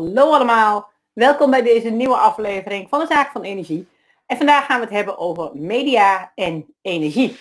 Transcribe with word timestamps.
Hallo 0.00 0.32
allemaal, 0.32 0.90
welkom 1.12 1.50
bij 1.50 1.62
deze 1.62 1.90
nieuwe 1.90 2.16
aflevering 2.16 2.88
van 2.88 3.00
de 3.00 3.06
Zaak 3.06 3.30
van 3.30 3.42
Energie. 3.42 3.88
En 4.26 4.36
vandaag 4.36 4.66
gaan 4.66 4.78
we 4.78 4.84
het 4.84 4.94
hebben 4.94 5.18
over 5.18 5.50
media 5.54 6.32
en 6.34 6.74
energie. 6.82 7.38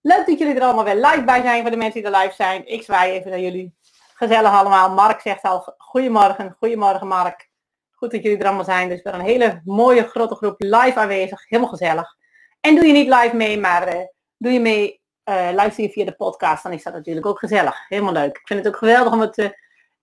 Leuk 0.00 0.26
dat 0.26 0.38
jullie 0.38 0.54
er 0.54 0.62
allemaal 0.62 0.84
weer 0.84 0.94
live 0.94 1.22
bij 1.24 1.42
zijn 1.42 1.62
voor 1.62 1.70
de 1.70 1.76
mensen 1.76 2.02
die 2.02 2.10
er 2.10 2.18
live 2.18 2.34
zijn. 2.34 2.68
Ik 2.68 2.82
zwaai 2.82 3.12
even 3.12 3.30
naar 3.30 3.40
jullie. 3.40 3.74
Gezellig 4.14 4.50
allemaal. 4.50 4.90
Mark 4.90 5.20
zegt 5.20 5.42
al 5.42 5.74
goedemorgen. 5.78 6.56
Goedemorgen 6.58 7.06
Mark. 7.06 7.48
Goed 7.90 8.10
dat 8.10 8.22
jullie 8.22 8.38
er 8.38 8.46
allemaal 8.46 8.64
zijn. 8.64 8.88
Dus 8.88 9.02
weer 9.02 9.14
een 9.14 9.20
hele 9.20 9.60
mooie 9.64 10.08
grote 10.08 10.34
groep 10.34 10.54
live 10.58 10.98
aanwezig. 10.98 11.48
Helemaal 11.48 11.70
gezellig. 11.70 12.16
En 12.60 12.74
doe 12.74 12.86
je 12.86 12.92
niet 12.92 13.08
live 13.08 13.36
mee, 13.36 13.60
maar 13.60 13.94
uh, 13.94 14.00
doe 14.36 14.52
je 14.52 14.60
mee, 14.60 15.00
uh, 15.24 15.48
luister 15.52 15.84
je 15.84 15.90
via 15.90 16.04
de 16.04 16.16
podcast, 16.16 16.62
dan 16.62 16.72
is 16.72 16.82
dat 16.82 16.92
natuurlijk 16.92 17.26
ook 17.26 17.38
gezellig. 17.38 17.88
Helemaal 17.88 18.12
leuk. 18.12 18.38
Ik 18.38 18.46
vind 18.46 18.64
het 18.64 18.68
ook 18.74 18.78
geweldig 18.78 19.12
om 19.12 19.20
het 19.20 19.38
uh, 19.38 19.48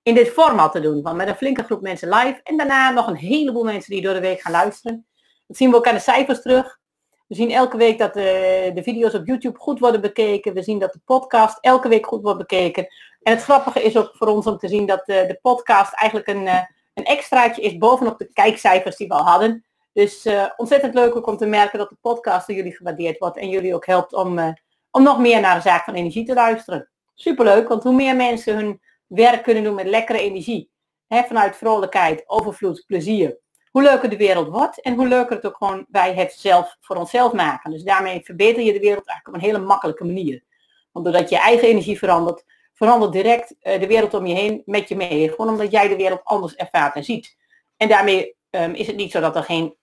in 0.04 0.16
dit 0.16 0.30
format 0.30 0.72
te 0.72 0.80
doen. 0.80 1.02
Want 1.02 1.18
met 1.18 1.28
een 1.28 1.36
flinke 1.36 1.64
groep 1.64 1.82
mensen 1.82 2.10
live. 2.10 2.40
En 2.44 2.58
daarna 2.58 2.90
nog 2.90 3.08
een 3.08 3.16
heleboel 3.16 3.64
mensen 3.64 3.92
die 3.92 4.02
door 4.02 4.14
de 4.14 4.20
week 4.20 4.42
gaan 4.42 4.52
luisteren. 4.52 5.06
Dat 5.48 5.58
zien 5.58 5.70
we 5.70 5.76
ook 5.76 5.88
aan 5.88 5.94
de 5.94 6.00
cijfers 6.00 6.42
terug. 6.42 6.80
We 7.28 7.36
zien 7.36 7.52
elke 7.52 7.78
week 7.78 7.98
dat 7.98 8.14
de, 8.14 8.72
de 8.74 8.84
video's 8.84 9.14
op 9.14 9.26
YouTube 9.26 9.60
goed 9.60 9.80
worden 9.80 10.02
bekeken. 10.02 10.54
We 10.54 10.64
zien 10.64 10.80
dat 10.80 10.94
de 10.94 11.02
podcast 11.06 11.58
elke 11.62 11.88
week 11.88 12.06
goed 12.06 12.22
wordt 12.22 12.38
bekeken. 12.38 12.88
En 13.22 13.34
het 13.34 13.44
grappige 13.44 13.84
is 13.84 13.98
ook 13.98 14.12
voor 14.14 14.28
ons 14.28 14.48
om 14.48 14.58
te 14.58 14.68
zien 14.68 14.86
dat 14.86 15.06
de, 15.06 15.24
de 15.28 15.40
podcast 15.42 15.94
eigenlijk 15.94 16.28
een, 16.28 16.48
een 16.94 17.04
extraatje 17.04 17.62
is 17.62 17.78
bovenop 17.78 18.18
de 18.18 18.34
kijkcijfers 18.34 18.96
die 18.96 19.08
we 19.08 19.14
al 19.14 19.26
hadden. 19.26 19.66
Dus 19.94 20.28
ontzettend 20.56 20.94
leuk 20.94 21.16
ook 21.16 21.28
om 21.28 21.38
te 21.38 21.46
merken 21.46 21.80
dat 21.80 21.90
de 21.90 21.98
podcast 22.02 22.48
door 22.48 22.56
jullie 22.56 22.76
gewaardeerd 22.76 23.18
wordt 23.18 23.38
en 23.38 23.50
jullie 23.50 23.76
ook 23.76 23.86
helpt 23.86 24.14
om, 24.14 24.56
om 24.92 25.04
nog 25.04 25.20
meer 25.20 25.42
naar 25.42 25.56
de 25.56 25.62
zaak 25.62 25.84
van 25.84 25.94
energie 25.94 26.26
te 26.26 26.34
luisteren. 26.34 26.90
Superleuk, 27.14 27.68
want 27.68 27.84
hoe 27.84 27.94
meer 27.94 28.16
mensen 28.16 28.56
hun 28.56 28.82
werk 29.14 29.44
kunnen 29.44 29.64
doen 29.64 29.76
met 29.76 29.88
lekkere 29.88 30.20
energie, 30.20 30.72
vanuit 31.08 31.56
vrolijkheid, 31.56 32.24
overvloed, 32.26 32.84
plezier, 32.88 33.38
hoe 33.72 33.82
leuker 33.82 34.10
de 34.10 34.18
wereld 34.18 34.48
wordt 34.48 34.82
en 34.82 34.96
hoe 34.96 35.08
leuker 35.08 35.36
het 35.36 35.46
ook 35.46 35.58
gewoon 35.58 35.86
wij 35.90 36.14
het 36.14 36.34
zelf 36.34 36.78
voor 36.80 36.96
onszelf 36.96 37.34
maken. 37.34 37.72
Dus 37.72 37.84
daarmee 37.84 38.22
verbeter 38.24 38.64
je 38.64 38.74
de 38.74 38.80
wereld 38.80 39.08
eigenlijk 39.08 39.28
op 39.28 39.34
een 39.34 39.50
hele 39.50 39.66
makkelijke 39.66 40.06
manier. 40.06 40.44
Want 40.92 41.06
doordat 41.06 41.30
je 41.30 41.38
eigen 41.38 41.68
energie 41.68 41.98
verandert, 41.98 42.44
verandert 42.74 43.12
direct 43.12 43.56
uh, 43.62 43.80
de 43.80 43.88
wereld 43.88 44.14
om 44.14 44.26
je 44.26 44.34
heen 44.34 44.62
met 44.66 44.90
je 44.90 44.96
mee. 44.96 45.30
Gewoon 45.30 45.50
omdat 45.50 45.72
jij 45.72 45.88
de 45.88 45.96
wereld 45.96 46.24
anders 46.24 46.56
ervaart 46.56 46.96
en 46.96 47.04
ziet. 47.04 47.36
En 47.78 47.88
daarmee 47.88 48.36
um, 48.50 48.74
is 48.74 48.88
het 48.88 48.96
niet 48.96 49.12
zo 49.12 49.20
dat 49.20 49.36
er 49.36 49.44
geen 49.44 49.76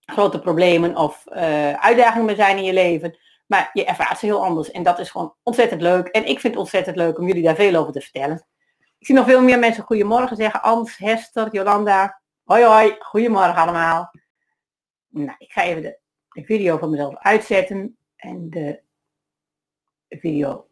grote 0.00 0.40
problemen 0.40 0.96
of 0.96 1.24
uh, 1.28 1.72
uitdagingen 1.72 2.26
meer 2.26 2.36
zijn 2.36 2.56
in 2.56 2.64
je 2.64 2.72
leven. 2.72 3.18
Maar 3.46 3.70
je 3.72 3.84
ervaart 3.84 4.18
ze 4.18 4.26
heel 4.26 4.44
anders. 4.44 4.70
En 4.70 4.82
dat 4.82 4.98
is 4.98 5.10
gewoon 5.10 5.34
ontzettend 5.42 5.80
leuk. 5.80 6.06
En 6.06 6.26
ik 6.26 6.40
vind 6.40 6.52
het 6.52 6.62
ontzettend 6.62 6.96
leuk 6.96 7.18
om 7.18 7.26
jullie 7.26 7.42
daar 7.42 7.54
veel 7.54 7.74
over 7.74 7.92
te 7.92 8.00
vertellen. 8.00 8.46
Zie 9.06 9.14
nog 9.14 9.26
veel 9.26 9.42
meer 9.42 9.58
mensen 9.58 9.84
goedemorgen 9.84 10.36
zeggen. 10.36 10.62
Ans, 10.62 10.96
Hester, 10.96 11.48
Jolanda. 11.52 12.20
Hoi 12.44 12.64
hoi, 12.64 12.96
goedemorgen 12.98 13.54
allemaal. 13.54 14.10
Nou, 15.08 15.34
ik 15.38 15.52
ga 15.52 15.62
even 15.62 15.82
de, 15.82 15.98
de 16.28 16.44
video 16.44 16.78
van 16.78 16.90
mezelf 16.90 17.16
uitzetten. 17.16 17.96
En 18.16 18.50
de 18.50 18.80
video, 20.08 20.68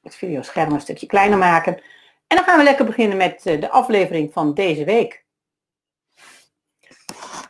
het 0.00 0.14
videoscherm 0.14 0.72
een 0.72 0.80
stukje 0.80 1.06
kleiner 1.06 1.38
maken. 1.38 1.74
En 2.26 2.36
dan 2.36 2.44
gaan 2.44 2.58
we 2.58 2.64
lekker 2.64 2.84
beginnen 2.84 3.16
met 3.16 3.42
de 3.42 3.70
aflevering 3.70 4.32
van 4.32 4.54
deze 4.54 4.84
week. 4.84 5.24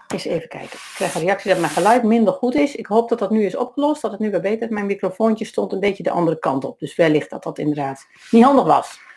Eens 0.09 0.25
even 0.25 0.49
kijken. 0.49 0.79
Ik 0.79 0.93
krijg 0.95 1.15
een 1.15 1.21
reactie 1.21 1.51
dat 1.51 1.61
mijn 1.61 1.73
geluid 1.73 2.03
minder 2.03 2.33
goed 2.33 2.55
is. 2.55 2.75
Ik 2.75 2.87
hoop 2.87 3.09
dat 3.09 3.19
dat 3.19 3.31
nu 3.31 3.45
is 3.45 3.57
opgelost, 3.57 4.03
dat 4.03 4.11
het 4.11 4.21
nu 4.21 4.31
weer 4.31 4.41
beter 4.41 4.63
is. 4.63 4.75
Mijn 4.75 4.87
microfoontje 4.87 5.45
stond 5.45 5.73
een 5.73 5.81
beetje 5.81 6.03
de 6.03 6.11
andere 6.11 6.39
kant 6.39 6.65
op. 6.65 6.79
Dus 6.79 6.97
wellicht 6.97 7.31
dat 7.31 7.43
dat 7.43 7.59
inderdaad 7.59 8.07
niet 8.31 8.45
handig 8.45 8.65
was. 8.65 9.11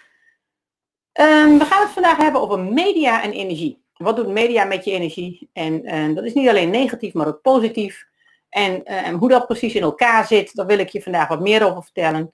Um, 1.21 1.57
we 1.57 1.65
gaan 1.65 1.81
het 1.81 1.91
vandaag 1.91 2.17
hebben 2.17 2.41
over 2.41 2.59
media 2.59 3.23
en 3.23 3.31
energie. 3.31 3.83
Wat 3.93 4.15
doet 4.15 4.27
media 4.27 4.65
met 4.65 4.85
je 4.85 4.91
energie? 4.91 5.49
En 5.53 5.95
uh, 5.95 6.15
dat 6.15 6.23
is 6.23 6.33
niet 6.33 6.49
alleen 6.49 6.69
negatief, 6.69 7.13
maar 7.13 7.27
ook 7.27 7.41
positief. 7.41 8.07
En, 8.49 8.85
en, 8.85 9.15
hoe 9.15 9.29
dat 9.29 9.47
precies 9.47 9.75
in 9.75 9.81
elkaar 9.81 10.27
zit, 10.27 10.55
daar 10.55 10.65
wil 10.65 10.79
ik 10.79 10.89
je 10.89 11.01
vandaag 11.01 11.27
wat 11.27 11.39
meer 11.39 11.65
over 11.65 11.83
vertellen. 11.83 12.33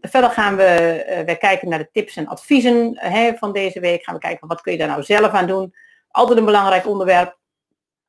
Verder 0.00 0.30
gaan 0.30 0.56
we 0.56 1.04
uh, 1.08 1.20
weer 1.20 1.38
kijken 1.38 1.68
naar 1.68 1.78
de 1.78 1.88
tips 1.92 2.16
en 2.16 2.26
adviezen 2.26 2.98
van 3.38 3.52
deze 3.52 3.80
week. 3.80 4.04
Gaan 4.04 4.14
we 4.14 4.20
kijken 4.20 4.48
wat 4.48 4.60
kun 4.60 4.72
je 4.72 4.78
daar 4.78 4.88
nou 4.88 5.02
zelf 5.02 5.32
aan 5.32 5.46
doen 5.46 5.74
altijd 6.10 6.38
een 6.38 6.44
belangrijk 6.44 6.86
onderwerp. 6.86 7.38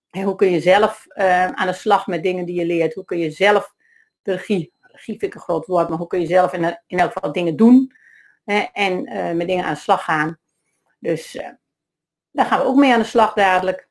En 0.09 0.23
hoe 0.23 0.35
kun 0.35 0.51
je 0.51 0.59
zelf 0.59 1.05
aan 1.53 1.67
de 1.67 1.73
slag 1.73 2.07
met 2.07 2.23
dingen 2.23 2.45
die 2.45 2.59
je 2.59 2.65
leert? 2.65 2.93
Hoe 2.93 3.05
kun 3.05 3.17
je 3.17 3.31
zelf 3.31 3.73
de 4.21 4.31
regie, 4.31 4.73
regie 4.81 5.19
vind 5.19 5.23
ik 5.23 5.33
een 5.33 5.41
groot 5.41 5.65
woord, 5.65 5.89
maar 5.89 5.97
hoe 5.97 6.07
kun 6.07 6.19
je 6.19 6.27
zelf 6.27 6.53
in, 6.53 6.79
in 6.87 6.99
elk 6.99 7.11
geval 7.11 7.31
dingen 7.31 7.55
doen 7.55 7.91
hè, 8.45 8.59
en 8.73 9.13
uh, 9.13 9.31
met 9.31 9.47
dingen 9.47 9.65
aan 9.65 9.73
de 9.73 9.79
slag 9.79 10.03
gaan? 10.03 10.37
Dus 10.99 11.35
uh, 11.35 11.47
daar 12.31 12.45
gaan 12.45 12.59
we 12.59 12.65
ook 12.65 12.75
mee 12.75 12.93
aan 12.93 12.99
de 12.99 13.05
slag 13.05 13.33
dadelijk. 13.33 13.87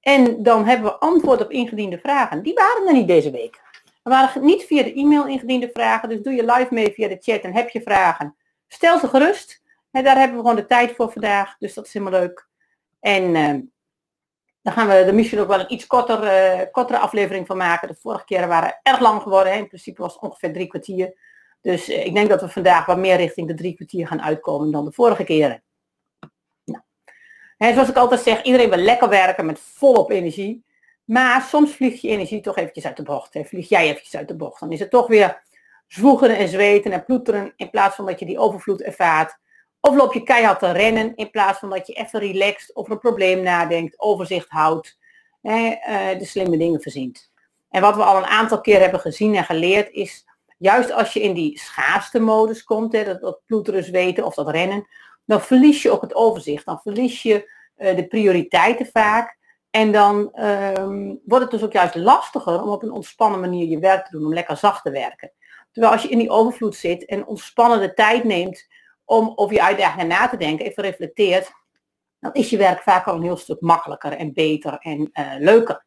En 0.00 0.42
dan 0.42 0.66
hebben 0.66 0.90
we 0.90 0.98
antwoord 0.98 1.40
op 1.40 1.50
ingediende 1.50 1.98
vragen. 1.98 2.42
Die 2.42 2.54
waren 2.54 2.86
er 2.86 2.92
niet 2.92 3.08
deze 3.08 3.30
week. 3.30 3.60
Er 4.02 4.10
waren 4.10 4.44
niet 4.44 4.64
via 4.64 4.82
de 4.82 4.94
e-mail 4.94 5.26
ingediende 5.26 5.70
vragen, 5.72 6.08
dus 6.08 6.22
doe 6.22 6.32
je 6.32 6.44
live 6.44 6.74
mee 6.74 6.92
via 6.92 7.08
de 7.08 7.18
chat 7.20 7.40
en 7.40 7.54
heb 7.54 7.68
je 7.68 7.82
vragen. 7.82 8.36
Stel 8.68 8.98
ze 8.98 9.08
gerust. 9.08 9.62
En 9.90 10.04
daar 10.04 10.16
hebben 10.16 10.36
we 10.36 10.42
gewoon 10.42 10.56
de 10.56 10.66
tijd 10.66 10.94
voor 10.94 11.12
vandaag, 11.12 11.56
dus 11.58 11.74
dat 11.74 11.86
is 11.86 11.92
helemaal 11.92 12.20
leuk. 12.20 12.48
En 13.00 13.34
uh, 13.34 13.60
dan 14.62 14.72
gaan 14.72 14.86
we 14.86 14.92
er 14.92 15.14
misschien 15.14 15.38
ook 15.38 15.48
wel 15.48 15.60
een 15.60 15.72
iets 15.72 15.86
korter, 15.86 16.22
uh, 16.22 16.66
kortere 16.70 16.98
aflevering 16.98 17.46
van 17.46 17.56
maken. 17.56 17.88
De 17.88 17.96
vorige 18.00 18.24
keren 18.24 18.48
waren 18.48 18.80
erg 18.82 19.00
lang 19.00 19.22
geworden. 19.22 19.52
Hè. 19.52 19.58
In 19.58 19.68
principe 19.68 20.02
was 20.02 20.12
het 20.12 20.22
ongeveer 20.22 20.52
drie 20.52 20.66
kwartier. 20.66 21.14
Dus 21.60 21.88
uh, 21.88 22.06
ik 22.06 22.14
denk 22.14 22.28
dat 22.28 22.40
we 22.40 22.48
vandaag 22.48 22.86
wat 22.86 22.98
meer 22.98 23.16
richting 23.16 23.46
de 23.46 23.54
drie 23.54 23.74
kwartier 23.74 24.06
gaan 24.06 24.22
uitkomen 24.22 24.70
dan 24.70 24.84
de 24.84 24.92
vorige 24.92 25.24
keren. 25.24 25.62
Nou. 26.64 26.82
Zoals 27.74 27.88
ik 27.88 27.96
altijd 27.96 28.20
zeg, 28.20 28.42
iedereen 28.42 28.70
wil 28.70 28.78
lekker 28.78 29.08
werken 29.08 29.46
met 29.46 29.60
volop 29.60 30.10
energie. 30.10 30.64
Maar 31.04 31.42
soms 31.42 31.72
vliegt 31.72 32.00
je 32.00 32.08
energie 32.08 32.40
toch 32.40 32.56
eventjes 32.56 32.86
uit 32.86 32.96
de 32.96 33.02
bocht. 33.02 33.38
Vlieg 33.42 33.68
jij 33.68 33.88
eventjes 33.88 34.16
uit 34.16 34.28
de 34.28 34.36
bocht. 34.36 34.60
Dan 34.60 34.72
is 34.72 34.80
het 34.80 34.90
toch 34.90 35.06
weer 35.06 35.42
zwoegen 35.86 36.36
en 36.36 36.48
zweten 36.48 36.92
en 36.92 37.04
ploeteren. 37.04 37.52
In 37.56 37.70
plaats 37.70 37.96
van 37.96 38.06
dat 38.06 38.18
je 38.18 38.26
die 38.26 38.38
overvloed 38.38 38.82
ervaart. 38.82 39.38
Of 39.80 39.94
loop 39.94 40.12
je 40.12 40.22
keihard 40.22 40.58
te 40.58 40.70
rennen 40.70 41.16
in 41.16 41.30
plaats 41.30 41.58
van 41.58 41.70
dat 41.70 41.86
je 41.86 41.92
even 41.92 42.20
relaxed 42.20 42.76
over 42.76 42.92
een 42.92 42.98
probleem 42.98 43.42
nadenkt, 43.42 44.00
overzicht 44.00 44.48
houdt, 44.48 44.98
hè, 45.42 45.76
uh, 45.88 46.18
de 46.18 46.24
slimme 46.24 46.56
dingen 46.56 46.80
verzint. 46.80 47.30
En 47.70 47.80
wat 47.80 47.96
we 47.96 48.02
al 48.02 48.16
een 48.16 48.24
aantal 48.24 48.60
keer 48.60 48.80
hebben 48.80 49.00
gezien 49.00 49.34
en 49.34 49.44
geleerd 49.44 49.90
is, 49.90 50.26
juist 50.60 50.92
als 50.92 51.12
je 51.12 51.20
in 51.20 51.34
die 51.34 51.58
schaarste 51.58 52.20
modus 52.20 52.64
komt, 52.64 52.92
hè, 52.92 53.04
dat, 53.04 53.20
dat 53.20 53.40
ploeteren, 53.46 53.84
zweten 53.84 54.24
of 54.24 54.34
dat 54.34 54.50
rennen, 54.50 54.86
dan 55.24 55.40
verlies 55.40 55.82
je 55.82 55.90
ook 55.90 56.02
het 56.02 56.14
overzicht. 56.14 56.64
Dan 56.64 56.80
verlies 56.82 57.22
je 57.22 57.52
uh, 57.76 57.96
de 57.96 58.06
prioriteiten 58.06 58.86
vaak. 58.86 59.38
En 59.70 59.92
dan 59.92 60.40
um, 60.44 61.20
wordt 61.24 61.44
het 61.44 61.50
dus 61.50 61.62
ook 61.62 61.72
juist 61.72 61.94
lastiger 61.94 62.62
om 62.62 62.68
op 62.68 62.82
een 62.82 62.92
ontspannen 62.92 63.40
manier 63.40 63.66
je 63.66 63.78
werk 63.78 64.04
te 64.04 64.10
doen, 64.10 64.26
om 64.26 64.34
lekker 64.34 64.56
zacht 64.56 64.82
te 64.82 64.90
werken. 64.90 65.32
Terwijl 65.72 65.92
als 65.92 66.02
je 66.02 66.08
in 66.08 66.18
die 66.18 66.30
overvloed 66.30 66.76
zit 66.76 67.04
en 67.04 67.26
ontspannen 67.26 67.80
de 67.80 67.94
tijd 67.94 68.24
neemt 68.24 68.66
om 69.04 69.32
over 69.34 69.54
je 69.54 69.62
uitdagingen 69.62 70.06
na 70.06 70.28
te 70.28 70.36
denken, 70.36 70.66
even 70.66 70.82
reflecteert, 70.82 71.50
dan 72.20 72.32
is 72.32 72.50
je 72.50 72.56
werk 72.56 72.82
vaak 72.82 73.06
al 73.06 73.14
een 73.14 73.22
heel 73.22 73.36
stuk 73.36 73.60
makkelijker 73.60 74.12
en 74.12 74.32
beter 74.32 74.78
en 74.78 75.10
uh, 75.12 75.32
leuker. 75.38 75.84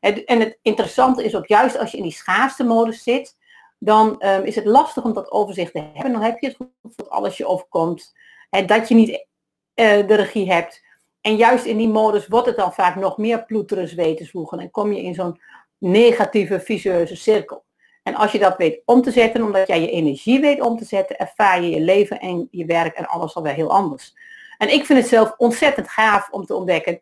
En, 0.00 0.40
het 0.40 0.58
interessante 0.62 1.24
is 1.24 1.34
ook 1.34 1.46
juist 1.46 1.78
als 1.78 1.90
je 1.90 1.96
in 1.96 2.02
die 2.02 2.12
schaarste 2.12 2.64
modus 2.64 3.02
zit, 3.02 3.36
dan 3.78 4.24
um, 4.26 4.42
is 4.44 4.54
het 4.54 4.64
lastig 4.64 5.04
om 5.04 5.12
dat 5.12 5.30
overzicht 5.30 5.72
te 5.72 5.82
hebben. 5.94 6.12
Dan 6.12 6.22
heb 6.22 6.38
je 6.38 6.46
het 6.46 6.56
gevoel 6.56 6.92
dat 6.96 7.10
alles 7.10 7.36
je 7.36 7.46
overkomt, 7.46 8.14
en 8.50 8.66
dat 8.66 8.88
je 8.88 8.94
niet 8.94 9.10
uh, 9.10 10.06
de 10.06 10.14
regie 10.14 10.52
hebt. 10.52 10.86
En 11.20 11.36
juist 11.36 11.64
in 11.64 11.76
die 11.76 11.88
modus 11.88 12.26
wordt 12.26 12.46
het 12.46 12.56
dan 12.56 12.72
vaak 12.72 12.96
nog 12.96 13.18
meer 13.18 13.44
ploeteren, 13.44 13.88
zweten, 13.88 14.26
zwoegen 14.26 14.58
en 14.58 14.70
kom 14.70 14.92
je 14.92 15.02
in 15.02 15.14
zo'n 15.14 15.40
negatieve, 15.78 16.60
vicieuze 16.60 17.16
cirkel. 17.16 17.64
En 18.02 18.14
als 18.14 18.32
je 18.32 18.38
dat 18.38 18.56
weet 18.56 18.82
om 18.84 19.02
te 19.02 19.10
zetten, 19.10 19.42
omdat 19.42 19.66
jij 19.66 19.80
je 19.80 19.90
energie 19.90 20.40
weet 20.40 20.60
om 20.60 20.76
te 20.76 20.84
zetten, 20.84 21.18
ervaar 21.18 21.62
je 21.62 21.70
je 21.70 21.80
leven 21.80 22.20
en 22.20 22.48
je 22.50 22.64
werk 22.64 22.96
en 22.96 23.06
alles 23.06 23.34
alweer 23.34 23.52
heel 23.52 23.70
anders. 23.70 24.14
En 24.58 24.72
ik 24.72 24.84
vind 24.84 24.98
het 24.98 25.08
zelf 25.08 25.34
ontzettend 25.36 25.88
gaaf 25.88 26.28
om 26.30 26.46
te 26.46 26.54
ontdekken 26.54 27.00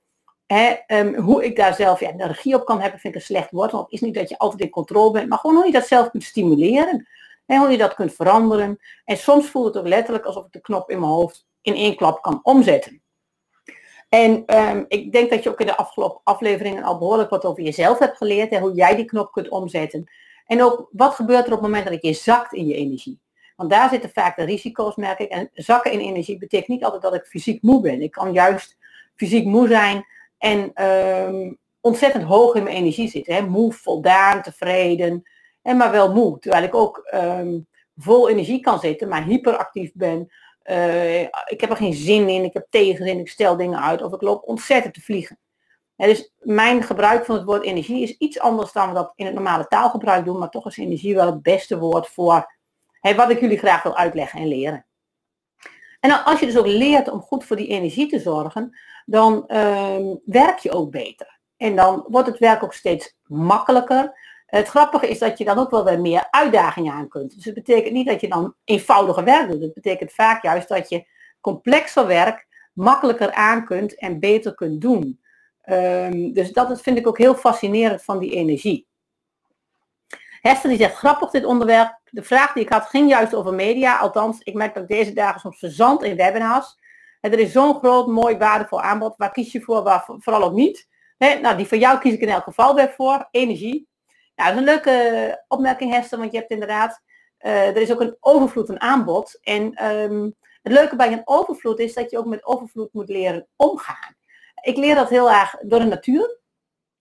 um, 0.86 1.14
hoe 1.14 1.44
ik 1.44 1.56
daar 1.56 1.74
zelf 1.74 2.00
ja, 2.00 2.12
de 2.12 2.26
regie 2.26 2.54
op 2.54 2.64
kan 2.64 2.80
hebben, 2.80 3.00
vind 3.00 3.14
ik 3.14 3.20
een 3.20 3.26
slecht 3.26 3.50
woord. 3.50 3.72
Want 3.72 3.84
het 3.84 3.92
is 3.92 4.00
niet 4.00 4.14
dat 4.14 4.28
je 4.28 4.38
altijd 4.38 4.60
in 4.60 4.70
controle 4.70 5.10
bent, 5.10 5.28
maar 5.28 5.38
gewoon 5.38 5.56
hoe 5.56 5.66
je 5.66 5.72
dat 5.72 5.86
zelf 5.86 6.10
kunt 6.10 6.24
stimuleren. 6.24 7.06
En 7.46 7.58
hoe 7.58 7.70
je 7.70 7.78
dat 7.78 7.94
kunt 7.94 8.14
veranderen. 8.14 8.78
En 9.04 9.16
soms 9.16 9.46
voelt 9.46 9.66
het 9.66 9.76
ook 9.76 9.88
letterlijk 9.88 10.24
alsof 10.24 10.46
ik 10.46 10.52
de 10.52 10.60
knop 10.60 10.90
in 10.90 11.00
mijn 11.00 11.12
hoofd 11.12 11.46
in 11.62 11.74
één 11.74 11.96
klap 11.96 12.22
kan 12.22 12.40
omzetten. 12.42 13.02
En 14.08 14.58
um, 14.58 14.84
ik 14.88 15.12
denk 15.12 15.30
dat 15.30 15.42
je 15.42 15.50
ook 15.50 15.60
in 15.60 15.66
de 15.66 15.76
afgelopen 15.76 16.20
afleveringen 16.24 16.82
al 16.82 16.98
behoorlijk 16.98 17.30
wat 17.30 17.44
over 17.44 17.62
jezelf 17.62 17.98
hebt 17.98 18.16
geleerd. 18.16 18.52
En 18.52 18.60
hoe 18.60 18.74
jij 18.74 18.96
die 18.96 19.04
knop 19.04 19.32
kunt 19.32 19.48
omzetten. 19.48 20.10
En 20.46 20.62
ook 20.62 20.88
wat 20.92 21.14
gebeurt 21.14 21.46
er 21.46 21.52
op 21.52 21.60
het 21.62 21.70
moment 21.70 21.88
dat 21.88 22.02
je 22.02 22.12
zakt 22.12 22.52
in 22.52 22.66
je 22.66 22.74
energie? 22.74 23.20
Want 23.56 23.70
daar 23.70 23.88
zitten 23.88 24.10
vaak 24.10 24.36
de 24.36 24.44
risico's, 24.44 24.96
merk 24.96 25.18
ik. 25.18 25.30
En 25.30 25.50
zakken 25.52 25.92
in 25.92 26.00
energie 26.00 26.38
betekent 26.38 26.68
niet 26.68 26.84
altijd 26.84 27.02
dat 27.02 27.14
ik 27.14 27.26
fysiek 27.26 27.62
moe 27.62 27.80
ben. 27.80 28.02
Ik 28.02 28.10
kan 28.10 28.32
juist 28.32 28.76
fysiek 29.14 29.44
moe 29.44 29.68
zijn 29.68 30.06
en 30.38 30.84
um, 30.84 31.58
ontzettend 31.80 32.24
hoog 32.24 32.54
in 32.54 32.62
mijn 32.62 32.76
energie 32.76 33.08
zitten. 33.08 33.34
Hè? 33.34 33.42
Moe, 33.42 33.72
voldaan, 33.72 34.42
tevreden, 34.42 35.22
en 35.62 35.76
maar 35.76 35.90
wel 35.90 36.12
moe. 36.12 36.38
Terwijl 36.38 36.64
ik 36.64 36.74
ook 36.74 37.08
um, 37.14 37.66
vol 37.96 38.28
energie 38.28 38.60
kan 38.60 38.78
zitten, 38.78 39.08
maar 39.08 39.24
hyperactief 39.24 39.92
ben, 39.94 40.20
ik 41.46 41.60
heb 41.60 41.70
er 41.70 41.76
geen 41.76 41.94
zin 41.94 42.28
in, 42.28 42.44
ik 42.44 42.52
heb 42.52 42.66
tegenzin, 42.70 43.18
ik 43.18 43.28
stel 43.28 43.56
dingen 43.56 43.80
uit 43.80 44.02
of 44.02 44.12
ik 44.12 44.20
loop 44.20 44.48
ontzettend 44.48 44.94
te 44.94 45.00
vliegen. 45.00 45.38
dus 45.96 46.32
mijn 46.38 46.82
gebruik 46.82 47.24
van 47.24 47.34
het 47.34 47.44
woord 47.44 47.62
energie 47.62 48.02
is 48.02 48.16
iets 48.16 48.40
anders 48.40 48.72
dan 48.72 48.88
we 48.88 48.94
dat 48.94 49.12
in 49.14 49.24
het 49.24 49.34
normale 49.34 49.66
taalgebruik 49.66 50.24
doen, 50.24 50.38
maar 50.38 50.50
toch 50.50 50.66
is 50.66 50.76
energie 50.76 51.14
wel 51.14 51.26
het 51.26 51.42
beste 51.42 51.78
woord 51.78 52.08
voor 52.08 52.54
wat 53.16 53.30
ik 53.30 53.40
jullie 53.40 53.58
graag 53.58 53.82
wil 53.82 53.96
uitleggen 53.96 54.40
en 54.40 54.48
leren. 54.48 54.86
En 56.00 56.24
als 56.24 56.40
je 56.40 56.46
dus 56.46 56.58
ook 56.58 56.66
leert 56.66 57.10
om 57.10 57.20
goed 57.20 57.44
voor 57.44 57.56
die 57.56 57.68
energie 57.68 58.08
te 58.08 58.20
zorgen, 58.20 58.78
dan 59.06 59.46
ehm, 59.46 60.14
werk 60.24 60.58
je 60.58 60.70
ook 60.70 60.90
beter. 60.90 61.38
En 61.56 61.76
dan 61.76 62.04
wordt 62.08 62.28
het 62.28 62.38
werk 62.38 62.62
ook 62.62 62.74
steeds 62.74 63.16
makkelijker. 63.24 64.18
Het 64.46 64.68
grappige 64.68 65.08
is 65.08 65.18
dat 65.18 65.38
je 65.38 65.44
dan 65.44 65.58
ook 65.58 65.70
wel 65.70 65.84
weer 65.84 66.00
meer 66.00 66.26
uitdagingen 66.30 66.92
aan 66.92 67.08
kunt. 67.08 67.34
Dus 67.34 67.44
het 67.44 67.54
betekent 67.54 67.92
niet 67.92 68.06
dat 68.06 68.20
je 68.20 68.28
dan 68.28 68.54
eenvoudiger 68.64 69.24
werk 69.24 69.50
doet. 69.50 69.62
Het 69.62 69.74
betekent 69.74 70.12
vaak 70.12 70.42
juist 70.42 70.68
dat 70.68 70.88
je 70.88 71.06
complexer 71.40 72.06
werk 72.06 72.46
makkelijker 72.72 73.32
aan 73.32 73.64
kunt 73.64 73.98
en 73.98 74.20
beter 74.20 74.54
kunt 74.54 74.80
doen. 74.80 75.20
Ehm, 75.62 76.32
dus 76.32 76.52
dat 76.52 76.80
vind 76.80 76.98
ik 76.98 77.06
ook 77.06 77.18
heel 77.18 77.34
fascinerend 77.34 78.02
van 78.02 78.18
die 78.18 78.32
energie. 78.32 78.86
Hester 80.40 80.68
die 80.68 80.78
zegt, 80.78 80.94
grappig 80.94 81.30
dit 81.30 81.44
onderwerp. 81.44 82.00
De 82.10 82.22
vraag 82.22 82.52
die 82.52 82.62
ik 82.62 82.72
had 82.72 82.86
ging 82.86 83.08
juist 83.08 83.34
over 83.34 83.54
media. 83.54 83.98
Althans, 83.98 84.40
ik 84.42 84.54
merk 84.54 84.74
dat 84.74 84.82
ik 84.82 84.88
deze 84.88 85.12
dagen 85.12 85.40
soms 85.40 85.58
verzand 85.58 86.02
in 86.02 86.16
webinars. 86.16 86.76
Er 87.32 87.38
is 87.38 87.52
zo'n 87.52 87.78
groot, 87.78 88.06
mooi, 88.06 88.36
waardevol 88.36 88.82
aanbod. 88.82 89.14
Waar 89.16 89.32
kies 89.32 89.52
je 89.52 89.60
voor, 89.60 89.82
waar 89.82 90.04
vooral 90.06 90.42
ook 90.42 90.52
niet? 90.52 90.88
nou, 91.18 91.56
die 91.56 91.66
van 91.66 91.78
jou 91.78 91.98
kies 91.98 92.12
ik 92.12 92.20
in 92.20 92.28
elk 92.28 92.44
geval 92.44 92.74
weer 92.74 92.92
voor. 92.96 93.28
Energie. 93.30 93.88
Nou, 94.34 94.54
dat 94.54 94.62
is 94.62 94.66
een 94.66 94.74
leuke 94.74 95.44
opmerking, 95.48 95.92
Hester, 95.92 96.18
want 96.18 96.32
je 96.32 96.38
hebt 96.38 96.50
inderdaad, 96.50 97.02
uh, 97.40 97.68
er 97.68 97.76
is 97.76 97.92
ook 97.92 98.00
een 98.00 98.16
overvloed 98.20 98.70
aan 98.70 98.80
aanbod. 98.80 99.38
En 99.42 99.72
ehm, 99.74 100.30
het 100.62 100.72
leuke 100.72 100.96
bij 100.96 101.12
een 101.12 101.22
overvloed 101.24 101.78
is 101.78 101.94
dat 101.94 102.10
je 102.10 102.18
ook 102.18 102.26
met 102.26 102.46
overvloed 102.46 102.92
moet 102.92 103.08
leren 103.08 103.48
omgaan. 103.56 104.14
Ik 104.62 104.76
leer 104.76 104.94
dat 104.94 105.08
heel 105.08 105.30
erg 105.30 105.56
door 105.60 105.78
de 105.78 105.84
natuur. 105.84 106.40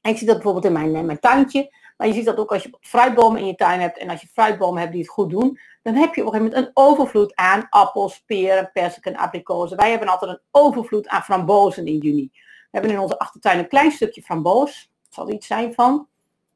En 0.02 0.12
ik 0.12 0.18
zie 0.18 0.28
dat 0.28 0.36
bijvoorbeeld 0.36 0.66
in 0.66 0.74
mijn, 0.74 1.06
mijn 1.06 1.20
tuintje. 1.20 1.76
Maar 1.98 2.08
je 2.08 2.14
ziet 2.14 2.26
dat 2.26 2.38
ook 2.38 2.52
als 2.52 2.64
je 2.64 2.78
fruitbomen 2.82 3.40
in 3.40 3.48
je 3.48 3.56
tuin 3.56 3.80
hebt 3.80 3.98
en 3.98 4.10
als 4.10 4.22
je 4.22 4.28
fruitbomen 4.28 4.80
hebt 4.80 4.92
die 4.92 5.02
het 5.02 5.10
goed 5.10 5.30
doen, 5.30 5.60
dan 5.82 5.94
heb 5.94 6.16
je 6.16 6.22
op 6.22 6.28
een 6.28 6.34
gegeven 6.34 6.54
moment 6.54 6.68
een 6.68 6.72
overvloed 6.74 7.36
aan 7.36 7.68
appels, 7.70 8.24
peren, 8.26 8.70
persiken, 8.74 9.16
abrikozen. 9.16 9.78
Wij 9.78 9.90
hebben 9.90 10.08
altijd 10.08 10.32
een 10.32 10.42
overvloed 10.52 11.08
aan 11.08 11.22
frambozen 11.22 11.88
in 11.88 11.98
juni. 11.98 12.30
We 12.32 12.70
hebben 12.72 12.92
in 12.92 13.00
onze 13.00 13.20
achtertuin 13.20 13.60
een 13.60 13.68
klein 13.68 13.92
stukje 13.92 14.22
framboos. 14.22 14.92
Het 15.06 15.14
zal 15.14 15.30
iets 15.30 15.48
zijn 15.48 15.74
van 15.74 16.08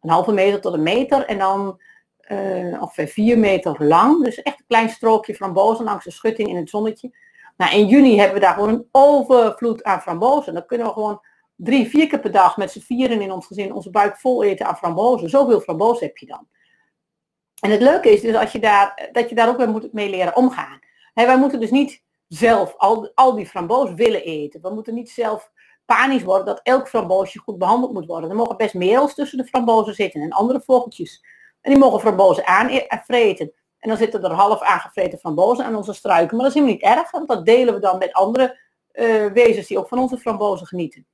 een 0.01 0.09
halve 0.09 0.31
meter 0.31 0.61
tot 0.61 0.73
een 0.73 0.83
meter 0.83 1.25
en 1.25 1.37
dan 1.37 1.81
uh, 2.27 2.81
ongeveer 2.81 3.07
vier 3.07 3.37
meter 3.37 3.85
lang. 3.85 4.23
Dus 4.23 4.41
echt 4.41 4.59
een 4.59 4.65
klein 4.67 4.89
strookje 4.89 5.35
frambozen 5.35 5.85
langs 5.85 6.05
de 6.05 6.11
schutting 6.11 6.49
in 6.49 6.55
het 6.55 6.69
zonnetje. 6.69 7.11
Nou, 7.57 7.75
in 7.75 7.87
juni 7.87 8.17
hebben 8.17 8.33
we 8.33 8.45
daar 8.45 8.53
gewoon 8.53 8.69
een 8.69 8.87
overvloed 8.91 9.83
aan 9.83 10.01
frambozen. 10.01 10.53
Dan 10.53 10.65
kunnen 10.65 10.87
we 10.87 10.93
gewoon 10.93 11.21
drie, 11.61 11.89
vier 11.89 12.07
keer 12.07 12.19
per 12.19 12.31
dag 12.31 12.57
met 12.57 12.71
z'n 12.71 12.79
vieren 12.79 13.21
in 13.21 13.31
ons 13.31 13.45
gezin 13.45 13.73
onze 13.73 13.89
buik 13.89 14.17
vol 14.17 14.43
eten 14.43 14.65
aan 14.65 14.77
frambozen. 14.77 15.29
Zoveel 15.29 15.59
frambozen 15.59 16.05
heb 16.07 16.17
je 16.17 16.25
dan. 16.25 16.47
En 17.59 17.71
het 17.71 17.81
leuke 17.81 18.09
is 18.09 18.21
dus 18.21 18.35
als 18.35 18.51
je 18.51 18.59
daar, 18.59 19.09
dat 19.11 19.29
je 19.29 19.35
daar 19.35 19.49
ook 19.49 19.57
weer 19.57 19.69
moet 19.69 19.93
mee 19.93 20.09
leren 20.09 20.35
omgaan. 20.35 20.79
wij 21.13 21.37
moeten 21.37 21.59
dus 21.59 21.71
niet 21.71 22.03
zelf 22.27 22.73
al, 22.77 23.11
al 23.13 23.35
die 23.35 23.45
framboos 23.45 23.93
willen 23.93 24.23
eten. 24.23 24.61
We 24.61 24.69
moeten 24.69 24.93
niet 24.93 25.09
zelf 25.09 25.51
panisch 25.85 26.23
worden 26.23 26.45
dat 26.45 26.59
elk 26.63 26.87
framboosje 26.87 27.39
goed 27.39 27.57
behandeld 27.57 27.93
moet 27.93 28.05
worden. 28.05 28.29
Er 28.29 28.35
mogen 28.35 28.57
best 28.57 28.73
merels 28.73 29.13
tussen 29.13 29.37
de 29.37 29.45
frambozen 29.45 29.93
zitten 29.93 30.21
en 30.21 30.31
andere 30.31 30.61
vogeltjes. 30.61 31.23
En 31.61 31.71
die 31.71 31.79
mogen 31.79 31.99
frambozen 31.99 32.47
aanvreten. 32.47 33.53
En 33.79 33.89
dan 33.89 33.97
zitten 33.97 34.23
er 34.23 34.31
half 34.31 34.61
aangevreten 34.61 35.19
frambozen 35.19 35.65
aan 35.65 35.75
onze 35.75 35.93
struiken. 35.93 36.37
Maar 36.37 36.45
dat 36.45 36.55
is 36.55 36.61
helemaal 36.61 36.75
niet 36.75 36.97
erg, 36.97 37.11
want 37.11 37.27
dat 37.27 37.45
delen 37.45 37.73
we 37.73 37.79
dan 37.79 37.97
met 37.97 38.13
andere 38.13 38.59
uh, 38.93 39.25
wezens 39.25 39.67
die 39.67 39.77
ook 39.77 39.87
van 39.87 39.99
onze 39.99 40.17
frambozen 40.17 40.67
genieten. 40.67 41.07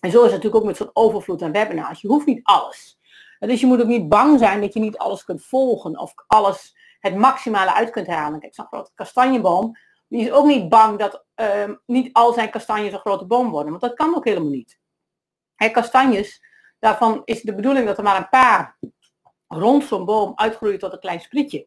En 0.00 0.10
zo 0.10 0.18
is 0.18 0.32
het 0.32 0.42
natuurlijk 0.42 0.56
ook 0.56 0.64
met 0.64 0.76
zo'n 0.76 0.90
overvloed 0.92 1.42
aan 1.42 1.52
webinars. 1.52 2.00
Je 2.00 2.08
hoeft 2.08 2.26
niet 2.26 2.40
alles. 2.42 2.98
Dus 3.38 3.60
je 3.60 3.66
moet 3.66 3.80
ook 3.80 3.86
niet 3.86 4.08
bang 4.08 4.38
zijn 4.38 4.60
dat 4.60 4.72
je 4.72 4.80
niet 4.80 4.98
alles 4.98 5.24
kunt 5.24 5.44
volgen 5.44 5.98
of 5.98 6.12
alles 6.26 6.76
het 7.00 7.16
maximale 7.16 7.74
uit 7.74 7.90
kunt 7.90 8.06
halen. 8.06 8.40
Kijk, 8.40 8.54
zo'n 8.54 8.66
grote 8.66 8.90
kastanjeboom, 8.94 9.76
die 10.08 10.20
is 10.20 10.32
ook 10.32 10.46
niet 10.46 10.68
bang 10.68 10.98
dat 10.98 11.24
ehm, 11.34 11.74
niet 11.86 12.12
al 12.12 12.32
zijn 12.32 12.50
kastanjes 12.50 12.92
een 12.92 12.98
grote 12.98 13.26
boom 13.26 13.50
worden. 13.50 13.70
Want 13.70 13.82
dat 13.82 13.94
kan 13.94 14.16
ook 14.16 14.24
helemaal 14.24 14.50
niet. 14.50 14.78
Kastanjes, 15.72 16.42
daarvan 16.78 17.22
is 17.24 17.42
de 17.42 17.54
bedoeling 17.54 17.86
dat 17.86 17.98
er 17.98 18.04
maar 18.04 18.16
een 18.16 18.28
paar 18.28 18.78
rond 19.48 19.84
zo'n 19.84 20.04
boom 20.04 20.32
uitgroeien 20.34 20.78
tot 20.78 20.92
een 20.92 21.00
klein 21.00 21.20
sprietje. 21.20 21.66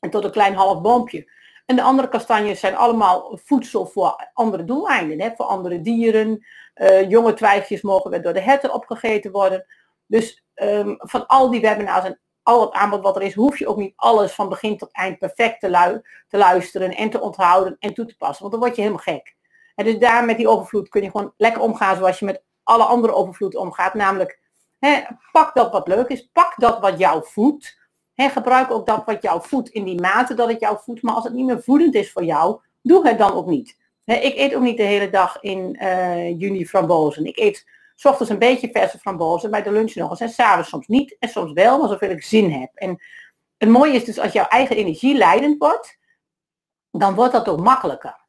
En 0.00 0.10
tot 0.10 0.24
een 0.24 0.30
klein 0.30 0.54
half 0.54 0.80
boompje. 0.80 1.30
En 1.66 1.76
de 1.76 1.82
andere 1.82 2.08
kastanjes 2.08 2.60
zijn 2.60 2.76
allemaal 2.76 3.38
voedsel 3.44 3.86
voor 3.86 4.30
andere 4.32 4.64
doeleinden. 4.64 5.20
Hè? 5.20 5.30
Voor 5.36 5.46
andere 5.46 5.80
dieren. 5.80 6.46
Uh, 6.82 7.10
jonge 7.10 7.34
twijfjes 7.34 7.82
mogen 7.82 8.10
weer 8.10 8.22
door 8.22 8.32
de 8.32 8.40
herten 8.40 8.74
opgegeten 8.74 9.32
worden. 9.32 9.66
Dus 10.06 10.44
um, 10.54 10.94
van 10.98 11.26
al 11.26 11.50
die 11.50 11.60
webinars 11.60 12.04
en 12.04 12.20
al 12.42 12.60
het 12.60 12.72
aanbod 12.72 13.02
wat 13.02 13.16
er 13.16 13.22
is, 13.22 13.34
hoef 13.34 13.58
je 13.58 13.66
ook 13.66 13.76
niet 13.76 13.92
alles 13.96 14.32
van 14.32 14.48
begin 14.48 14.78
tot 14.78 14.92
eind 14.92 15.18
perfect 15.18 15.60
te, 15.60 16.02
te 16.28 16.38
luisteren 16.38 16.96
en 16.96 17.10
te 17.10 17.20
onthouden 17.20 17.76
en 17.78 17.94
toe 17.94 18.06
te 18.06 18.16
passen. 18.16 18.40
Want 18.40 18.52
dan 18.52 18.62
word 18.62 18.74
je 18.74 18.82
helemaal 18.82 19.04
gek. 19.04 19.36
En 19.74 19.84
dus 19.84 19.98
daar 19.98 20.24
met 20.24 20.36
die 20.36 20.48
overvloed 20.48 20.88
kun 20.88 21.02
je 21.02 21.10
gewoon 21.10 21.34
lekker 21.36 21.62
omgaan 21.62 21.96
zoals 21.96 22.18
je 22.18 22.24
met 22.24 22.42
alle 22.62 22.84
andere 22.84 23.14
overvloed 23.14 23.56
omgaat. 23.56 23.94
Namelijk, 23.94 24.40
pak 25.32 25.54
dat 25.54 25.72
wat 25.72 25.88
leuk 25.88 26.08
is, 26.08 26.28
pak 26.32 26.52
dat 26.56 26.80
wat 26.80 26.98
jou 26.98 27.24
voedt 27.24 27.80
gebruik 28.30 28.70
ook 28.70 28.86
dat 28.86 29.04
wat 29.04 29.22
jou 29.22 29.40
voedt 29.42 29.68
in 29.68 29.84
die 29.84 30.00
mate 30.00 30.34
dat 30.34 30.48
het 30.48 30.60
jou 30.60 30.78
voedt. 30.80 31.02
Maar 31.02 31.14
als 31.14 31.24
het 31.24 31.32
niet 31.32 31.46
meer 31.46 31.62
voedend 31.62 31.94
is 31.94 32.12
voor 32.12 32.24
jou, 32.24 32.60
doe 32.82 33.08
het 33.08 33.18
dan 33.18 33.32
ook 33.32 33.46
niet. 33.46 33.80
Ik 34.04 34.36
eet 34.36 34.54
ook 34.54 34.62
niet 34.62 34.76
de 34.76 34.82
hele 34.82 35.10
dag 35.10 35.40
in 35.40 35.78
uh, 35.82 36.40
juni 36.40 36.66
frambozen. 36.66 37.24
Ik 37.24 37.38
eet 37.38 37.66
s 37.94 38.04
ochtends 38.04 38.32
een 38.32 38.38
beetje 38.38 38.70
verse 38.72 38.98
frambozen, 38.98 39.50
bij 39.50 39.62
de 39.62 39.72
lunch 39.72 39.94
nog 39.94 40.10
eens. 40.10 40.20
En 40.20 40.28
s'avonds 40.28 40.68
soms 40.68 40.86
niet 40.86 41.16
en 41.18 41.28
soms 41.28 41.52
wel, 41.52 41.78
maar 41.78 41.88
zoveel 41.88 42.10
ik 42.10 42.22
zin 42.22 42.50
heb. 42.50 42.70
En 42.74 43.02
het 43.58 43.68
mooie 43.68 43.92
is 43.92 44.04
dus 44.04 44.18
als 44.18 44.32
jouw 44.32 44.46
eigen 44.46 44.76
energie 44.76 45.16
leidend 45.16 45.58
wordt, 45.58 45.98
dan 46.90 47.14
wordt 47.14 47.32
dat 47.32 47.48
ook 47.48 47.60
makkelijker. 47.60 48.20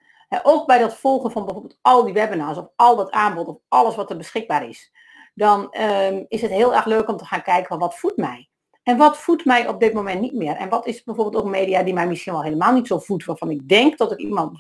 ook 0.43 0.67
bij 0.67 0.77
dat 0.77 0.95
volgen 0.95 1.31
van 1.31 1.45
bijvoorbeeld 1.45 1.77
al 1.81 2.03
die 2.03 2.13
webinars 2.13 2.57
of 2.57 2.67
al 2.75 2.95
dat 2.95 3.11
aanbod 3.11 3.47
of 3.47 3.57
alles 3.67 3.95
wat 3.95 4.09
er 4.09 4.17
beschikbaar 4.17 4.69
is. 4.69 4.91
Dan 5.33 5.71
ehm, 5.71 6.23
is 6.27 6.41
het 6.41 6.51
heel 6.51 6.75
erg 6.75 6.85
leuk 6.85 7.07
om 7.09 7.17
te 7.17 7.25
gaan 7.25 7.41
kijken 7.41 7.67
van 7.67 7.79
wat 7.79 7.95
voedt 7.95 8.17
mij. 8.17 8.49
En 8.83 8.97
wat 8.97 9.17
voedt 9.17 9.45
mij 9.45 9.67
op 9.67 9.79
dit 9.79 9.93
moment 9.93 10.21
niet 10.21 10.33
meer? 10.33 10.55
En 10.55 10.69
wat 10.69 10.87
is 10.87 11.03
bijvoorbeeld 11.03 11.43
ook 11.43 11.49
media 11.49 11.83
die 11.83 11.93
mij 11.93 12.07
misschien 12.07 12.33
wel 12.33 12.43
helemaal 12.43 12.73
niet 12.73 12.87
zo 12.87 12.99
voedt, 12.99 13.25
waarvan 13.25 13.49
ik 13.49 13.69
denk 13.69 13.97
dat 13.97 14.11
ik 14.11 14.17
iemand 14.17 14.57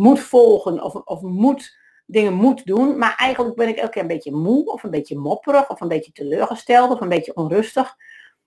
moet 0.00 0.20
volgen 0.20 0.82
of, 0.82 0.94
of 0.94 1.20
moet, 1.22 1.78
dingen 2.06 2.32
moet 2.32 2.66
doen, 2.66 2.98
maar 2.98 3.14
eigenlijk 3.16 3.56
ben 3.56 3.68
ik 3.68 3.76
elke 3.76 3.90
keer 3.90 4.02
een 4.02 4.08
beetje 4.08 4.32
moe 4.32 4.72
of 4.72 4.82
een 4.82 4.90
beetje 4.90 5.18
mopperig 5.18 5.70
of 5.70 5.80
een 5.80 5.88
beetje 5.88 6.12
teleurgesteld 6.12 6.90
of 6.90 7.00
een 7.00 7.08
beetje 7.08 7.34
onrustig. 7.34 7.96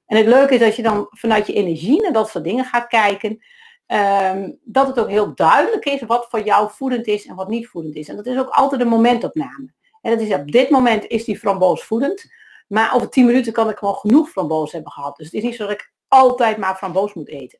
En 0.05 0.17
het 0.17 0.25
leuke 0.25 0.53
is 0.53 0.59
dat 0.59 0.75
je 0.75 0.81
dan 0.81 1.07
vanuit 1.09 1.47
je 1.47 1.53
energie 1.53 2.01
naar 2.01 2.13
dat 2.13 2.29
soort 2.29 2.43
dingen 2.43 2.65
gaat 2.65 2.87
kijken, 2.87 3.43
ehm, 3.85 4.51
dat 4.63 4.87
het 4.87 4.99
ook 4.99 5.09
heel 5.09 5.35
duidelijk 5.35 5.85
is 5.85 6.01
wat 6.01 6.27
voor 6.29 6.43
jou 6.43 6.69
voedend 6.71 7.07
is 7.07 7.25
en 7.25 7.35
wat 7.35 7.49
niet 7.49 7.67
voedend 7.67 7.95
is. 7.95 8.07
En 8.07 8.15
dat 8.15 8.25
is 8.25 8.37
ook 8.37 8.49
altijd 8.49 8.81
een 8.81 8.87
momentopname. 8.87 9.73
En 10.01 10.11
dat 10.11 10.21
is 10.21 10.33
op 10.33 10.51
dit 10.51 10.69
moment 10.69 11.07
is 11.07 11.23
die 11.23 11.37
framboos 11.37 11.83
voedend. 11.83 12.25
Maar 12.67 12.95
over 12.95 13.09
10 13.09 13.25
minuten 13.25 13.53
kan 13.53 13.69
ik 13.69 13.77
gewoon 13.77 13.95
genoeg 13.95 14.29
framboos 14.29 14.71
hebben 14.71 14.91
gehad. 14.91 15.15
Dus 15.15 15.25
het 15.25 15.35
is 15.35 15.43
niet 15.43 15.55
zo 15.55 15.63
dat 15.63 15.73
ik 15.73 15.93
altijd 16.07 16.57
maar 16.57 16.75
framboos 16.75 17.13
moet 17.13 17.29
eten. 17.29 17.59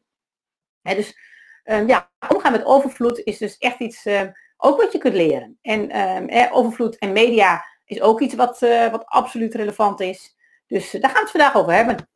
dus 0.82 1.18
um, 1.64 1.88
ja, 1.88 2.12
omgaan 2.30 2.52
met 2.52 2.66
overvloed 2.66 3.20
is 3.20 3.38
dus 3.38 3.58
echt 3.58 3.80
iets, 3.80 4.06
uh, 4.06 4.22
ook 4.58 4.82
wat 4.82 4.92
je 4.92 4.98
kunt 4.98 5.14
leren. 5.14 5.58
En 5.62 6.00
um, 6.32 6.52
overvloed 6.52 6.98
en 6.98 7.12
media 7.12 7.66
is 7.86 8.02
ook 8.02 8.22
iets 8.22 8.36
wat, 8.36 8.62
uh, 8.62 8.92
wat 8.92 9.06
absoluut 9.06 9.56
relevant 9.56 10.00
is. 10.00 10.36
Dus 10.68 10.96
uh, 10.96 11.02
daar 11.02 11.10
gaan 11.10 11.24
we 11.24 11.30
het 11.30 11.38
vandaag 11.38 11.56
over 11.56 11.74
hebben. 11.74 12.10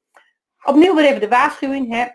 Opnieuw 0.63 0.95
weer 0.95 1.05
even 1.05 1.19
de 1.19 1.27
waarschuwing. 1.27 1.93
Hè. 1.93 2.05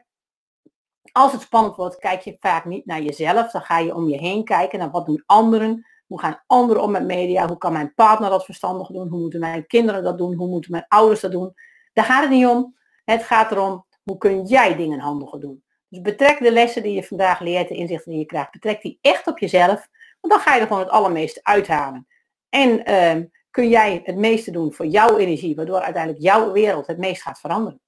Als 1.13 1.33
het 1.33 1.41
spannend 1.41 1.77
wordt, 1.77 1.99
kijk 1.99 2.21
je 2.21 2.37
vaak 2.41 2.65
niet 2.65 2.87
naar 2.87 3.03
jezelf. 3.03 3.51
Dan 3.51 3.63
ga 3.63 3.79
je 3.79 3.95
om 3.95 4.09
je 4.09 4.19
heen 4.19 4.45
kijken 4.45 4.79
naar 4.79 4.91
wat 4.91 5.07
doen 5.07 5.23
anderen. 5.27 5.87
Hoe 6.07 6.21
gaan 6.21 6.43
anderen 6.47 6.83
om 6.83 6.91
met 6.91 7.05
media? 7.05 7.47
Hoe 7.47 7.59
kan 7.59 7.73
mijn 7.73 7.95
partner 7.95 8.31
dat 8.31 8.45
verstandig 8.45 8.89
doen? 8.89 9.09
Hoe 9.09 9.21
moeten 9.21 9.41
mijn 9.41 9.67
kinderen 9.67 10.03
dat 10.03 10.19
doen? 10.19 10.35
Hoe 10.35 10.49
moeten 10.49 10.71
mijn 10.71 10.85
ouders 10.89 11.21
dat 11.21 11.33
doen? 11.33 11.55
Daar 11.93 12.05
gaat 12.05 12.21
het 12.21 12.31
niet 12.31 12.47
om. 12.47 12.77
Het 13.05 13.23
gaat 13.23 13.51
erom, 13.51 13.87
hoe 14.03 14.19
kun 14.19 14.45
jij 14.45 14.77
dingen 14.77 14.99
handiger 14.99 15.41
doen? 15.41 15.62
Dus 15.93 16.01
betrek 16.01 16.39
de 16.39 16.53
lessen 16.53 16.83
die 16.83 16.95
je 16.95 17.05
vandaag 17.05 17.41
leert, 17.41 17.69
de 17.69 17.75
inzichten 17.75 18.11
die 18.11 18.21
je 18.21 18.27
krijgt, 18.27 18.51
betrek 18.51 18.83
die 18.83 18.99
echt 19.01 19.27
op 19.27 19.39
jezelf. 19.39 19.89
Want 20.21 20.33
dan 20.33 20.41
ga 20.41 20.55
je 20.55 20.61
er 20.61 20.67
gewoon 20.67 20.83
het 20.83 20.91
allermeeste 20.91 21.41
uithalen. 21.43 22.07
En 22.49 22.85
ehm, 22.85 23.25
kun 23.51 23.69
jij 23.69 24.01
het 24.05 24.17
meeste 24.17 24.51
doen 24.51 24.73
voor 24.73 24.87
jouw 24.87 25.17
energie, 25.17 25.55
waardoor 25.55 25.81
uiteindelijk 25.81 26.23
jouw 26.23 26.53
wereld 26.53 26.87
het 26.87 26.99
meest 26.99 27.23
gaat 27.23 27.41
veranderen. 27.41 27.81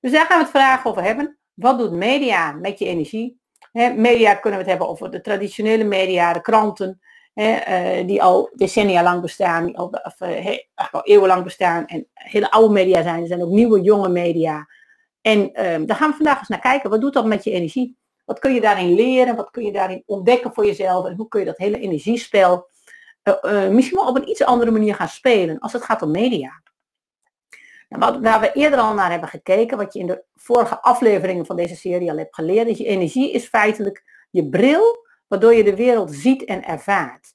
Dus 0.00 0.12
daar 0.12 0.26
gaan 0.26 0.38
we 0.38 0.42
het 0.42 0.52
vandaag 0.52 0.86
over 0.86 1.02
hebben. 1.02 1.38
Wat 1.54 1.78
doet 1.78 1.92
media 1.92 2.52
met 2.52 2.78
je 2.78 2.86
energie? 2.86 3.40
media 3.96 4.34
kunnen 4.34 4.60
we 4.60 4.64
het 4.64 4.66
hebben 4.66 4.88
over 4.88 5.10
de 5.10 5.20
traditionele 5.20 5.84
media, 5.84 6.32
de 6.32 6.40
kranten, 6.40 7.00
eh, 7.34 8.06
die 8.06 8.22
al 8.22 8.50
decennia 8.54 9.02
lang 9.02 9.20
bestaan, 9.20 9.78
of, 9.78 10.20
uh, 10.20 10.58
al 10.90 11.04
eeuwenlang 11.04 11.44
bestaan 11.44 11.86
en 11.86 12.06
hele 12.14 12.50
oude 12.50 12.72
media 12.72 13.02
zijn. 13.02 13.20
Er 13.20 13.26
zijn 13.26 13.42
ook 13.42 13.50
nieuwe, 13.50 13.80
jonge 13.80 14.08
media. 14.08 14.66
En 15.20 15.52
ehm, 15.52 15.86
daar 15.86 15.96
gaan 15.96 16.10
we 16.10 16.16
vandaag 16.16 16.38
eens 16.38 16.48
naar 16.48 16.60
kijken. 16.60 16.90
Wat 16.90 17.00
doet 17.00 17.12
dat 17.12 17.26
met 17.26 17.44
je 17.44 17.50
energie? 17.50 17.96
Wat 18.24 18.38
kun 18.38 18.54
je 18.54 18.60
daarin 18.60 18.94
leren? 18.94 19.36
Wat 19.36 19.50
kun 19.50 19.64
je 19.64 19.72
daarin 19.72 20.02
ontdekken 20.06 20.54
voor 20.54 20.66
jezelf? 20.66 21.06
En 21.06 21.16
hoe 21.16 21.28
kun 21.28 21.40
je 21.40 21.46
dat 21.46 21.58
hele 21.58 21.80
energiespel 21.80 22.68
uh, 23.42 23.68
misschien 23.68 23.98
wel 23.98 24.08
op 24.08 24.16
een 24.16 24.28
iets 24.28 24.44
andere 24.44 24.70
manier 24.70 24.94
gaan 24.94 25.08
spelen 25.08 25.58
als 25.58 25.72
het 25.72 25.82
gaat 25.82 26.02
om 26.02 26.10
media? 26.10 26.62
Nou, 27.88 28.12
wat, 28.12 28.22
waar 28.22 28.40
we 28.40 28.52
eerder 28.52 28.78
al 28.78 28.94
naar 28.94 29.10
hebben 29.10 29.28
gekeken, 29.28 29.76
wat 29.76 29.92
je 29.92 29.98
in 29.98 30.06
de 30.06 30.24
vorige 30.34 30.82
afleveringen 30.82 31.46
van 31.46 31.56
deze 31.56 31.76
serie 31.76 32.10
al 32.10 32.16
hebt 32.16 32.34
geleerd, 32.34 32.68
is 32.68 32.78
je 32.78 32.84
energie 32.84 33.32
is 33.32 33.46
feitelijk 33.48 34.26
je 34.30 34.48
bril 34.48 35.06
waardoor 35.26 35.54
je 35.54 35.64
de 35.64 35.76
wereld 35.76 36.14
ziet 36.14 36.44
en 36.44 36.64
ervaart. 36.64 37.34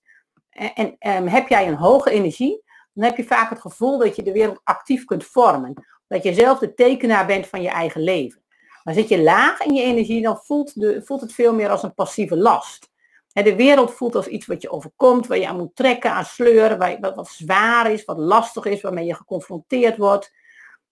En, 0.49 0.73
en 0.73 0.95
ehm, 0.99 1.27
heb 1.27 1.47
jij 1.47 1.67
een 1.67 1.75
hoge 1.75 2.09
energie, 2.09 2.63
dan 2.93 3.05
heb 3.05 3.17
je 3.17 3.23
vaak 3.23 3.49
het 3.49 3.61
gevoel 3.61 3.97
dat 3.97 4.15
je 4.15 4.23
de 4.23 4.31
wereld 4.31 4.61
actief 4.63 5.05
kunt 5.05 5.25
vormen. 5.25 5.73
Dat 6.13 6.23
je 6.23 6.33
zelf 6.33 6.59
de 6.59 6.73
tekenaar 6.73 7.25
bent 7.25 7.47
van 7.47 7.61
je 7.61 7.69
eigen 7.69 8.01
leven. 8.01 8.41
Maar 8.83 8.93
zit 8.93 9.09
je 9.09 9.21
laag 9.21 9.61
in 9.61 9.73
je 9.73 9.81
energie, 9.81 10.21
dan 10.21 10.37
voelt, 10.37 10.79
de, 10.79 11.01
voelt 11.05 11.21
het 11.21 11.33
veel 11.33 11.53
meer 11.53 11.69
als 11.69 11.83
een 11.83 11.93
passieve 11.93 12.37
last. 12.37 12.91
De 13.31 13.55
wereld 13.55 13.93
voelt 13.93 14.15
als 14.15 14.27
iets 14.27 14.45
wat 14.45 14.61
je 14.61 14.71
overkomt, 14.71 15.27
waar 15.27 15.37
je 15.37 15.47
aan 15.47 15.57
moet 15.57 15.75
trekken, 15.75 16.11
aan 16.11 16.25
sleuren, 16.25 16.77
waar, 16.77 17.15
wat, 17.15 17.29
zwaar 17.29 17.91
is, 17.91 18.05
wat 18.05 18.17
lastig 18.17 18.65
is, 18.65 18.81
waarmee 18.81 19.05
je 19.05 19.15
geconfronteerd 19.15 19.97
wordt. 19.97 20.31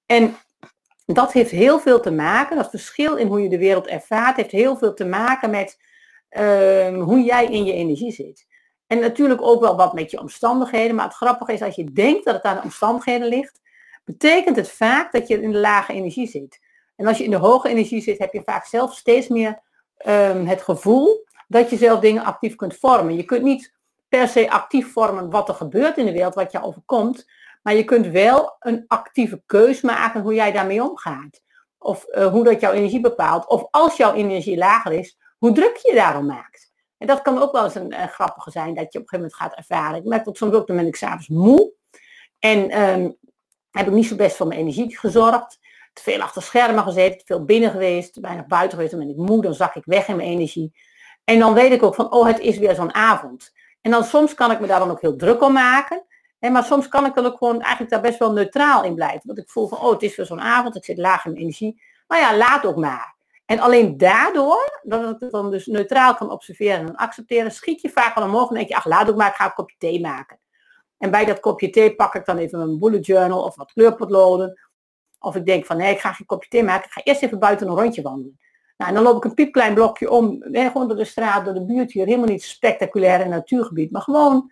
En 0.06 0.36
dat 1.06 1.32
heeft 1.32 1.52
heel 1.52 1.80
veel 1.80 2.00
te 2.00 2.12
maken, 2.12 2.58
dat 2.58 2.70
verschil 2.70 3.16
in 3.16 3.28
hoe 3.28 3.42
je 3.42 3.50
de 3.50 3.58
wereld 3.58 3.88
ervaart, 3.88 4.36
heeft 4.36 4.52
heel 4.52 4.78
veel 4.78 4.94
te 4.94 5.06
maken 5.06 5.50
met 5.50 5.78
ehm, 6.30 7.00
hoe 7.00 7.22
jij 7.22 7.46
in 7.46 7.66
je 7.66 7.74
energie 7.74 8.12
zit. 8.12 8.48
En 8.88 9.00
natuurlijk 9.00 9.42
ook 9.42 9.62
wel 9.62 9.76
wat 9.76 9.94
met 9.94 10.12
je 10.12 10.20
omstandigheden, 10.20 10.96
maar 10.96 11.06
het 11.06 11.14
grappige 11.14 11.54
is 11.54 11.62
als 11.62 11.76
je 11.76 11.92
denkt 11.92 12.26
dat 12.26 12.36
het 12.36 12.44
aan 12.44 12.56
de 12.56 12.64
omstandigheden 12.64 13.28
ligt, 13.28 13.61
betekent 14.04 14.56
het 14.56 14.72
vaak 14.72 15.12
dat 15.12 15.28
je 15.28 15.42
in 15.42 15.52
de 15.52 15.60
lage 15.60 15.94
energie 15.94 16.28
zit. 16.28 16.60
En 16.96 17.08
als 17.08 17.18
je 17.18 17.24
in 17.24 17.32
de 17.32 17.38
hoge 17.38 17.70
energie 17.70 18.02
zit, 18.02 18.18
heb 18.18 18.34
je 18.34 18.42
vaak 18.46 18.66
zelf 18.66 18.94
steeds 18.94 19.28
meer 19.28 19.62
ehm, 19.98 20.46
het 20.46 20.62
gevoel 20.62 21.26
dat 21.48 21.70
je 21.70 21.78
zelf 21.78 22.00
dingen 22.00 22.24
actief 22.24 22.56
kunt 22.56 22.78
vormen. 22.78 23.16
Je 23.16 23.24
kunt 23.24 23.44
niet 23.44 23.74
per 24.10 24.28
se 24.28 24.52
actief 24.52 24.92
vormen 24.92 25.30
wat 25.30 25.50
er 25.50 25.56
gebeurt 25.56 25.98
in 25.98 26.06
de 26.06 26.12
wereld, 26.12 26.36
wat 26.36 26.52
je 26.52 26.64
overkomt, 26.64 27.26
maar 27.62 27.76
je 27.76 27.84
kunt 27.84 28.08
wel 28.08 28.56
een 28.60 28.84
actieve 28.88 29.42
keus 29.46 29.82
maken 29.82 30.22
hoe 30.22 30.34
jij 30.34 30.52
daarmee 30.52 30.84
omgaat. 30.84 31.42
Of 31.78 32.06
uh, 32.10 32.28
hoe 32.28 32.44
dat 32.44 32.60
jouw 32.60 32.72
energie 32.72 33.00
bepaalt. 33.00 33.48
Of 33.48 33.68
als 33.72 33.98
jouw 33.98 34.14
energie 34.14 34.58
lager 34.58 34.92
is, 34.92 35.18
hoe 35.38 35.52
druk 35.52 35.76
je 35.76 35.94
daarom 35.94 36.26
maakt. 36.26 36.72
En 36.98 37.08
dat 37.08 37.22
kan 37.22 37.42
ook 37.42 37.52
wel 37.52 37.64
eens 37.64 37.76
een, 37.76 37.94
grappige 37.94 38.52
zijn 38.52 38.74
dat 38.74 38.94
je 38.94 39.00
op 39.00 39.04
een 39.04 39.10
gegeven 39.10 39.20
moment 39.20 39.36
gaat 39.36 39.56
ervaren. 39.56 39.98
Ik 39.98 40.06
merk 40.06 40.26
dat 40.26 40.38
soms 40.38 40.54
ook, 40.54 40.68
dan 40.68 40.76
ben 40.76 40.88
ik 40.88 40.96
s'avonds 40.96 41.28
moe. 41.28 41.72
En 42.40 42.82
um, 42.82 43.18
heb 43.72 43.88
ik 43.88 43.94
niet 43.94 44.08
zo 44.08 44.16
best 44.16 44.36
voor 44.36 44.48
mijn 44.48 44.60
energie 44.60 44.98
gezorgd. 44.98 45.60
Te 45.94 46.02
veel 46.02 46.22
achter 46.22 46.42
schermen 46.42 46.84
gezeten, 46.84 47.18
te 47.18 47.26
veel 47.26 47.46
binnen 47.46 47.72
geweest, 47.72 48.20
weinig 48.20 48.46
buiten 48.46 48.72
geweest. 48.72 48.92
Dan 48.92 49.00
ben 49.00 49.10
ik 49.10 49.30
moe, 49.30 49.42
dan 49.42 49.54
zak 49.54 49.76
ik 49.76 49.86
weg 49.86 50.08
in 50.08 50.16
mijn 50.16 50.30
energie. 50.30 50.74
En 51.24 51.40
dan 51.40 51.54
weet 51.54 51.72
ik 51.72 51.84
ook 51.84 51.96
van, 51.96 52.12
oh, 52.12 52.26
het 52.26 52.40
is 52.40 52.58
weer 52.58 52.76
zo'n 52.76 52.94
avond. 52.94 53.52
En 53.82 53.92
dan 53.92 54.04
soms 54.04 54.34
kan 54.34 54.52
ik 54.52 54.60
me 54.60 54.68
daar 54.68 54.80
dan 54.80 54.92
ook 54.92 55.02
heel 55.02 55.16
druk 55.16 55.42
om 55.42 55.54
maken. 55.54 56.06
En 56.40 56.52
maar 56.52 56.64
soms 56.64 56.88
kan 56.88 57.06
ik 57.06 57.14
dan 57.14 57.26
ook 57.26 57.38
gewoon 57.38 57.62
eigenlijk 57.62 57.92
daar 57.92 58.02
best 58.02 58.20
wel 58.20 58.32
neutraal 58.32 58.84
in 58.84 58.96
blijven. 58.96 59.22
Want 59.24 59.40
ik 59.40 59.50
voel 59.50 59.68
van, 59.68 59.78
oh, 59.78 59.92
het 59.92 60.02
is 60.02 60.16
weer 60.16 60.26
zo'n 60.26 60.42
avond, 60.42 60.76
ik 60.76 60.86
zit 60.86 60.98
laag 60.98 61.26
in 61.26 61.32
mijn 61.32 61.44
energie. 61.44 61.82
Nou 62.08 62.22
ja, 62.22 62.38
laat 62.38 62.66
ook 62.66 62.76
maar. 62.76 63.16
En 63.46 63.60
alleen 63.60 63.98
daardoor, 63.98 64.80
dat 64.84 65.10
ik 65.10 65.20
het 65.20 65.32
dan 65.32 65.52
dus 65.52 65.66
neutraal 65.66 66.16
kan 66.16 66.32
observeren 66.32 66.80
en 66.80 66.96
accepteren, 66.96 67.52
schiet 67.52 67.82
je 67.82 67.90
vaak 67.90 68.16
al 68.16 68.24
omhoog 68.24 68.50
en 68.50 68.56
denk 68.56 68.68
je, 68.68 68.76
ach, 68.76 68.86
laat 68.86 69.10
ook 69.10 69.16
maar, 69.16 69.30
ik 69.30 69.36
ga 69.36 69.46
een 69.46 69.54
kopje 69.54 69.76
thee 69.78 70.02
maken. 70.02 70.40
En 71.02 71.12
bij 71.12 71.26
dat 71.26 71.40
kopje 71.40 71.70
thee 71.70 71.96
pak 71.96 72.16
ik 72.16 72.26
dan 72.26 72.38
even 72.38 72.60
mijn 72.60 72.80
bullet 72.80 73.06
journal 73.06 73.44
of 73.44 73.56
wat 73.56 73.72
kleurpotloden. 73.72 74.60
Of 75.20 75.36
ik 75.36 75.46
denk 75.46 75.66
van, 75.66 75.78
nee, 75.78 75.94
ik 75.94 76.00
ga 76.00 76.14
geen 76.14 76.26
kopje 76.26 76.50
thee 76.50 76.64
maken, 76.64 76.86
ik 76.86 76.92
ga 76.92 77.02
eerst 77.04 77.22
even 77.22 77.40
buiten 77.40 77.68
een 77.68 77.76
rondje 77.76 78.02
wandelen. 78.02 78.40
Nou, 78.78 78.90
en 78.90 78.96
dan 78.96 79.04
loop 79.04 79.18
ik 79.18 79.24
een 79.24 79.34
piepklein 79.34 79.74
blokje 79.74 80.12
om, 80.12 80.44
gewoon 80.52 80.88
door 80.88 80.98
de 80.98 81.06
straat, 81.06 81.46
door 81.46 81.54
de 81.54 81.66
buurt 81.66 81.92
hier, 81.92 82.06
helemaal 82.06 82.28
niet 82.28 82.44
spectaculair 82.44 83.20
in 83.22 83.30
natuurgebied, 83.30 83.92
maar 83.92 84.02
gewoon 84.02 84.52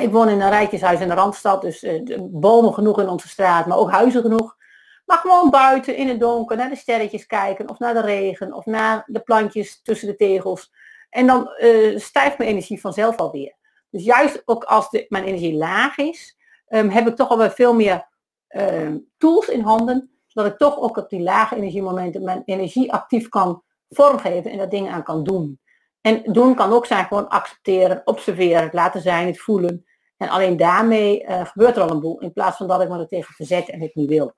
ik 0.00 0.10
woon 0.10 0.28
in 0.28 0.40
een 0.40 0.50
rijtjeshuis 0.50 1.00
in 1.00 1.08
de 1.08 1.14
Randstad, 1.14 1.62
dus 1.62 1.82
uh, 1.82 2.18
bomen 2.20 2.74
genoeg 2.74 3.00
in 3.00 3.08
onze 3.08 3.28
straat, 3.28 3.66
maar 3.66 3.78
ook 3.78 3.90
huizen 3.90 4.22
genoeg. 4.22 4.56
Maar 5.04 5.18
gewoon 5.18 5.50
buiten 5.50 5.96
in 5.96 6.08
het 6.08 6.20
donker 6.20 6.56
naar 6.56 6.68
de 6.68 6.76
sterretjes 6.76 7.26
kijken, 7.26 7.68
of 7.68 7.78
naar 7.78 7.94
de 7.94 8.00
regen, 8.00 8.52
of 8.52 8.66
naar 8.66 9.02
de 9.06 9.20
plantjes 9.20 9.82
tussen 9.82 10.08
de 10.08 10.16
tegels. 10.16 10.72
En 11.10 11.26
dan 11.26 11.50
uh, 11.58 11.98
stijgt 11.98 12.38
mijn 12.38 12.50
energie 12.50 12.80
vanzelf 12.80 13.16
alweer. 13.16 13.54
Dus 13.92 14.04
juist 14.04 14.42
ook 14.44 14.64
als 14.64 14.88
mijn 15.08 15.24
energie 15.24 15.54
laag 15.54 15.96
is, 15.96 16.36
um, 16.68 16.88
heb 16.88 17.08
ik 17.08 17.16
toch 17.16 17.28
alweer 17.28 17.50
veel 17.50 17.74
meer 17.74 18.08
uh, 18.48 18.94
tools 19.18 19.48
in 19.48 19.60
handen, 19.60 20.10
zodat 20.26 20.52
ik 20.52 20.58
toch 20.58 20.78
ook 20.78 20.96
op 20.96 21.10
die 21.10 21.22
lage 21.22 21.56
energiemomenten 21.56 22.24
mijn 22.24 22.42
energie 22.44 22.92
actief 22.92 23.28
kan 23.28 23.62
vormgeven 23.88 24.50
en 24.50 24.58
daar 24.58 24.68
dingen 24.68 24.92
aan 24.92 25.02
kan 25.02 25.24
doen. 25.24 25.60
En 26.00 26.22
doen 26.32 26.54
kan 26.54 26.72
ook 26.72 26.86
zijn 26.86 27.04
gewoon 27.04 27.28
accepteren, 27.28 28.02
observeren, 28.04 28.62
het 28.62 28.72
laten 28.72 29.00
zijn, 29.00 29.26
het 29.26 29.40
voelen. 29.40 29.86
En 30.16 30.28
alleen 30.28 30.56
daarmee 30.56 31.24
uh, 31.24 31.46
gebeurt 31.46 31.76
er 31.76 31.82
al 31.82 31.90
een 31.90 32.00
boel, 32.00 32.20
in 32.20 32.32
plaats 32.32 32.56
van 32.56 32.68
dat 32.68 32.82
ik 32.82 32.88
me 32.88 32.98
er 32.98 33.08
tegen 33.08 33.34
verzet 33.34 33.68
en 33.68 33.80
het 33.80 33.94
niet 33.94 34.08
wil. 34.08 34.34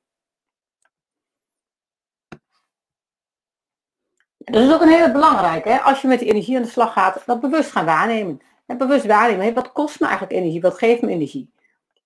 Dat 4.39 4.63
is 4.63 4.73
ook 4.73 4.81
een 4.81 4.89
hele 4.89 5.13
belangrijke. 5.13 5.69
Hè? 5.69 5.79
Als 5.79 6.01
je 6.01 6.09
met 6.09 6.19
die 6.19 6.29
energie 6.29 6.57
aan 6.57 6.63
de 6.63 6.69
slag 6.69 6.93
gaat, 6.93 7.23
dat 7.27 7.41
bewust 7.41 7.71
gaan 7.71 7.85
waarnemen. 7.85 8.41
En 8.67 8.79
bewust 8.79 9.07
waarnemen, 9.07 9.55
wat 9.55 9.73
kost 9.73 10.01
me 10.01 10.07
eigenlijk 10.07 10.37
energie? 10.37 10.61
Wat 10.61 10.79
geeft 10.79 11.03
me 11.03 11.11
energie? 11.11 11.53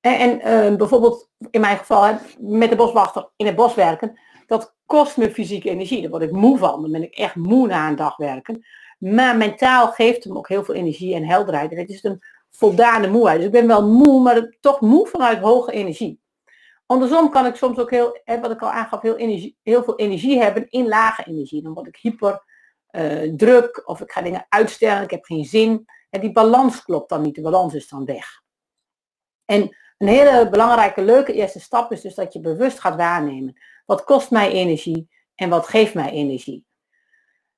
En, 0.01 0.39
uh, 0.39 0.77
bijvoorbeeld 0.77 1.31
in 1.51 1.61
mijn 1.61 1.79
geval 1.79 2.19
met 2.39 2.71
de 2.71 2.77
boswachter 2.77 3.29
in 3.37 3.47
het 3.47 3.57
bos 3.57 3.75
werken, 3.75 4.19
dat 4.47 4.75
kost 4.87 5.17
me 5.17 5.31
fysieke 5.31 5.71
energie. 5.71 6.01
Daar 6.01 6.11
word 6.11 6.23
ik 6.23 6.33
moe 6.33 6.59
van. 6.59 6.83
Dan 6.83 6.93
ben 6.93 7.03
ik 7.03 7.15
echt 7.15 7.35
moe 7.35 7.67
na 7.67 7.89
een 7.89 7.97
dag 7.97 8.17
werken. 8.17 8.65
Maar 8.99 9.37
mentaal 9.37 9.89
geeft 9.89 10.25
hem 10.25 10.37
ook 10.37 10.49
heel 10.49 10.65
veel 10.65 10.75
energie 10.75 11.15
en 11.15 11.25
helderheid. 11.25 11.71
En 11.71 11.79
het 11.79 11.91
is 11.91 12.05
een 12.05 12.23
voldane 12.51 13.09
moeheid. 13.09 13.37
Dus 13.37 13.47
ik 13.47 13.53
ben 13.53 13.67
wel 13.67 13.89
moe, 13.89 14.23
maar 14.23 14.57
toch 14.61 14.81
moe 14.81 15.07
vanuit 15.07 15.39
hoge 15.39 15.73
energie. 15.73 16.21
Andersom 16.87 17.31
kan 17.31 17.47
ik 17.47 17.55
soms 17.55 17.79
ook 17.79 17.91
heel, 17.91 18.21
wat 18.25 18.51
ik 18.51 18.63
al 18.63 18.71
aangaf, 18.71 19.03
heel, 19.03 19.17
energie, 19.17 19.57
heel 19.63 19.85
veel 19.85 19.97
energie 19.97 20.43
hebben 20.43 20.67
in 20.69 20.89
lage 20.89 21.25
energie. 21.27 21.63
Dan 21.63 21.75
word 21.75 21.87
ik 21.87 21.97
hyper 21.97 22.43
uh, 22.91 23.35
druk 23.37 23.83
of 23.85 24.01
ik 24.01 24.13
ga 24.13 24.23
dingen 24.23 24.47
uitstellen, 24.49 25.03
ik 25.03 25.11
heb 25.11 25.25
geen 25.25 25.45
zin. 25.45 25.87
En 26.11 26.21
die 26.21 26.33
balans 26.33 26.83
klopt 26.83 27.09
dan 27.09 27.23
niet, 27.23 27.35
de 27.35 27.41
balans 27.41 27.75
is 27.75 27.89
dan 27.89 28.05
weg. 28.05 28.43
En 29.45 29.77
een 29.99 30.09
hele 30.09 30.49
belangrijke, 30.49 31.03
leuke 31.03 31.33
eerste 31.33 31.61
stap 31.61 31.93
is 31.93 32.01
dus 32.01 32.15
dat 32.15 32.33
je 32.33 32.41
bewust 32.41 32.81
gaat 32.81 32.97
waarnemen. 32.97 33.61
Wat 33.87 34.05
kost 34.05 34.31
mij 34.31 34.51
energie 34.51 35.09
en 35.35 35.49
wat 35.49 35.69
geeft 35.69 35.95
mij 35.95 36.11
energie? 36.11 36.67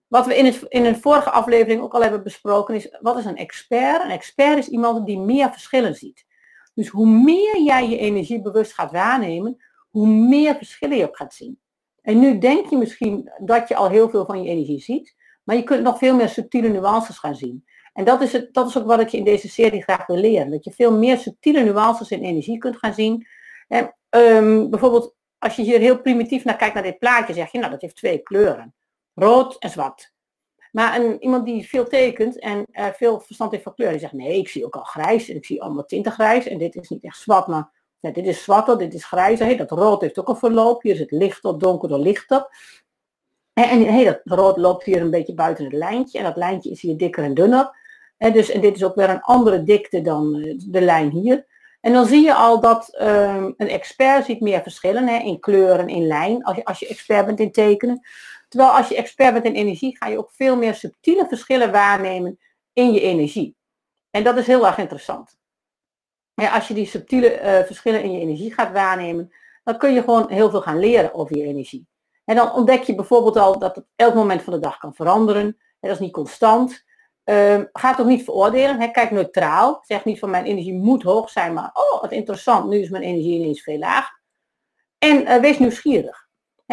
Wat 0.06 0.26
we 0.26 0.36
in, 0.36 0.54
in 0.68 0.84
een 0.84 1.00
vorige 1.00 1.30
aflevering 1.30 1.82
ook 1.82 1.94
al 1.94 2.02
hebben 2.02 2.22
besproken 2.22 2.74
is, 2.74 2.96
wat 3.00 3.18
is 3.18 3.24
een 3.24 3.36
expert? 3.36 4.02
Een 4.02 4.10
expert 4.10 4.58
is 4.58 4.68
iemand 4.68 5.06
die 5.06 5.18
meer 5.18 5.50
verschillen 5.50 5.94
ziet. 5.94 6.26
Dus 6.74 6.88
hoe 6.88 7.06
meer 7.06 7.62
jij 7.62 7.88
je 7.88 7.98
energie 7.98 8.42
bewust 8.42 8.72
gaat 8.72 8.92
waarnemen, 8.92 9.64
hoe 9.90 10.06
meer 10.06 10.54
verschillen 10.54 10.96
je 10.96 11.06
ook 11.06 11.16
gaat 11.16 11.34
zien. 11.34 11.60
En 12.02 12.18
nu 12.18 12.38
denk 12.38 12.70
je 12.70 12.76
misschien 12.76 13.30
dat 13.38 13.68
je 13.68 13.76
al 13.76 13.88
heel 13.88 14.10
veel 14.10 14.24
van 14.24 14.42
je 14.42 14.50
energie 14.50 14.80
ziet, 14.80 15.16
maar 15.44 15.56
je 15.56 15.62
kunt 15.62 15.82
nog 15.82 15.98
veel 15.98 16.16
meer 16.16 16.28
subtiele 16.28 16.68
nuances 16.68 17.18
gaan 17.18 17.34
zien. 17.34 17.64
En 17.92 18.04
dat 18.04 18.20
is, 18.20 18.32
het, 18.32 18.54
dat 18.54 18.68
is 18.68 18.78
ook 18.78 18.86
wat 18.86 19.00
ik 19.00 19.08
je 19.08 19.16
in 19.16 19.24
deze 19.24 19.48
serie 19.48 19.82
graag 19.82 20.06
wil 20.06 20.16
leren. 20.16 20.50
Dat 20.50 20.64
je 20.64 20.70
veel 20.70 20.92
meer 20.92 21.18
subtiele 21.18 21.62
nuances 21.62 22.10
in 22.10 22.22
energie 22.22 22.58
kunt 22.58 22.76
gaan 22.76 22.94
zien. 22.94 23.26
En, 23.68 23.96
um, 24.10 24.70
bijvoorbeeld, 24.70 25.14
als 25.38 25.56
je 25.56 25.62
hier 25.62 25.78
heel 25.78 26.00
primitief 26.00 26.44
naar 26.44 26.56
kijkt 26.56 26.74
naar 26.74 26.82
dit 26.82 26.98
plaatje, 26.98 27.34
zeg 27.34 27.52
je, 27.52 27.58
nou 27.58 27.70
dat 27.70 27.80
heeft 27.80 27.96
twee 27.96 28.18
kleuren 28.18 28.74
rood 29.14 29.56
en 29.58 29.70
zwart. 29.70 30.12
Maar 30.72 31.00
een, 31.00 31.22
iemand 31.22 31.44
die 31.44 31.68
veel 31.68 31.84
tekent 31.84 32.38
en 32.38 32.66
uh, 32.72 32.86
veel 32.86 33.20
verstand 33.20 33.50
heeft 33.50 33.62
van 33.62 33.74
kleur, 33.74 33.90
die 33.90 34.00
zegt 34.00 34.12
nee, 34.12 34.38
ik 34.38 34.48
zie 34.48 34.64
ook 34.64 34.76
al 34.76 34.82
grijs 34.82 35.28
en 35.28 35.36
ik 35.36 35.44
zie 35.44 35.62
allemaal 35.62 35.84
tinten 35.84 36.12
grijs 36.12 36.46
en 36.46 36.58
dit 36.58 36.76
is 36.76 36.88
niet 36.88 37.04
echt 37.04 37.18
zwart, 37.18 37.46
maar 37.46 37.70
ja, 38.00 38.10
dit 38.10 38.26
is 38.26 38.42
zwarter, 38.42 38.78
dit 38.78 38.94
is 38.94 39.04
grijzer. 39.04 39.46
Hey, 39.46 39.56
dat 39.56 39.70
rood 39.70 40.00
heeft 40.00 40.18
ook 40.18 40.28
een 40.28 40.36
verloop, 40.36 40.82
hier 40.82 40.92
is 40.92 40.98
het 40.98 41.10
lichter, 41.10 41.58
donkerder, 41.58 41.98
lichter. 41.98 42.48
En, 43.68 43.94
hey, 43.94 44.04
dat 44.04 44.20
rood 44.24 44.56
loopt 44.56 44.84
hier 44.84 45.00
een 45.00 45.10
beetje 45.10 45.34
buiten 45.34 45.64
het 45.64 45.72
lijntje 45.72 46.18
en 46.18 46.24
dat 46.24 46.36
lijntje 46.36 46.70
is 46.70 46.80
hier 46.80 46.96
dikker 46.96 47.24
en 47.24 47.34
dunner. 47.34 47.78
Dus, 48.18 48.50
en 48.50 48.60
dit 48.60 48.76
is 48.76 48.84
ook 48.84 48.94
weer 48.94 49.10
een 49.10 49.20
andere 49.20 49.62
dikte 49.62 50.02
dan 50.02 50.36
uh, 50.36 50.54
de 50.66 50.80
lijn 50.80 51.10
hier. 51.10 51.46
En 51.80 51.92
dan 51.92 52.06
zie 52.06 52.24
je 52.24 52.34
al 52.34 52.60
dat 52.60 52.98
um, 53.00 53.54
een 53.56 53.68
expert 53.68 54.24
ziet 54.24 54.40
meer 54.40 54.62
verschillen 54.62 55.22
in 55.22 55.40
kleuren, 55.40 55.88
in 55.88 56.06
lijn, 56.06 56.44
als 56.44 56.56
je, 56.56 56.64
als 56.64 56.78
je 56.78 56.86
expert 56.86 57.26
bent 57.26 57.40
in 57.40 57.52
tekenen. 57.52 58.00
Terwijl 58.48 58.70
als 58.70 58.88
je 58.88 58.96
expert 58.96 59.32
bent 59.32 59.44
in 59.44 59.54
energie, 59.54 59.96
ga 59.96 60.06
je 60.06 60.18
ook 60.18 60.30
veel 60.32 60.56
meer 60.56 60.74
subtiele 60.74 61.26
verschillen 61.28 61.72
waarnemen 61.72 62.38
in 62.72 62.92
je 62.92 63.00
energie. 63.00 63.56
En 64.10 64.24
dat 64.24 64.36
is 64.36 64.46
heel 64.46 64.66
erg 64.66 64.78
interessant. 64.78 65.38
Als 66.34 66.68
je 66.68 66.74
die 66.74 66.86
subtiele 66.86 67.40
uh, 67.40 67.66
verschillen 67.66 68.02
in 68.02 68.12
je 68.12 68.20
energie 68.20 68.54
gaat 68.54 68.72
waarnemen, 68.72 69.32
dan 69.64 69.78
kun 69.78 69.92
je 69.92 70.00
gewoon 70.00 70.30
heel 70.30 70.50
veel 70.50 70.62
gaan 70.62 70.78
leren 70.78 71.14
over 71.14 71.36
je 71.36 71.44
energie. 71.44 71.86
En 72.30 72.36
dan 72.36 72.52
ontdek 72.52 72.82
je 72.82 72.94
bijvoorbeeld 72.94 73.36
al 73.36 73.58
dat 73.58 73.76
het 73.76 73.84
elk 73.96 74.14
moment 74.14 74.42
van 74.42 74.52
de 74.52 74.58
dag 74.58 74.78
kan 74.78 74.94
veranderen. 74.94 75.42
En 75.42 75.56
dat 75.80 75.90
is 75.90 75.98
niet 75.98 76.12
constant. 76.12 76.84
Uh, 77.24 77.60
ga 77.72 77.96
ook 78.00 78.06
niet 78.06 78.24
veroordelen. 78.24 78.92
Kijk 78.92 79.10
neutraal. 79.10 79.80
Zeg 79.82 80.04
niet 80.04 80.18
van 80.18 80.30
mijn 80.30 80.44
energie 80.44 80.74
moet 80.74 81.02
hoog 81.02 81.30
zijn, 81.30 81.52
maar 81.52 81.70
oh 81.72 82.00
wat 82.00 82.12
interessant, 82.12 82.68
nu 82.68 82.78
is 82.78 82.88
mijn 82.88 83.02
energie 83.02 83.38
ineens 83.38 83.62
veel 83.62 83.78
laag. 83.78 84.10
En 84.98 85.22
uh, 85.22 85.36
wees 85.36 85.58
nieuwsgierig 85.58 86.28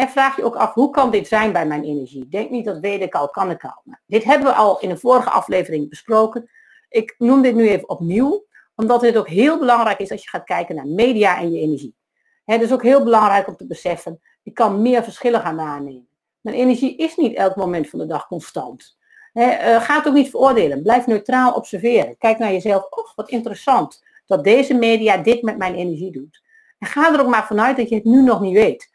vraag 0.06 0.36
je 0.36 0.44
ook 0.44 0.56
af, 0.56 0.74
hoe 0.74 0.90
kan 0.90 1.10
dit 1.10 1.28
zijn 1.28 1.52
bij 1.52 1.66
mijn 1.66 1.84
energie? 1.84 2.28
Denk 2.28 2.50
niet, 2.50 2.64
dat 2.64 2.78
weet 2.78 3.02
ik 3.02 3.14
al, 3.14 3.28
kan 3.28 3.50
ik 3.50 3.64
al. 3.64 3.80
Nou, 3.84 3.98
dit 4.06 4.24
hebben 4.24 4.48
we 4.48 4.54
al 4.54 4.80
in 4.80 4.90
een 4.90 4.98
vorige 4.98 5.30
aflevering 5.30 5.88
besproken. 5.88 6.50
Ik 6.88 7.14
noem 7.18 7.42
dit 7.42 7.54
nu 7.54 7.68
even 7.68 7.88
opnieuw, 7.88 8.46
omdat 8.74 9.00
het 9.00 9.16
ook 9.16 9.28
heel 9.28 9.58
belangrijk 9.58 9.98
is 9.98 10.10
als 10.10 10.22
je 10.22 10.28
gaat 10.28 10.44
kijken 10.44 10.74
naar 10.74 10.86
media 10.86 11.38
en 11.38 11.52
je 11.52 11.60
energie. 11.60 11.96
Het 12.44 12.62
is 12.62 12.72
ook 12.72 12.82
heel 12.82 13.04
belangrijk 13.04 13.48
om 13.48 13.56
te 13.56 13.66
beseffen, 13.66 14.20
ik 14.48 14.54
kan 14.54 14.82
meer 14.82 15.04
verschillen 15.04 15.40
gaan 15.40 15.56
waarnemen. 15.56 16.08
Mijn 16.40 16.56
energie 16.56 16.96
is 16.96 17.16
niet 17.16 17.36
elk 17.36 17.56
moment 17.56 17.88
van 17.88 17.98
de 17.98 18.06
dag 18.06 18.26
constant. 18.26 18.96
He, 19.32 19.74
uh, 19.74 19.82
ga 19.82 19.96
het 19.96 20.06
ook 20.06 20.14
niet 20.14 20.30
veroordelen. 20.30 20.82
Blijf 20.82 21.06
neutraal 21.06 21.52
observeren. 21.52 22.16
Kijk 22.18 22.38
naar 22.38 22.52
jezelf. 22.52 22.86
Oh, 22.90 23.14
wat 23.14 23.30
interessant 23.30 24.04
dat 24.26 24.44
deze 24.44 24.74
media 24.74 25.16
dit 25.16 25.42
met 25.42 25.58
mijn 25.58 25.74
energie 25.74 26.12
doet. 26.12 26.42
En 26.78 26.86
ga 26.86 27.14
er 27.14 27.20
ook 27.20 27.28
maar 27.28 27.46
vanuit 27.46 27.76
dat 27.76 27.88
je 27.88 27.94
het 27.94 28.04
nu 28.04 28.22
nog 28.22 28.40
niet 28.40 28.54
weet. 28.54 28.92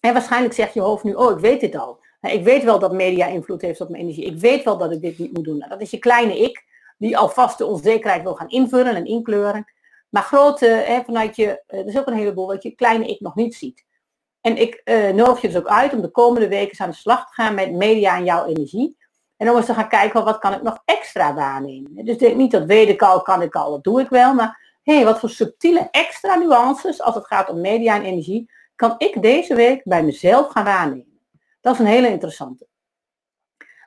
En 0.00 0.12
waarschijnlijk 0.12 0.54
zegt 0.54 0.74
je 0.74 0.80
hoofd 0.80 1.04
nu, 1.04 1.14
oh, 1.14 1.30
ik 1.30 1.38
weet 1.38 1.60
dit 1.60 1.76
al. 1.76 2.00
Ik 2.20 2.44
weet 2.44 2.64
wel 2.64 2.78
dat 2.78 2.92
media 2.92 3.26
invloed 3.26 3.62
heeft 3.62 3.80
op 3.80 3.88
mijn 3.88 4.02
energie. 4.02 4.24
Ik 4.24 4.38
weet 4.38 4.64
wel 4.64 4.78
dat 4.78 4.92
ik 4.92 5.00
dit 5.00 5.18
niet 5.18 5.32
moet 5.32 5.44
doen. 5.44 5.58
Nou, 5.58 5.70
dat 5.70 5.80
is 5.80 5.90
je 5.90 5.98
kleine 5.98 6.38
ik, 6.38 6.64
die 6.98 7.18
alvast 7.18 7.58
de 7.58 7.66
onzekerheid 7.66 8.22
wil 8.22 8.34
gaan 8.34 8.48
invullen 8.48 8.94
en 8.94 9.04
inkleuren. 9.04 9.72
Maar 10.08 10.22
grote, 10.22 10.66
hè, 10.66 11.02
vanuit 11.02 11.36
je, 11.36 11.62
er 11.66 11.86
is 11.86 11.98
ook 11.98 12.06
een 12.06 12.16
heleboel 12.16 12.46
wat 12.46 12.62
je 12.62 12.70
kleine 12.70 13.06
ik 13.06 13.20
nog 13.20 13.34
niet 13.34 13.54
ziet. 13.54 13.84
En 14.42 14.56
ik 14.56 14.80
uh, 14.84 15.10
nodig 15.10 15.40
je 15.40 15.48
dus 15.48 15.56
ook 15.56 15.68
uit 15.68 15.92
om 15.92 16.00
de 16.00 16.10
komende 16.10 16.48
weken 16.48 16.84
aan 16.84 16.90
de 16.90 16.96
slag 16.96 17.26
te 17.26 17.32
gaan 17.32 17.54
met 17.54 17.72
media 17.72 18.16
en 18.16 18.24
jouw 18.24 18.46
energie. 18.46 18.96
En 19.36 19.50
om 19.50 19.56
eens 19.56 19.66
te 19.66 19.74
gaan 19.74 19.88
kijken, 19.88 20.24
wat 20.24 20.38
kan 20.38 20.52
ik 20.52 20.62
nog 20.62 20.82
extra 20.84 21.34
waarnemen. 21.34 22.04
Dus 22.04 22.18
denk 22.18 22.36
niet, 22.36 22.50
dat 22.50 22.64
weet 22.64 22.88
ik 22.88 23.02
al, 23.02 23.22
kan 23.22 23.42
ik 23.42 23.54
al, 23.54 23.70
dat 23.70 23.84
doe 23.84 24.00
ik 24.00 24.08
wel. 24.08 24.34
Maar 24.34 24.78
hé, 24.82 24.94
hey, 24.94 25.04
wat 25.04 25.18
voor 25.18 25.30
subtiele 25.30 25.88
extra 25.90 26.34
nuances 26.34 27.02
als 27.02 27.14
het 27.14 27.26
gaat 27.26 27.50
om 27.50 27.60
media 27.60 27.94
en 27.94 28.02
energie, 28.02 28.50
kan 28.76 28.94
ik 28.98 29.22
deze 29.22 29.54
week 29.54 29.80
bij 29.84 30.02
mezelf 30.02 30.48
gaan 30.48 30.64
waarnemen. 30.64 31.20
Dat 31.60 31.74
is 31.74 31.80
een 31.80 31.86
hele 31.86 32.08
interessante. 32.08 32.66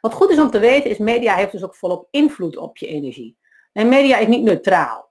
Wat 0.02 0.14
goed 0.14 0.30
is 0.30 0.40
om 0.40 0.50
te 0.50 0.60
weten 0.60 0.90
is, 0.90 0.98
media 0.98 1.36
heeft 1.36 1.52
dus 1.52 1.64
ook 1.64 1.76
volop 1.76 2.08
invloed 2.12 2.58
op 2.58 2.78
je 2.78 2.88
energie. 2.88 3.38
En 3.74 3.88
media 3.88 4.18
is 4.18 4.28
niet 4.28 4.44
neutraal. 4.44 5.10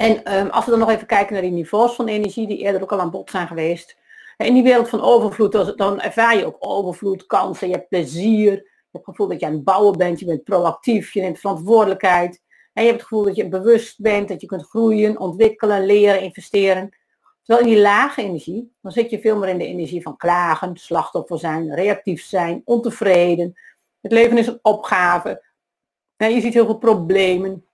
En 0.00 0.38
um, 0.38 0.48
als 0.48 0.64
we 0.64 0.70
dan 0.70 0.80
nog 0.80 0.90
even 0.90 1.06
kijken 1.06 1.32
naar 1.32 1.42
die 1.42 1.50
niveaus 1.50 1.94
van 1.94 2.08
energie, 2.08 2.46
die 2.46 2.58
eerder 2.58 2.82
ook 2.82 2.92
al 2.92 3.00
aan 3.00 3.10
bod 3.10 3.30
zijn 3.30 3.46
geweest. 3.46 3.96
In 4.36 4.54
die 4.54 4.62
wereld 4.62 4.88
van 4.88 5.00
overvloed, 5.00 5.76
dan 5.76 6.00
ervaar 6.00 6.36
je 6.36 6.46
ook 6.46 6.56
overvloed, 6.58 7.26
kansen, 7.26 7.68
je 7.68 7.74
hebt 7.74 7.88
plezier. 7.88 8.52
Je 8.52 8.58
hebt 8.90 8.90
het 8.92 9.04
gevoel 9.04 9.28
dat 9.28 9.40
je 9.40 9.46
aan 9.46 9.52
het 9.52 9.64
bouwen 9.64 9.98
bent, 9.98 10.20
je 10.20 10.26
bent 10.26 10.44
proactief, 10.44 11.12
je 11.12 11.20
neemt 11.20 11.38
verantwoordelijkheid. 11.38 12.42
En 12.72 12.82
je 12.82 12.88
hebt 12.88 13.00
het 13.00 13.08
gevoel 13.08 13.24
dat 13.24 13.36
je 13.36 13.48
bewust 13.48 14.00
bent, 14.00 14.28
dat 14.28 14.40
je 14.40 14.46
kunt 14.46 14.66
groeien, 14.66 15.18
ontwikkelen, 15.18 15.86
leren, 15.86 16.22
investeren. 16.22 16.96
Terwijl 17.42 17.66
in 17.66 17.74
die 17.74 17.82
lage 17.82 18.22
energie, 18.22 18.72
dan 18.82 18.92
zit 18.92 19.10
je 19.10 19.20
veel 19.20 19.36
meer 19.36 19.48
in 19.48 19.58
de 19.58 19.66
energie 19.66 20.02
van 20.02 20.16
klagen, 20.16 20.76
slachtoffer 20.76 21.38
zijn, 21.38 21.74
reactief 21.74 22.24
zijn, 22.24 22.62
ontevreden. 22.64 23.54
Het 24.00 24.12
leven 24.12 24.38
is 24.38 24.46
een 24.46 24.58
opgave. 24.62 25.44
Je 26.16 26.40
ziet 26.40 26.54
heel 26.54 26.64
veel 26.64 26.78
problemen. 26.78 27.64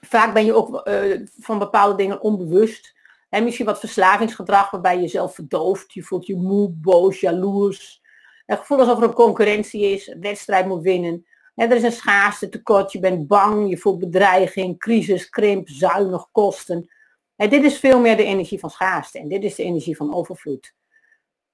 Vaak 0.00 0.34
ben 0.34 0.44
je 0.44 0.54
ook 0.54 0.88
uh, 0.88 1.26
van 1.38 1.58
bepaalde 1.58 1.94
dingen 1.96 2.20
onbewust. 2.20 2.96
En 3.28 3.44
misschien 3.44 3.66
wat 3.66 3.80
verslavingsgedrag 3.80 4.70
waarbij 4.70 4.94
je 4.94 5.00
jezelf 5.00 5.34
verdooft. 5.34 5.92
Je 5.92 6.02
voelt 6.02 6.26
je 6.26 6.36
moe, 6.36 6.70
boos, 6.70 7.20
jaloers. 7.20 8.02
Het 8.46 8.58
gevoel 8.58 8.78
alsof 8.78 8.96
er 8.96 9.02
een 9.02 9.12
concurrentie 9.12 9.82
is, 9.82 10.06
een 10.06 10.20
wedstrijd 10.20 10.66
moet 10.66 10.82
winnen. 10.82 11.26
er 11.54 11.72
is 11.72 11.82
een 11.82 11.92
schaarste 11.92 12.48
tekort, 12.48 12.92
je 12.92 12.98
bent 12.98 13.26
bang, 13.26 13.70
je 13.70 13.78
voelt 13.78 13.98
bedreiging, 13.98 14.78
crisis, 14.78 15.28
krimp, 15.28 15.68
zuinig, 15.68 16.28
kosten. 16.32 16.90
En 17.36 17.48
dit 17.48 17.64
is 17.64 17.78
veel 17.78 18.00
meer 18.00 18.16
de 18.16 18.24
energie 18.24 18.58
van 18.58 18.70
schaarste 18.70 19.18
en 19.18 19.28
dit 19.28 19.44
is 19.44 19.54
de 19.54 19.62
energie 19.62 19.96
van 19.96 20.14
overvloed. 20.14 20.74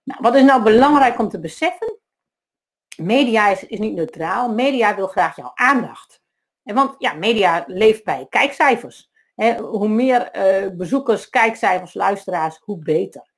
Nou, 0.02 0.20
wat 0.22 0.34
is 0.34 0.42
nou 0.42 0.62
belangrijk 0.62 1.18
om 1.18 1.28
te 1.28 1.40
beseffen? 1.40 1.98
Media 2.96 3.48
is, 3.48 3.66
is 3.66 3.78
niet 3.78 3.94
neutraal. 3.94 4.52
Media 4.52 4.94
wil 4.94 5.06
graag 5.06 5.36
jouw 5.36 5.50
aandacht. 5.54 6.22
Want 6.64 6.94
ja, 6.98 7.12
media 7.12 7.64
leeft 7.66 8.04
bij 8.04 8.26
kijkcijfers. 8.28 9.10
hoe 9.60 9.88
meer 9.88 10.30
uh, 10.36 10.70
bezoekers, 10.76 11.28
kijkcijfers, 11.30 11.94
luisteraars, 11.94 12.58
hoe 12.62 12.78
beter. 12.78 13.32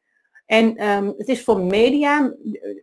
En 0.47 0.89
um, 0.89 1.15
het 1.17 1.29
is 1.29 1.45
voor 1.45 1.61
media 1.61 2.35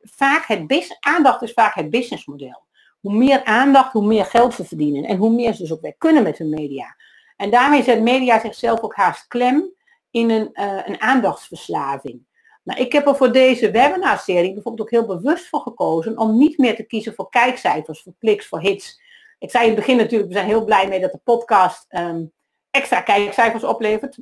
vaak 0.01 0.45
het 0.45 0.97
aandacht 0.99 1.41
is 1.41 1.53
vaak 1.53 1.73
het 1.73 1.89
businessmodel. 1.89 2.61
Hoe 2.99 3.13
meer 3.13 3.43
aandacht, 3.43 3.93
hoe 3.93 4.05
meer 4.05 4.25
geld 4.25 4.53
ze 4.53 4.65
verdienen. 4.65 5.03
En 5.03 5.17
hoe 5.17 5.29
meer 5.29 5.53
ze 5.53 5.61
dus 5.61 5.73
ook 5.73 5.81
weer 5.81 5.95
kunnen 5.97 6.23
met 6.23 6.37
hun 6.37 6.49
media. 6.49 6.95
En 7.37 7.49
daarmee 7.49 7.83
zet 7.83 8.01
media 8.01 8.39
zichzelf 8.39 8.81
ook 8.81 8.95
haast 8.95 9.27
klem 9.27 9.73
in 10.11 10.29
een, 10.29 10.49
uh, 10.53 10.79
een 10.85 11.01
aandachtsverslaving. 11.01 12.25
Nou, 12.63 12.79
ik 12.79 12.91
heb 12.91 13.07
er 13.07 13.15
voor 13.15 13.31
deze 13.31 13.71
webinarserie 13.71 14.53
bijvoorbeeld 14.53 14.87
ook 14.87 14.99
heel 14.99 15.17
bewust 15.17 15.47
voor 15.47 15.59
gekozen 15.59 16.17
om 16.17 16.37
niet 16.37 16.57
meer 16.57 16.75
te 16.75 16.83
kiezen 16.83 17.13
voor 17.13 17.29
kijkcijfers, 17.29 18.01
voor 18.01 18.13
kliks, 18.19 18.47
voor 18.47 18.59
hits. 18.59 19.01
Ik 19.43 19.51
zei 19.51 19.63
in 19.63 19.69
het 19.69 19.79
begin 19.79 19.97
natuurlijk, 19.97 20.29
we 20.29 20.35
zijn 20.35 20.47
heel 20.47 20.63
blij 20.63 20.87
mee 20.87 20.99
dat 20.99 21.11
de 21.11 21.19
podcast 21.23 21.85
um, 21.89 22.31
extra 22.71 23.01
kijkcijfers 23.01 23.63
oplevert. 23.63 24.19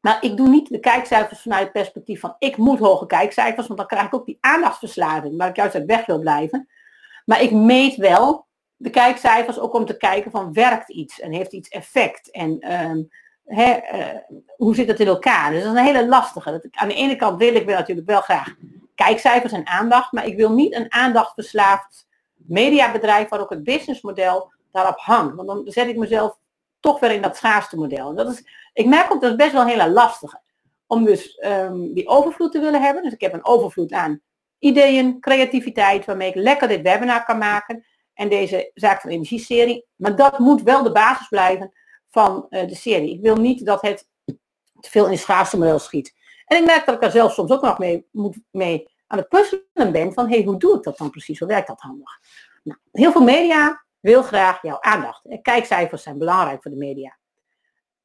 Maar 0.00 0.18
ik 0.20 0.36
doe 0.36 0.48
niet 0.48 0.68
de 0.68 0.78
kijkcijfers 0.78 1.40
vanuit 1.40 1.62
het 1.62 1.72
perspectief 1.72 2.20
van 2.20 2.36
ik 2.38 2.56
moet 2.56 2.78
hoge 2.78 3.06
kijkcijfers, 3.06 3.66
want 3.66 3.78
dan 3.78 3.88
krijg 3.88 4.06
ik 4.06 4.14
ook 4.14 4.26
die 4.26 4.38
aandachtsverslaving 4.40 5.36
waar 5.36 5.48
ik 5.48 5.56
juist 5.56 5.74
uit 5.74 5.86
weg 5.86 6.06
wil 6.06 6.18
blijven. 6.18 6.68
Maar 7.24 7.42
ik 7.42 7.52
meet 7.52 7.96
wel 7.96 8.46
de 8.76 8.90
kijkcijfers 8.90 9.58
ook 9.58 9.74
om 9.74 9.86
te 9.86 9.96
kijken 9.96 10.30
van 10.30 10.52
werkt 10.52 10.88
iets 10.88 11.20
en 11.20 11.32
heeft 11.32 11.52
iets 11.52 11.68
effect 11.68 12.30
en 12.30 12.72
um, 12.72 13.08
hoe 14.56 14.74
zit 14.74 14.88
het 14.88 15.00
in 15.00 15.06
elkaar. 15.06 15.50
Dus 15.50 15.62
dat 15.62 15.72
is 15.72 15.78
een 15.78 15.86
hele 15.86 16.08
lastige. 16.08 16.50
Dat 16.50 16.66
aan 16.70 16.88
de 16.88 16.94
ene 16.94 17.16
kant 17.16 17.38
wil 17.38 17.54
ik 17.54 17.66
wel 17.66 17.78
natuurlijk 17.78 18.08
wel 18.08 18.20
graag 18.20 18.54
kijkcijfers 18.94 19.52
en 19.52 19.66
aandacht, 19.66 20.12
maar 20.12 20.26
ik 20.26 20.36
wil 20.36 20.52
niet 20.52 20.74
een 20.74 20.92
aandachtverslaafd 20.92 22.10
mediabedrijf 22.46 23.28
waar 23.28 23.40
ook 23.40 23.50
het 23.50 23.64
businessmodel 23.64 24.52
daarop 24.72 24.98
hangt. 24.98 25.34
Want 25.34 25.48
dan 25.48 25.62
zet 25.64 25.88
ik 25.88 25.96
mezelf 25.96 26.38
toch 26.80 27.00
weer 27.00 27.10
in 27.10 27.22
dat 27.22 27.36
schaarste 27.36 27.76
model. 27.76 28.08
En 28.08 28.16
dat 28.16 28.32
is, 28.32 28.44
ik 28.72 28.86
merk 28.86 29.12
ook 29.12 29.20
dat 29.20 29.30
het 29.30 29.38
best 29.38 29.52
wel 29.52 29.60
een 29.60 29.68
hele 29.68 29.90
lastige. 29.90 30.40
Om 30.86 31.04
dus 31.04 31.42
um, 31.44 31.94
die 31.94 32.08
overvloed 32.08 32.52
te 32.52 32.60
willen 32.60 32.82
hebben. 32.82 33.02
Dus 33.02 33.12
ik 33.12 33.20
heb 33.20 33.32
een 33.32 33.44
overvloed 33.44 33.92
aan 33.92 34.20
ideeën, 34.58 35.20
creativiteit, 35.20 36.04
waarmee 36.04 36.28
ik 36.28 36.34
lekker 36.34 36.68
dit 36.68 36.82
webinar 36.82 37.24
kan 37.24 37.38
maken 37.38 37.84
en 38.14 38.28
deze 38.28 38.70
zaak 38.74 39.00
van 39.00 39.10
energie-serie. 39.10 39.86
Maar 39.96 40.16
dat 40.16 40.38
moet 40.38 40.62
wel 40.62 40.82
de 40.82 40.92
basis 40.92 41.28
blijven 41.28 41.72
van 42.10 42.46
uh, 42.50 42.66
de 42.68 42.74
serie. 42.74 43.14
Ik 43.14 43.20
wil 43.20 43.36
niet 43.36 43.66
dat 43.66 43.82
het 43.82 44.08
te 44.80 44.90
veel 44.90 45.04
in 45.04 45.10
het 45.10 45.20
schaarste 45.20 45.58
model 45.58 45.78
schiet. 45.78 46.14
En 46.46 46.58
ik 46.58 46.64
merk 46.64 46.86
dat 46.86 46.94
ik 46.94 47.00
daar 47.00 47.10
zelf 47.10 47.32
soms 47.32 47.50
ook 47.50 47.62
nog 47.62 47.78
mee, 47.78 48.06
moet, 48.10 48.36
mee 48.50 48.91
aan 49.12 49.18
het 49.18 49.28
puzzelen 49.28 49.92
ben 49.92 50.12
van, 50.12 50.28
hey, 50.28 50.42
hoe 50.42 50.56
doe 50.58 50.76
ik 50.76 50.82
dat 50.82 50.98
dan 50.98 51.10
precies? 51.10 51.38
Hoe 51.38 51.48
werkt 51.48 51.66
dat 51.66 51.80
handig? 51.80 52.20
Nou, 52.62 52.78
heel 52.92 53.12
veel 53.12 53.22
media 53.22 53.84
wil 54.00 54.22
graag 54.22 54.62
jouw 54.62 54.80
aandacht. 54.80 55.24
En 55.24 55.42
kijkcijfers 55.42 56.02
zijn 56.02 56.18
belangrijk 56.18 56.62
voor 56.62 56.70
de 56.70 56.76
media. 56.76 57.18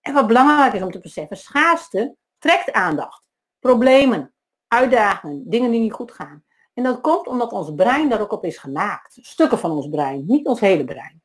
En 0.02 0.14
wat 0.14 0.28
belangrijk 0.28 0.74
is 0.74 0.82
om 0.82 0.92
te 0.92 1.00
beseffen, 1.00 1.38
schaarste 1.38 2.16
trekt 2.38 2.72
aandacht. 2.72 3.28
Problemen, 3.60 4.34
uitdagingen, 4.68 5.50
dingen 5.50 5.72
die 5.72 5.80
niet 5.80 5.94
goed 5.94 6.12
gaan. 6.12 6.44
En 6.74 6.84
dat 6.84 7.02
komt 7.02 7.28
omdat 7.28 7.52
ons 7.52 7.74
brein 7.76 8.10
daar 8.10 8.22
ook 8.22 8.32
op 8.32 8.46
is 8.46 8.58
gemaakt. 8.58 9.18
Stukken 9.22 9.60
van 9.60 9.72
ons 9.72 9.90
brein, 9.90 10.24
niet 10.26 10.48
ons 10.48 10.60
hele 10.60 10.84
brein. 10.84 11.22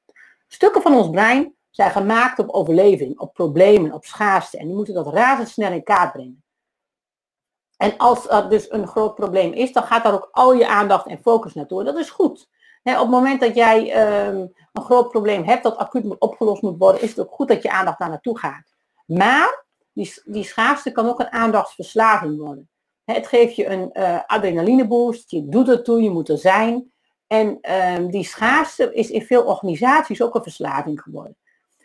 Stukken 0.47 0.83
van 0.83 0.95
ons 0.95 1.11
brein 1.11 1.55
zijn 1.71 1.91
gemaakt 1.91 2.39
op 2.39 2.51
overleving, 2.51 3.19
op 3.19 3.35
problemen, 3.35 3.93
op 3.93 4.05
schaarste. 4.05 4.59
En 4.59 4.67
die 4.67 4.77
moeten 4.77 4.95
dat 4.95 5.13
razendsnel 5.13 5.73
in 5.73 5.83
kaart 5.83 6.13
brengen. 6.13 6.42
En 7.83 7.97
als 7.97 8.29
er 8.29 8.49
dus 8.49 8.71
een 8.71 8.87
groot 8.87 9.15
probleem 9.15 9.53
is, 9.53 9.73
dan 9.73 9.83
gaat 9.83 10.03
daar 10.03 10.13
ook 10.13 10.29
al 10.33 10.55
je 10.55 10.69
aandacht 10.69 11.07
en 11.07 11.19
focus 11.23 11.55
naartoe. 11.55 11.85
Dat 11.85 11.99
is 11.99 12.11
goed. 12.11 12.49
op 12.83 12.97
het 12.97 13.09
moment 13.09 13.41
dat 13.41 13.55
jij 13.55 13.93
ehm, 13.93 14.37
een 14.73 14.83
groot 14.83 15.11
probleem 15.11 15.45
hebt 15.45 15.63
dat 15.63 15.77
acuut 15.77 16.19
opgelost 16.19 16.63
moet 16.63 16.79
worden, 16.79 17.03
is 17.03 17.09
het 17.09 17.21
ook 17.21 17.33
goed 17.33 17.49
dat 17.49 17.63
je 17.63 17.71
aandacht 17.71 17.99
daar 17.99 18.09
naartoe 18.09 18.39
gaat. 18.39 18.75
Maar 19.07 19.65
die, 19.93 20.23
die 20.25 20.45
schaarste 20.45 20.93
kan 20.93 21.09
ook 21.09 21.21
een 21.21 21.33
aandachtsverslaving 21.33 22.39
worden. 22.39 22.69
Het 23.05 23.27
geeft 23.27 23.57
je 23.57 23.67
een 23.67 23.91
uh, 23.93 24.21
adrenalineboost, 24.27 25.31
je 25.31 25.49
doet 25.49 25.69
er 25.69 25.83
toe, 25.83 26.03
je 26.03 26.11
moet 26.11 26.29
er 26.29 26.39
zijn. 26.39 26.93
En 27.27 27.73
um, 27.73 28.11
die 28.11 28.25
schaarste 28.25 28.95
is 28.95 29.11
in 29.11 29.23
veel 29.23 29.43
organisaties 29.45 30.23
ook 30.23 30.35
een 30.35 30.43
verslaving 30.43 31.01
geworden. 31.01 31.37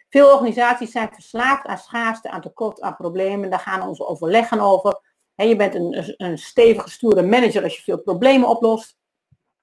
Veel 0.10 0.34
organisaties 0.34 0.92
zijn 0.92 1.10
verslaafd 1.14 1.66
aan 1.66 1.78
schaarste, 1.78 2.30
aan 2.30 2.42
tekort, 2.42 2.82
aan 2.82 2.96
problemen. 2.96 3.50
Daar 3.50 3.60
gaan 3.60 3.88
onze 3.88 4.08
overleggen 4.08 4.60
over. 4.60 5.06
Je 5.46 5.56
bent 5.56 5.76
een, 5.76 6.14
een 6.18 6.38
stevige, 6.38 6.90
stoere 6.90 7.22
manager 7.22 7.64
als 7.64 7.76
je 7.76 7.82
veel 7.82 8.02
problemen 8.02 8.50
oplost. 8.50 8.98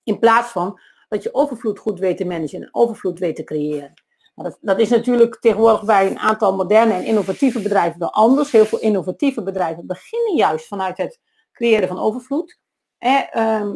In 0.02 0.18
plaats 0.18 0.50
van 0.50 0.80
dat 1.08 1.22
je 1.22 1.34
overvloed 1.34 1.78
goed 1.78 1.98
weet 1.98 2.16
te 2.16 2.24
managen 2.24 2.62
en 2.62 2.68
overvloed 2.72 3.18
weet 3.18 3.36
te 3.36 3.44
creëren. 3.44 3.92
Dat, 4.34 4.58
dat, 4.60 4.78
is 4.78 4.88
natuurlijk 4.88 5.40
tegenwoordig 5.40 5.84
bij 5.84 6.06
een 6.06 6.18
aantal 6.18 6.56
moderne 6.56 6.92
en 6.92 7.04
innovatieve 7.04 7.62
bedrijven 7.62 7.98
wel 7.98 8.12
anders. 8.12 8.52
Heel 8.52 8.66
veel 8.66 8.80
innovatieve 8.80 9.42
bedrijven 9.42 9.86
beginnen 9.86 10.34
juist 10.34 10.66
vanuit 10.66 10.96
het 10.96 11.20
creëren 11.52 11.88
van 11.88 11.98
overvloed. 11.98 12.58
Eh, 12.98 13.20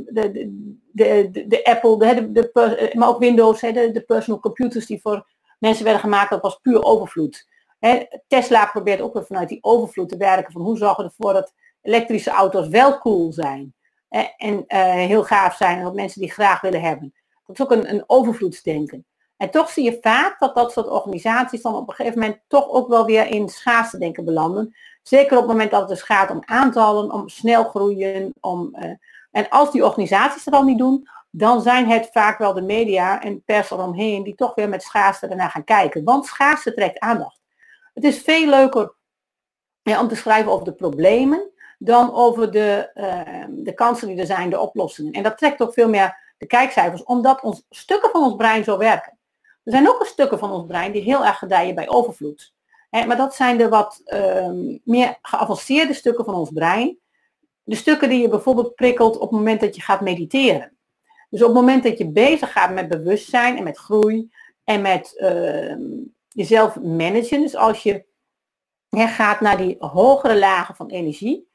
de, 0.06 0.30
de, 0.92 1.30
de, 1.30 1.46
de, 1.46 1.64
Apple, 1.64 1.98
de, 1.98 2.32
de, 2.32 2.90
maar 2.92 3.08
ook 3.08 3.18
Windows, 3.18 3.61
de 3.61 4.04
personal 4.06 4.40
computers 4.40 4.87
die 4.87 5.00
voor 5.00 5.26
mensen 5.58 5.84
werden 5.84 6.02
gemaakt, 6.02 6.30
dat 6.30 6.42
was 6.42 6.58
puur 6.58 6.82
overvloed. 6.82 7.48
Tesla 8.26 8.66
probeert 8.66 9.00
ook 9.00 9.14
weer 9.14 9.26
vanuit 9.26 9.48
die 9.48 9.58
overvloed 9.61 10.08
te 10.08 10.16
werken 10.16 10.52
van 10.52 10.62
hoe 10.62 10.76
zorgen 10.76 11.04
we 11.04 11.11
ervoor 11.11 11.32
dat 11.32 11.52
elektrische 11.88 12.31
auto's 12.31 12.68
wel 12.68 12.98
cool 12.98 13.33
zijn. 13.33 13.74
en 14.37 14.64
heel 15.07 15.24
gaaf 15.24 15.57
zijn 15.57 15.83
dat 15.83 15.94
mensen 15.94 16.20
die 16.20 16.31
graag 16.31 16.61
willen 16.61 16.81
hebben. 16.81 17.14
Dat 17.46 17.59
is 17.59 17.62
ook 17.62 17.72
een, 17.72 17.90
een 17.90 18.05
overvloedsdenken. 18.07 19.07
En 19.38 19.51
toch 19.51 19.70
zie 19.70 19.85
je 19.85 19.98
vaak 20.01 20.38
dat 20.38 20.55
dat 20.55 20.72
soort 20.72 20.88
organisaties 20.88 21.62
dan 21.62 21.74
op 21.74 21.88
een 21.88 21.94
gegeven 21.94 22.18
moment 22.18 22.40
toch 22.48 22.68
ook 22.68 22.88
wel 22.88 23.05
weer 23.05 23.27
in 23.27 23.48
schaarste 23.48 23.98
denken 23.98 24.24
belanden. 24.24 24.77
Zeker 25.03 25.37
op 25.37 25.42
het 25.42 25.53
moment 25.53 25.70
dat 25.70 25.81
het 25.81 25.88
dus 25.88 26.03
gaat 26.03 26.31
om 26.31 26.42
aantallen, 26.44 27.12
om 27.12 27.29
snel 27.29 27.64
groeien. 27.64 28.33
Om, 28.40 28.77
uh, 28.79 28.90
en 29.31 29.48
als 29.48 29.72
die 29.72 29.85
organisaties 29.85 30.44
dat 30.44 30.55
al 30.55 30.62
niet 30.62 30.79
doen, 30.79 31.09
dan 31.31 31.62
zijn 31.62 31.88
het 31.88 32.09
vaak 32.12 32.38
wel 32.38 32.53
de 32.53 32.62
media 32.62 33.22
en 33.22 33.42
pers 33.44 33.70
eromheen 33.70 34.22
die 34.22 34.35
toch 34.35 34.55
weer 34.55 34.68
met 34.68 34.83
schaarste 34.83 35.27
ernaar 35.27 35.51
gaan 35.51 35.64
kijken. 35.64 36.05
Want 36.05 36.27
schaarste 36.27 36.74
trekt 36.74 36.98
aandacht. 36.98 37.40
Het 37.94 38.05
is 38.05 38.18
veel 38.18 38.48
leuker 38.48 38.94
om 39.83 40.09
te 40.09 40.16
schrijven 40.16 40.53
over 40.53 40.64
de 40.64 40.72
problemen 40.72 41.51
dan 41.78 42.14
over 42.14 42.50
de, 42.50 42.90
uh, 42.94 43.44
de 43.64 43.74
kansen 43.74 44.08
die 44.08 44.18
er 44.18 44.26
zijn, 44.26 44.50
de 44.50 44.60
oplossingen. 44.60 45.12
En 45.12 45.22
dat 45.22 45.38
trekt 45.38 45.62
ook 45.62 45.72
veel 45.72 45.88
meer 45.88 46.16
de 46.38 46.46
kijkcijfers, 46.46 47.02
omdat 47.02 47.40
ons, 47.42 47.66
stukken 47.70 48.10
van 48.10 48.22
ons 48.22 48.36
brein 48.36 48.64
zo 48.64 48.78
werken. 48.78 49.18
Er 49.64 49.72
zijn 49.72 49.88
ook 49.88 50.06
stukken 50.06 50.38
van 50.38 50.52
ons 50.52 50.66
brein 50.66 50.92
die 50.92 51.02
heel 51.02 51.24
erg 51.24 51.38
gedijen 51.38 51.74
bij 51.74 51.88
overvloed. 51.88 52.52
maar 52.90 53.16
dat 53.16 53.34
zijn 53.34 53.58
de 53.58 53.68
wat 53.68 54.02
uh, 54.06 54.76
meer 54.84 55.18
geavanceerde 55.22 55.94
stukken 55.94 56.24
van 56.24 56.34
ons 56.34 56.50
brein. 56.50 56.98
De 57.62 57.74
stukken 57.74 58.08
die 58.08 58.20
je 58.20 58.28
bijvoorbeeld 58.28 58.74
prikkelt 58.74 59.14
op 59.14 59.30
het 59.30 59.30
moment 59.30 59.60
dat 59.60 59.76
je 59.76 59.82
gaat 59.82 60.00
mediteren. 60.00 60.76
Dus 61.30 61.40
op 61.40 61.46
het 61.46 61.56
moment 61.56 61.82
dat 61.82 61.98
je 61.98 62.10
bezig 62.10 62.52
gaat 62.52 62.70
met 62.70 62.88
bewustzijn 62.88 63.56
en 63.56 63.64
met 63.64 63.78
groei 63.78 64.30
en 64.64 64.82
met 64.82 65.14
uh, 65.16 65.76
jezelf 66.28 66.80
managen. 66.80 67.40
Dus 67.40 67.56
als 67.56 67.82
je 67.82 68.04
gaat 68.90 69.40
naar 69.40 69.56
die 69.56 69.76
hogere 69.78 70.38
lagen 70.38 70.74
van 70.74 70.88
energie, 70.88 71.47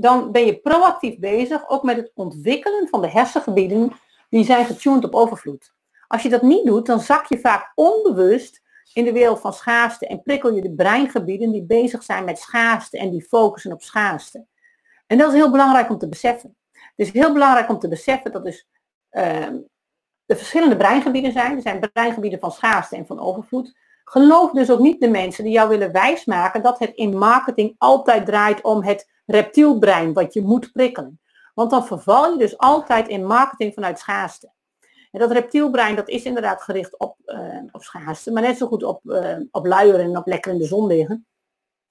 dan 0.00 0.32
ben 0.32 0.46
je 0.46 0.58
proactief 0.58 1.18
bezig 1.18 1.68
ook 1.68 1.82
met 1.82 1.96
het 1.96 2.10
ontwikkelen 2.14 2.88
van 2.88 3.00
de 3.00 3.10
hersengebieden 3.10 3.92
die 4.28 4.44
zijn 4.44 4.66
getuned 4.66 5.04
op 5.04 5.14
overvloed. 5.14 5.74
Als 6.06 6.22
je 6.22 6.28
dat 6.28 6.42
niet 6.42 6.66
doet, 6.66 6.86
dan 6.86 7.00
zak 7.00 7.26
je 7.26 7.38
vaak 7.38 7.72
onbewust 7.74 8.62
in 8.92 9.04
de 9.04 9.12
wereld 9.12 9.40
van 9.40 9.52
schaarste 9.52 10.06
en 10.06 10.22
prikkel 10.22 10.54
je 10.54 10.62
de 10.62 10.74
breingebieden 10.74 11.50
die 11.50 11.64
bezig 11.64 12.02
zijn 12.02 12.24
met 12.24 12.38
schaarste 12.38 12.98
en 12.98 13.10
die 13.10 13.22
focussen 13.22 13.72
op 13.72 13.82
schaarste. 13.82 14.46
En 15.06 15.18
dat 15.18 15.28
is 15.28 15.34
heel 15.34 15.50
belangrijk 15.50 15.90
om 15.90 15.98
te 15.98 16.08
beseffen. 16.08 16.56
Het 16.72 17.06
is 17.06 17.12
heel 17.12 17.32
belangrijk 17.32 17.68
om 17.68 17.78
te 17.78 17.88
beseffen 17.88 18.32
dat 18.32 18.44
dus 18.44 18.68
uh, 19.10 19.46
de 20.24 20.36
verschillende 20.36 20.76
breingebieden 20.76 21.32
zijn. 21.32 21.56
Er 21.56 21.62
zijn 21.62 21.90
breingebieden 21.92 22.38
van 22.38 22.52
schaarste 22.52 22.96
en 22.96 23.06
van 23.06 23.20
overvloed. 23.20 23.76
Geloof 24.10 24.50
dus 24.50 24.70
ook 24.70 24.78
niet 24.78 25.00
de 25.00 25.08
mensen 25.08 25.44
die 25.44 25.52
jou 25.52 25.68
willen 25.68 25.92
wijsmaken 25.92 26.62
dat 26.62 26.78
het 26.78 26.90
in 26.94 27.18
marketing 27.18 27.74
altijd 27.78 28.26
draait 28.26 28.62
om 28.62 28.82
het 28.82 29.10
reptielbrein 29.26 30.12
wat 30.12 30.34
je 30.34 30.42
moet 30.42 30.72
prikkelen. 30.72 31.20
Want 31.54 31.70
dan 31.70 31.86
verval 31.86 32.32
je 32.32 32.38
dus 32.38 32.58
altijd 32.58 33.08
in 33.08 33.26
marketing 33.26 33.74
vanuit 33.74 33.98
schaarste. 33.98 34.52
En 35.10 35.20
dat 35.20 35.30
reptielbrein 35.30 35.96
dat 35.96 36.08
is 36.08 36.24
inderdaad 36.24 36.62
gericht 36.62 36.98
op, 36.98 37.16
uh, 37.26 37.62
op 37.72 37.82
schaarste, 37.82 38.32
maar 38.32 38.42
net 38.42 38.56
zo 38.56 38.66
goed 38.66 38.82
op, 38.82 39.00
uh, 39.04 39.36
op 39.50 39.66
luieren 39.66 40.00
en 40.00 40.16
op 40.16 40.26
lekker 40.26 40.52
in 40.52 40.58
de 40.58 40.64
zon 40.64 40.86
liggen. 40.86 41.26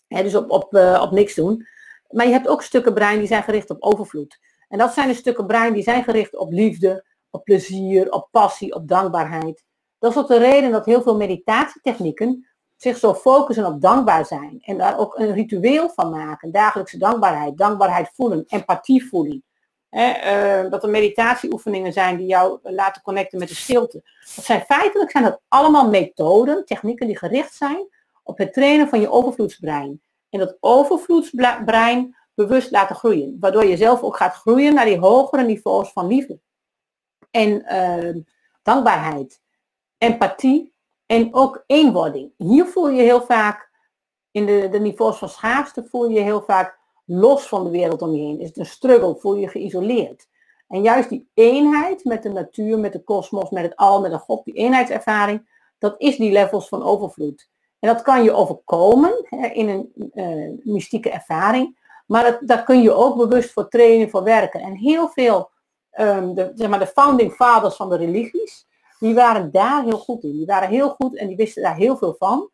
dus 0.08 0.36
op, 0.36 0.50
op, 0.50 0.74
uh, 0.74 1.02
op 1.04 1.12
niks 1.12 1.36
doen. 1.36 1.68
Maar 2.10 2.26
je 2.26 2.32
hebt 2.32 2.48
ook 2.48 2.62
stukken 2.62 2.94
brein 2.94 3.20
die 3.20 3.28
zijn 3.28 3.44
gericht 3.44 3.70
op 3.70 3.84
overvloed. 3.84 4.40
En 4.68 4.78
dat 4.78 4.94
zijn 4.94 5.08
de 5.08 5.14
stukken 5.14 5.48
brein 5.48 5.74
die 5.74 5.84
zijn 5.84 6.04
gericht 6.04 6.38
op 6.38 6.52
liefde, 6.52 7.06
op 7.30 7.44
plezier, 7.44 8.12
op 8.12 8.28
passie, 8.32 8.74
op 8.74 8.88
dankbaarheid. 8.88 9.66
Dat 10.00 10.12
is 10.12 10.18
ook 10.18 10.28
de 10.28 10.38
reden 10.38 10.72
dat 10.72 10.86
heel 10.86 11.02
veel 11.02 11.16
meditatietechnieken 11.16 12.48
zich 12.76 12.98
zo 12.98 13.14
focussen 13.14 13.66
op 13.66 13.82
dankbaar 13.82 14.26
zijn. 14.26 14.62
En 14.62 14.78
daar 14.78 15.00
ook 15.00 15.20
een 15.20 15.34
ritueel 15.34 15.90
van 15.90 16.10
maken. 16.10 16.52
Dagelijkse 16.52 16.98
dankbaarheid, 16.98 17.58
dankbaarheid 17.58 18.12
voelen, 18.14 18.44
empathie 18.48 19.08
voelen. 19.08 19.44
uh, 19.90 20.70
dat 20.70 20.84
er 20.84 20.90
meditatieoefeningen 20.90 21.94
zijn 21.94 22.18
die 22.18 22.28
jou 22.28 22.60
laten 22.64 23.02
connecten 23.02 23.40
met 23.40 23.48
de 23.48 23.56
stilte. 23.56 24.04
Dat 24.36 24.46
zijn 24.46 24.62
feitelijk 24.62 25.12
zijn 25.12 25.24
dat 25.24 25.42
allemaal 25.48 25.90
methoden, 25.90 26.66
technieken 26.66 27.08
die 27.08 27.18
gericht 27.18 27.54
zijn 27.56 27.88
op 28.24 28.38
het 28.38 28.54
trainen 28.54 28.88
van 28.88 29.02
je 29.02 29.12
overvloedsbrein. 29.12 30.02
En 30.30 30.40
dat 30.40 30.58
overvloedsbrein 30.60 32.16
bewust 32.34 32.72
laten 32.72 32.96
groeien. 32.96 33.38
Waardoor 33.40 33.66
je 33.66 33.78
zelf 33.78 34.02
ook 34.02 34.18
gaat 34.18 34.34
groeien 34.34 34.74
naar 34.74 34.86
die 34.86 35.00
hogere 35.00 35.44
niveaus 35.44 35.92
van 35.92 36.08
liefde. 36.08 36.40
En 37.32 37.66
uh, 37.74 38.24
dankbaarheid, 38.62 39.42
empathie 39.98 40.74
en 41.06 41.34
ook 41.34 41.64
eenwording. 41.68 42.32
Hier 42.38 42.66
voel 42.66 42.90
je 42.90 43.02
heel 43.02 43.22
vaak, 43.22 43.72
in 44.32 44.46
de, 44.46 44.68
de 44.72 44.80
niveaus 44.80 45.18
van 45.18 45.30
schaarste, 45.30 45.84
voel 45.84 46.10
je 46.10 46.20
heel 46.20 46.42
vaak 46.42 46.80
los 47.06 47.48
van 47.48 47.64
de 47.64 47.70
wereld 47.70 48.02
om 48.02 48.12
je 48.12 48.22
heen. 48.22 48.40
Is 48.40 48.48
het 48.48 48.58
een 48.58 48.66
struggle, 48.66 49.16
voel 49.16 49.36
je 49.36 49.48
geïsoleerd. 49.48 50.28
En 50.68 50.82
juist 50.82 51.10
die 51.10 51.30
eenheid 51.34 52.04
met 52.04 52.24
de 52.24 52.30
natuur, 52.30 52.80
met 52.80 52.94
de 52.94 53.04
kosmos, 53.04 53.50
met 53.50 53.64
het 53.64 53.76
al, 53.76 54.02
met 54.02 54.12
de 54.12 54.18
God, 54.18 54.46
die 54.46 54.54
eenheidservaring, 54.54 55.50
dat 55.78 55.96
is 55.98 56.18
die 56.18 56.32
levels 56.32 56.68
van 56.68 56.84
overvloed. 56.84 57.50
En 57.80 57.94
dat 57.94 58.02
kan 58.02 58.24
je 58.24 58.32
overkomen 58.32 59.26
hè, 59.30 59.48
in 59.48 59.70
een 59.70 60.12
uh, 60.14 60.74
mystieke 60.74 61.10
ervaring, 61.10 61.78
maar 62.08 62.24
dat, 62.24 62.38
daar 62.42 62.64
kun 62.64 62.82
je 62.82 62.94
ook 62.94 63.18
bewust 63.18 63.52
voor 63.52 63.68
trainen, 63.68 64.10
voor 64.10 64.24
werken. 64.24 64.62
En 64.62 64.76
heel 64.76 65.10
veel, 65.10 65.50
um, 66.00 66.34
de, 66.34 66.52
zeg 66.56 66.70
maar 66.70 66.80
de 66.80 66.88
founding 66.88 67.34
fathers 67.34 67.76
van 67.76 67.90
de 67.90 67.98
religies, 67.98 68.67
die 69.00 69.14
waren 69.14 69.52
daar 69.52 69.84
heel 69.84 69.98
goed 69.98 70.24
in. 70.24 70.32
Die 70.32 70.46
waren 70.46 70.70
heel 70.70 70.90
goed 70.90 71.18
en 71.18 71.28
die 71.28 71.36
wisten 71.36 71.64
daar 71.64 71.76
heel 71.76 71.98
veel 71.98 72.16
van. 72.20 72.50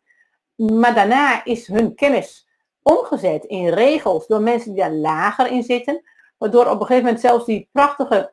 Maar 0.56 0.94
daarna 0.94 1.44
is 1.44 1.66
hun 1.66 1.94
kennis 1.94 2.48
omgezet 2.82 3.44
in 3.44 3.68
regels 3.68 4.26
door 4.26 4.40
mensen 4.40 4.72
die 4.72 4.82
daar 4.82 4.92
lager 4.92 5.46
in 5.50 5.62
zitten. 5.62 6.02
Waardoor 6.38 6.66
op 6.66 6.80
een 6.80 6.86
gegeven 6.86 7.04
moment 7.04 7.20
zelfs 7.20 7.44
die 7.44 7.68
prachtige 7.72 8.32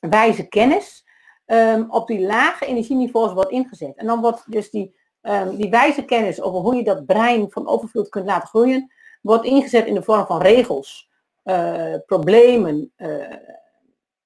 wijze 0.00 0.48
kennis 0.48 1.06
um, 1.46 1.90
op 1.90 2.06
die 2.06 2.20
lage 2.20 2.66
energieniveaus 2.66 3.32
wordt 3.32 3.50
ingezet. 3.50 3.96
En 3.96 4.06
dan 4.06 4.20
wordt 4.20 4.52
dus 4.52 4.70
die, 4.70 4.96
um, 5.22 5.56
die 5.56 5.70
wijze 5.70 6.04
kennis 6.04 6.40
over 6.40 6.60
hoe 6.60 6.74
je 6.74 6.84
dat 6.84 7.06
brein 7.06 7.50
van 7.50 7.68
overvloed 7.68 8.08
kunt 8.08 8.26
laten 8.26 8.48
groeien, 8.48 8.92
wordt 9.22 9.44
ingezet 9.44 9.86
in 9.86 9.94
de 9.94 10.02
vorm 10.02 10.26
van 10.26 10.40
regels, 10.40 11.10
uh, 11.44 11.94
problemen, 12.06 12.92
uh, 12.96 13.34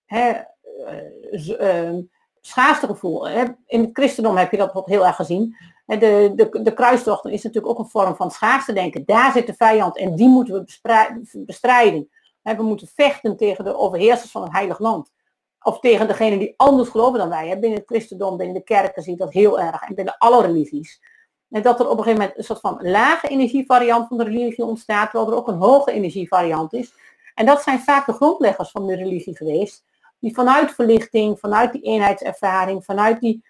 hè, 0.04 0.40
uh, 1.60 1.98
schaarstegevoel. 2.46 3.28
In 3.66 3.80
het 3.80 3.90
christendom 3.92 4.36
heb 4.36 4.50
je 4.50 4.56
dat 4.56 4.82
heel 4.86 5.06
erg 5.06 5.16
gezien. 5.16 5.56
De, 5.86 6.32
de, 6.34 6.62
de 6.62 6.74
kruistocht 6.74 7.24
is 7.24 7.42
natuurlijk 7.42 7.72
ook 7.72 7.78
een 7.78 7.90
vorm 7.90 8.16
van 8.16 8.30
schaarste 8.30 8.72
denken. 8.72 9.02
Daar 9.04 9.32
zit 9.32 9.46
de 9.46 9.54
vijand 9.54 9.96
en 9.96 10.16
die 10.16 10.28
moeten 10.28 10.54
we 10.54 11.40
bestrijden. 11.46 12.10
We 12.42 12.62
moeten 12.62 12.88
vechten 12.94 13.36
tegen 13.36 13.64
de 13.64 13.76
overheersers 13.76 14.30
van 14.30 14.42
het 14.42 14.52
heilig 14.52 14.78
land. 14.78 15.10
Of 15.62 15.80
tegen 15.80 16.08
degene 16.08 16.38
die 16.38 16.54
anders 16.56 16.88
geloven 16.88 17.18
dan 17.18 17.28
wij. 17.28 17.58
Binnen 17.58 17.78
het 17.78 17.88
christendom, 17.88 18.36
binnen 18.36 18.54
de 18.54 18.62
kerken 18.62 19.02
zie 19.02 19.12
je 19.12 19.18
dat 19.18 19.32
heel 19.32 19.60
erg. 19.60 19.82
En 19.82 19.94
binnen 19.94 20.18
alle 20.18 20.42
religies. 20.42 21.00
En 21.50 21.62
dat 21.62 21.80
er 21.80 21.88
op 21.88 21.98
een 21.98 22.04
gegeven 22.04 22.20
moment 22.20 22.38
een 22.38 22.44
soort 22.44 22.60
van 22.60 22.78
lage 22.80 23.28
energievariant 23.28 24.08
van 24.08 24.16
de 24.16 24.24
religie 24.24 24.64
ontstaat, 24.64 25.10
terwijl 25.10 25.30
er 25.30 25.38
ook 25.38 25.48
een 25.48 25.58
hoge 25.58 25.92
energievariant 25.92 26.72
is. 26.72 26.92
En 27.34 27.46
dat 27.46 27.62
zijn 27.62 27.80
vaak 27.80 28.06
de 28.06 28.12
grondleggers 28.12 28.70
van 28.70 28.86
de 28.86 28.94
religie 28.94 29.36
geweest, 29.36 29.84
die 30.22 30.34
vanuit 30.34 30.70
verlichting, 30.70 31.38
vanuit 31.38 31.72
die 31.72 31.82
eenheidservaring, 31.82 32.84
vanuit 32.84 33.20
die, 33.20 33.44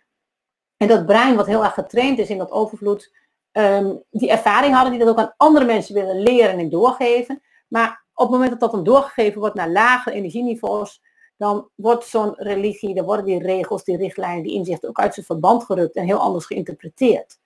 en 0.76 0.88
dat 0.88 1.06
brein 1.06 1.36
wat 1.36 1.46
heel 1.46 1.64
erg 1.64 1.74
getraind 1.74 2.18
is 2.18 2.30
in 2.30 2.38
dat 2.38 2.50
overvloed, 2.50 3.12
um, 3.52 4.02
die 4.10 4.30
ervaring 4.30 4.74
hadden, 4.74 4.92
die 4.92 5.00
dat 5.00 5.08
ook 5.08 5.18
aan 5.18 5.34
andere 5.36 5.64
mensen 5.64 5.94
willen 5.94 6.22
leren 6.22 6.58
en 6.58 6.70
doorgeven. 6.70 7.42
Maar 7.68 8.04
op 8.14 8.24
het 8.24 8.30
moment 8.30 8.50
dat 8.50 8.60
dat 8.60 8.70
dan 8.70 8.84
doorgegeven 8.84 9.40
wordt 9.40 9.54
naar 9.54 9.70
lage 9.70 10.12
energieniveaus, 10.12 11.02
dan 11.36 11.68
wordt 11.74 12.04
zo'n 12.04 12.34
religie, 12.36 12.94
dan 12.94 13.04
worden 13.04 13.24
die 13.24 13.42
regels, 13.42 13.84
die 13.84 13.96
richtlijnen, 13.96 14.42
die 14.42 14.54
inzichten 14.54 14.88
ook 14.88 15.00
uit 15.00 15.14
zijn 15.14 15.26
verband 15.26 15.64
gerukt 15.64 15.96
en 15.96 16.04
heel 16.04 16.18
anders 16.18 16.46
geïnterpreteerd. 16.46 17.38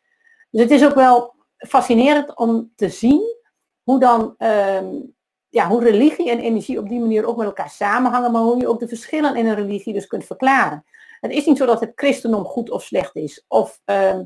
Dus 0.51 0.61
het 0.61 0.71
is 0.71 0.85
ook 0.85 0.95
wel 0.95 1.35
fascinerend 1.57 2.37
om 2.37 2.73
te 2.77 2.89
zien 2.89 3.37
hoe 3.83 4.01
dan 4.01 4.35
um, 4.39 5.16
ja, 5.57 5.69
hoe 5.69 5.83
religie 5.83 6.31
en 6.31 6.39
energie 6.39 6.79
op 6.79 6.89
die 6.89 7.01
manier 7.01 7.27
ook 7.27 7.37
met 7.37 7.47
elkaar 7.47 7.71
samenhangen, 7.71 8.33
maar 8.33 8.43
hoe 8.43 8.61
je 8.61 8.69
ook 8.69 8.81
de 8.81 8.89
verschillen 8.89 9.37
in 9.37 9.47
een 9.47 9.55
religie 9.55 9.93
dus 9.93 10.07
kunt 10.07 10.25
verklaren. 10.25 10.85
Het 11.21 11.31
is 11.31 11.47
niet 11.47 11.57
zo 11.57 11.67
dat 11.67 11.81
het 11.81 11.93
christendom 11.95 12.45
goed 12.45 12.71
of 12.71 12.83
slecht 12.83 13.17
is, 13.17 13.45
of 13.49 13.81
uh, 13.87 14.19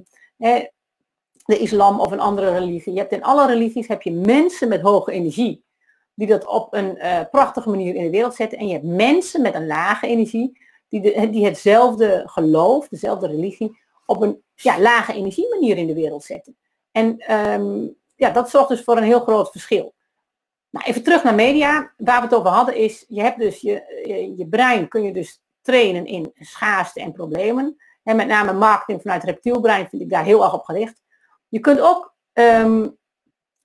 de 1.45 1.59
islam 1.59 2.01
of 2.01 2.11
een 2.11 2.21
andere 2.21 2.51
religie. 2.59 2.93
Je 2.93 2.99
hebt 2.99 3.13
in 3.13 3.23
alle 3.23 3.47
religies 3.47 3.89
heb 3.89 4.03
je 4.03 4.13
mensen 4.13 4.69
met 4.69 4.81
hoge 4.81 5.13
energie, 5.13 5.65
die 6.15 6.27
dat 6.27 6.47
op 6.47 6.75
een 6.75 6.97
uh, 6.97 7.21
prachtige 7.31 7.71
manier 7.71 7.95
in 7.95 8.05
de 8.05 8.11
wereld 8.11 8.35
zetten. 8.35 8.59
En 8.59 8.67
je 8.67 8.73
hebt 8.73 8.85
mensen 8.85 9.43
met 9.43 9.55
een 9.55 9.67
lage 9.67 10.07
energie, 10.07 10.59
die, 10.89 11.01
de, 11.01 11.31
die 11.31 11.45
hetzelfde 11.45 12.23
geloof, 12.27 12.89
dezelfde 12.89 13.27
religie, 13.27 13.79
op 14.07 14.23
een 14.23 14.43
ja, 14.55 14.81
lage 14.81 15.13
energie 15.13 15.49
manier 15.49 15.77
in 15.77 15.87
de 15.87 15.95
wereld 15.95 16.25
zetten. 16.25 16.57
En 16.93 17.35
um, 17.37 17.97
ja, 18.17 18.31
dat 18.31 18.51
zorgt 18.51 18.69
dus 18.69 18.83
voor 18.83 18.97
een 18.97 19.03
heel 19.03 19.21
groot 19.21 19.51
verschil. 19.51 19.95
Nou, 20.71 20.87
even 20.87 21.03
terug 21.03 21.25
naar 21.25 21.35
media. 21.35 21.93
Waar 21.97 22.21
we 22.21 22.27
het 22.27 22.35
over 22.35 22.51
hadden 22.51 22.77
is, 22.77 23.05
je 23.09 23.23
hebt 23.23 23.39
dus 23.39 23.61
je, 23.61 24.35
je, 24.37 24.47
brein 24.49 24.89
kun 24.89 25.03
je 25.03 25.13
dus 25.13 25.43
trainen 25.63 26.07
in 26.07 26.33
schaarste 26.35 27.01
en 27.01 27.13
problemen. 27.13 27.77
En 28.03 28.17
met 28.17 28.27
name 28.27 28.53
marketing 28.53 29.03
vanuit 29.03 29.25
reptielbrein 29.25 29.89
vind 29.89 30.03
ik 30.03 30.11
daar 30.11 30.25
heel 30.25 30.43
erg 30.43 30.55
op 30.55 30.65
gericht. 30.65 31.03
Je 31.49 31.61
kunt 31.61 31.81
ook 31.81 32.15
um, 32.33 32.97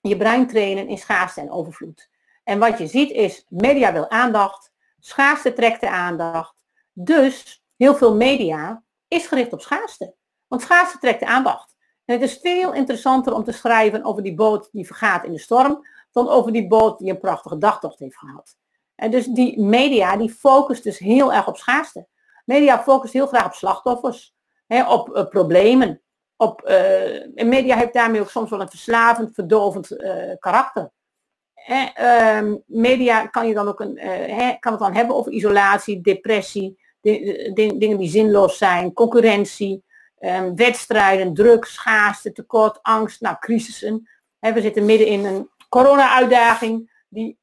je 0.01 0.17
brein 0.17 0.47
trainen 0.47 0.87
in 0.87 0.97
schaarste 0.97 1.41
en 1.41 1.51
overvloed. 1.51 2.09
En 2.43 2.59
wat 2.59 2.77
je 2.77 2.87
ziet 2.87 3.11
is, 3.11 3.45
media 3.49 3.93
wil 3.93 4.09
aandacht, 4.09 4.73
Schaarste 5.05 5.53
trekt 5.53 5.81
de 5.81 5.89
aandacht. 5.89 6.55
Dus 6.93 7.63
heel 7.77 7.95
veel 7.95 8.15
media 8.15 8.83
is 9.07 9.27
gericht 9.27 9.53
op 9.53 9.61
schaarste. 9.61 10.15
Want 10.47 10.61
schaarste 10.61 10.97
trekt 10.97 11.19
de 11.19 11.25
aandacht. 11.25 11.75
En 12.05 12.19
het 12.19 12.23
is 12.23 12.39
veel 12.41 12.73
interessanter 12.73 13.33
om 13.33 13.43
te 13.43 13.51
schrijven 13.51 14.03
over 14.03 14.23
die 14.23 14.35
boot 14.35 14.69
die 14.71 14.85
vergaat 14.85 15.23
in 15.23 15.31
de 15.31 15.39
storm, 15.39 15.87
dan 16.15 16.29
over 16.29 16.51
die 16.51 16.67
boot 16.67 16.99
die 16.99 17.09
een 17.09 17.19
prachtige 17.19 17.57
dagtocht 17.57 17.99
heeft 17.99 18.17
gehad. 18.17 18.57
En 18.95 19.11
dus 19.11 19.25
die 19.25 19.61
media, 19.61 20.17
die 20.17 20.29
focust 20.29 20.83
dus 20.83 20.99
heel 20.99 21.33
erg 21.33 21.47
op 21.47 21.57
schaarste. 21.57 22.07
Media 22.45 22.83
focust 22.83 23.13
heel 23.13 23.27
graag 23.27 23.45
op 23.45 23.53
slachtoffers, 23.53 24.35
hè, 24.67 24.89
op 24.89 25.15
uh, 25.15 25.27
problemen. 25.27 26.01
Op, 26.37 26.61
uh, 26.67 27.39
en 27.39 27.49
media 27.49 27.77
heeft 27.77 27.93
daarmee 27.93 28.21
ook 28.21 28.29
soms 28.29 28.49
wel 28.49 28.61
een 28.61 28.69
verslavend, 28.69 29.33
verdovend 29.33 29.91
uh, 29.91 30.33
karakter. 30.39 30.91
Ehm, 31.93 32.55
media 32.65 33.27
kan, 33.27 33.47
je 33.47 33.53
dan 33.53 33.67
ook 33.67 33.79
een, 33.79 33.99
kan 34.59 34.71
het 34.71 34.81
dan 34.81 34.93
hebben 34.93 35.15
over 35.15 35.31
isolatie, 35.31 36.01
depressie, 36.01 36.79
dingen 37.01 37.97
die 37.97 38.09
zinloos 38.09 38.57
zijn, 38.57 38.93
concurrentie, 38.93 39.83
um, 40.19 40.55
wedstrijden, 40.55 41.33
druk, 41.33 41.65
schaarste, 41.65 42.31
tekort, 42.31 42.79
angst, 42.81 43.21
nou, 43.21 43.35
crisissen. 43.39 44.09
we 44.39 44.61
zitten 44.61 44.85
midden 44.85 45.07
in 45.07 45.25
een 45.25 45.49
corona-uitdaging 45.69 47.03
die, 47.09 47.39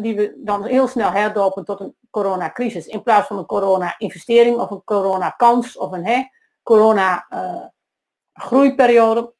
die 0.00 0.16
we 0.16 0.34
dan 0.36 0.64
heel 0.64 0.88
snel 0.88 1.10
herdopen 1.10 1.64
tot 1.64 1.80
een 1.80 1.96
coronacrisis. 2.10 2.86
In 2.86 3.02
plaats 3.02 3.26
van 3.26 3.38
een 3.38 3.46
corona-investering 3.46 4.56
of 4.56 4.70
een 4.70 4.84
corona-kans 4.84 5.76
of 5.76 5.92
een 5.92 6.30
corona-groeiperiode. 6.62 9.34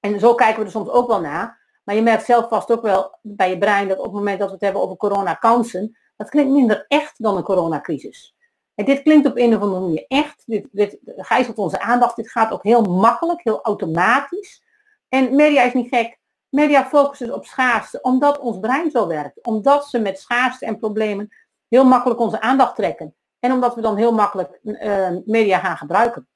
en 0.00 0.20
zo 0.20 0.34
kijken 0.34 0.58
we 0.58 0.64
er 0.64 0.70
soms 0.70 0.88
ook 0.88 1.08
wel 1.08 1.20
naar. 1.20 1.58
Maar 1.84 1.94
je 1.94 2.02
merkt 2.02 2.24
zelf 2.24 2.48
vast 2.48 2.70
ook 2.70 2.82
wel 2.82 3.18
bij 3.22 3.50
je 3.50 3.58
brein 3.58 3.88
dat 3.88 3.98
op 3.98 4.04
het 4.04 4.12
moment 4.12 4.38
dat 4.38 4.48
we 4.48 4.54
het 4.54 4.62
hebben 4.62 4.82
over 4.82 4.96
coronakansen, 4.96 5.98
dat 6.16 6.28
klinkt 6.28 6.52
minder 6.52 6.84
echt 6.88 7.22
dan 7.22 7.36
een 7.36 7.42
coronacrisis. 7.42 8.34
En 8.74 8.84
dit 8.84 9.02
klinkt 9.02 9.26
op 9.26 9.36
een 9.36 9.56
of 9.56 9.62
andere 9.62 9.80
manier 9.80 10.04
echt. 10.08 10.42
Dit, 10.46 10.68
dit 10.72 10.98
gijzelt 11.04 11.58
onze 11.58 11.80
aandacht. 11.80 12.16
Dit 12.16 12.30
gaat 12.30 12.52
ook 12.52 12.62
heel 12.62 12.82
makkelijk, 12.82 13.40
heel 13.42 13.62
automatisch. 13.62 14.62
En 15.08 15.36
media 15.36 15.62
is 15.62 15.72
niet 15.72 15.88
gek. 15.88 16.19
Media 16.50 16.84
focussen 16.84 17.34
op 17.34 17.46
schaarste, 17.46 18.00
omdat 18.00 18.38
ons 18.38 18.58
brein 18.58 18.90
zo 18.90 19.06
werkt. 19.06 19.44
Omdat 19.44 19.88
ze 19.88 19.98
met 19.98 20.18
schaarste 20.18 20.66
en 20.66 20.78
problemen 20.78 21.28
heel 21.68 21.84
makkelijk 21.84 22.20
onze 22.20 22.40
aandacht 22.40 22.76
trekken. 22.76 23.14
En 23.38 23.52
omdat 23.52 23.74
we 23.74 23.80
dan 23.80 23.96
heel 23.96 24.12
makkelijk 24.12 24.58
uh, 24.62 25.08
media 25.24 25.58
gaan 25.58 25.76
gebruiken. 25.76 26.28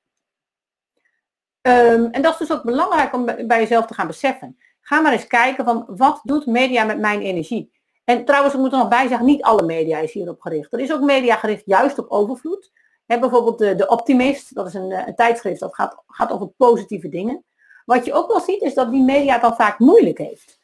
Um, 1.69 2.11
en 2.11 2.23
dat 2.23 2.33
is 2.33 2.39
dus 2.39 2.53
ook 2.53 2.65
belangrijk 2.65 3.15
om 3.15 3.25
bij 3.25 3.61
jezelf 3.61 3.87
te 3.87 3.95
gaan 3.95 4.07
beseffen. 4.07 4.59
Ga 4.81 5.01
maar 5.01 5.13
eens 5.13 5.27
kijken 5.27 5.65
van 5.65 5.85
wat 5.89 6.21
doet 6.23 6.47
media 6.47 6.85
met 6.85 6.99
mijn 6.99 7.21
energie? 7.21 7.73
En 8.05 8.25
trouwens, 8.25 8.55
ik 8.55 8.61
moet 8.61 8.73
er 8.73 8.79
nog 8.79 8.89
bij 8.89 9.09
zeggen, 9.09 9.27
niet 9.27 9.43
alle 9.43 9.63
media 9.63 9.99
is 9.99 10.13
hierop 10.13 10.41
gericht. 10.41 10.73
Er 10.73 10.81
is 10.81 10.93
ook 10.93 11.01
media 11.01 11.37
gericht 11.37 11.63
juist 11.67 11.99
op 11.99 12.11
overvloed. 12.11 12.73
He, 13.07 13.19
bijvoorbeeld 13.19 13.59
de, 13.59 13.75
de 13.75 13.89
Optimist, 13.89 14.55
dat 14.55 14.67
is 14.67 14.75
een, 14.75 14.93
eh, 14.93 15.07
een 15.07 15.15
tijdschrift 15.15 15.61
dat 15.61 15.75
gaat, 15.75 16.03
gaat 16.07 16.31
over 16.31 16.47
positieve 16.47 17.09
dingen. 17.09 17.45
Wat 17.85 18.05
je 18.05 18.13
ook 18.13 18.29
wel 18.29 18.41
ziet 18.41 18.63
is 18.63 18.75
dat 18.75 18.91
die 18.91 19.03
media 19.03 19.33
het 19.33 19.43
dan 19.43 19.55
vaak 19.55 19.79
moeilijk 19.79 20.19
heeft. 20.19 20.61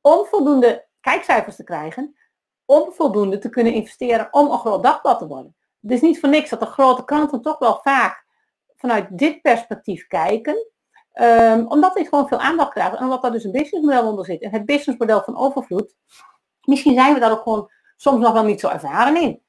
Om 0.00 0.24
voldoende 0.26 0.86
kijkcijfers 1.00 1.56
te 1.56 1.64
krijgen, 1.64 2.16
om 2.64 2.92
voldoende 2.92 3.38
te 3.38 3.48
kunnen 3.48 3.72
investeren 3.72 4.28
om 4.30 4.50
een 4.50 4.58
groot 4.58 4.82
dagblad 4.82 5.18
te 5.18 5.26
worden. 5.26 5.56
Het 5.80 5.90
is 5.90 6.00
niet 6.00 6.20
voor 6.20 6.28
niks 6.28 6.50
dat 6.50 6.60
de 6.60 6.66
grote 6.66 7.04
kranten 7.04 7.42
toch 7.42 7.58
wel 7.58 7.80
vaak 7.82 8.24
vanuit 8.76 9.18
dit 9.18 9.42
perspectief 9.42 10.06
kijken. 10.06 10.72
Um, 11.20 11.66
omdat 11.66 11.94
dit 11.94 12.08
gewoon 12.08 12.28
veel 12.28 12.38
aandacht 12.38 12.70
krijgt 12.70 12.96
en 12.96 13.04
omdat 13.04 13.22
daar 13.22 13.32
dus 13.32 13.44
een 13.44 13.52
businessmodel 13.52 14.08
onder 14.08 14.24
zit. 14.24 14.42
En 14.42 14.50
het 14.50 14.66
businessmodel 14.66 15.22
van 15.22 15.36
overvloed 15.36 15.94
Misschien 16.64 16.94
zijn 16.94 17.14
we 17.14 17.20
daar 17.20 17.30
ook 17.30 17.42
gewoon 17.42 17.70
soms 17.96 18.20
nog 18.20 18.32
wel 18.32 18.44
niet 18.44 18.60
zo 18.60 18.68
ervaren 18.68 19.22
in. 19.22 19.42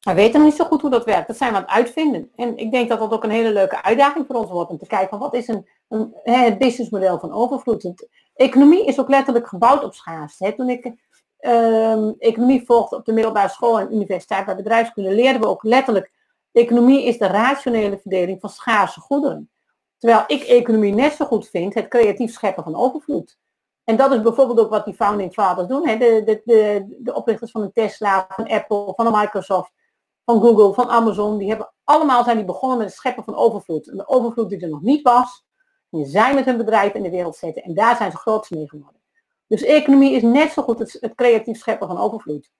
We 0.00 0.14
weten 0.14 0.40
nog 0.40 0.48
niet 0.48 0.58
zo 0.58 0.64
goed 0.64 0.80
hoe 0.80 0.90
dat 0.90 1.04
werkt. 1.04 1.26
Dat 1.26 1.36
zijn 1.36 1.50
we 1.50 1.56
aan 1.56 1.62
het 1.62 1.70
uitvinden. 1.70 2.30
En 2.36 2.56
ik 2.56 2.70
denk 2.70 2.88
dat 2.88 2.98
dat 2.98 3.12
ook 3.12 3.24
een 3.24 3.30
hele 3.30 3.52
leuke 3.52 3.82
uitdaging 3.82 4.26
voor 4.26 4.36
ons 4.36 4.50
wordt 4.50 4.70
om 4.70 4.78
te 4.78 4.86
kijken 4.86 5.08
van 5.08 5.18
wat 5.18 5.34
is 5.34 5.48
een, 5.48 5.68
een, 5.88 6.14
het 6.22 6.58
businessmodel 6.58 7.18
van 7.18 7.32
overvloed. 7.32 8.06
Economie 8.34 8.84
is 8.84 9.00
ook 9.00 9.08
letterlijk 9.08 9.46
gebouwd 9.48 9.84
op 9.84 9.94
schaarste. 9.94 10.54
Toen 10.56 10.68
ik 10.68 10.92
uh, 11.40 12.22
economie 12.22 12.66
volgde 12.66 12.96
op 12.96 13.04
de 13.04 13.12
middelbare 13.12 13.48
school 13.48 13.78
en 13.78 13.94
universiteit 13.94 14.44
bij 14.44 14.56
bedrijfskunde, 14.56 15.14
leerden 15.14 15.40
we 15.40 15.48
ook 15.48 15.62
letterlijk, 15.62 16.12
economie 16.52 17.04
is 17.04 17.18
de 17.18 17.26
rationele 17.26 17.98
verdeling 17.98 18.40
van 18.40 18.50
schaarse 18.50 19.00
goederen. 19.00 19.50
Terwijl 19.98 20.24
ik 20.26 20.42
economie 20.42 20.94
net 20.94 21.12
zo 21.12 21.24
goed 21.24 21.48
vind, 21.48 21.74
het 21.74 21.88
creatief 21.88 22.32
scheppen 22.32 22.64
van 22.64 22.76
overvloed. 22.76 23.38
En 23.84 23.96
dat 23.96 24.12
is 24.12 24.22
bijvoorbeeld 24.22 24.60
ook 24.60 24.70
wat 24.70 24.84
die 24.84 24.94
founding 24.94 25.32
fathers 25.32 25.68
doen. 25.68 25.88
Hè? 25.88 25.96
De, 25.96 26.22
de, 26.24 26.42
de, 26.44 26.96
de 26.98 27.14
oprichters 27.14 27.50
van 27.50 27.62
een 27.62 27.72
Tesla, 27.72 28.26
van 28.28 28.48
Apple, 28.48 28.92
van 28.96 29.06
een 29.06 29.20
Microsoft, 29.20 29.72
van 30.28 30.40
Google, 30.40 30.74
van 30.74 30.88
Amazon. 30.88 31.38
Die 31.38 31.48
hebben 31.48 31.72
allemaal 31.84 32.24
zijn 32.24 32.36
die 32.36 32.44
begonnen 32.46 32.78
met 32.78 32.86
het 32.86 32.96
scheppen 32.96 33.24
van 33.24 33.34
overvloed. 33.34 33.88
Een 33.88 34.08
overvloed 34.08 34.48
die 34.48 34.60
er 34.60 34.68
nog 34.68 34.82
niet 34.82 35.02
was. 35.02 35.46
Die 35.90 36.06
zijn 36.06 36.34
met 36.34 36.44
hun 36.44 36.56
bedrijf 36.56 36.94
in 36.94 37.02
de 37.02 37.10
wereld 37.10 37.36
zetten. 37.36 37.62
En 37.62 37.74
daar 37.74 37.96
zijn 37.96 38.10
ze 38.10 38.16
groot 38.16 38.50
mee 38.50 38.68
geworden. 38.68 39.00
Dus 39.46 39.62
economie 39.62 40.12
is 40.12 40.22
net 40.22 40.52
zo 40.52 40.62
goed 40.62 40.78
het, 40.78 40.96
het 41.00 41.14
creatief 41.14 41.58
scheppen 41.58 41.88
van 41.88 41.98
overvloed. 41.98 42.50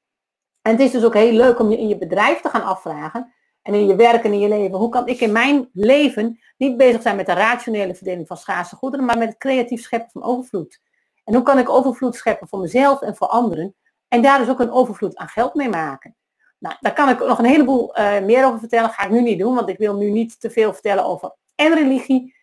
En 0.62 0.72
het 0.72 0.80
is 0.80 0.90
dus 0.90 1.04
ook 1.04 1.14
heel 1.14 1.32
leuk 1.32 1.58
om 1.58 1.70
je 1.70 1.78
in 1.78 1.88
je 1.88 1.98
bedrijf 1.98 2.40
te 2.40 2.48
gaan 2.48 2.62
afvragen. 2.62 3.32
En 3.62 3.74
in 3.74 3.86
je 3.86 3.96
werk 3.96 4.24
en 4.24 4.32
in 4.32 4.40
je 4.40 4.48
leven. 4.48 4.78
Hoe 4.78 4.88
kan 4.88 5.06
ik 5.06 5.20
in 5.20 5.32
mijn 5.32 5.68
leven 5.72 6.38
niet 6.56 6.76
bezig 6.76 7.02
zijn 7.02 7.16
met 7.16 7.26
de 7.26 7.32
rationele 7.32 7.94
verdeling 7.94 8.26
van 8.26 8.36
schaarse 8.36 8.76
goederen. 8.76 9.06
Maar 9.06 9.18
met 9.18 9.28
het 9.28 9.38
creatief 9.38 9.82
scheppen 9.82 10.10
van 10.10 10.22
overvloed. 10.22 10.80
En 11.24 11.34
hoe 11.34 11.42
kan 11.42 11.58
ik 11.58 11.68
overvloed 11.68 12.16
scheppen 12.16 12.48
voor 12.48 12.60
mezelf 12.60 13.00
en 13.00 13.16
voor 13.16 13.26
anderen? 13.26 13.74
En 14.08 14.22
daar 14.22 14.38
dus 14.38 14.48
ook 14.48 14.60
een 14.60 14.70
overvloed 14.70 15.16
aan 15.16 15.28
geld 15.28 15.54
mee 15.54 15.68
maken. 15.68 16.16
Nou, 16.58 16.76
daar 16.80 16.92
kan 16.92 17.08
ik 17.08 17.18
nog 17.18 17.38
een 17.38 17.44
heleboel 17.44 17.98
uh, 17.98 18.20
meer 18.20 18.46
over 18.46 18.58
vertellen. 18.58 18.90
Ga 18.90 19.04
ik 19.04 19.10
nu 19.10 19.20
niet 19.20 19.38
doen, 19.38 19.54
want 19.54 19.68
ik 19.68 19.78
wil 19.78 19.96
nu 19.96 20.10
niet 20.10 20.40
te 20.40 20.50
veel 20.50 20.72
vertellen 20.72 21.04
over 21.04 21.34
en 21.54 21.74
religie, 21.74 22.34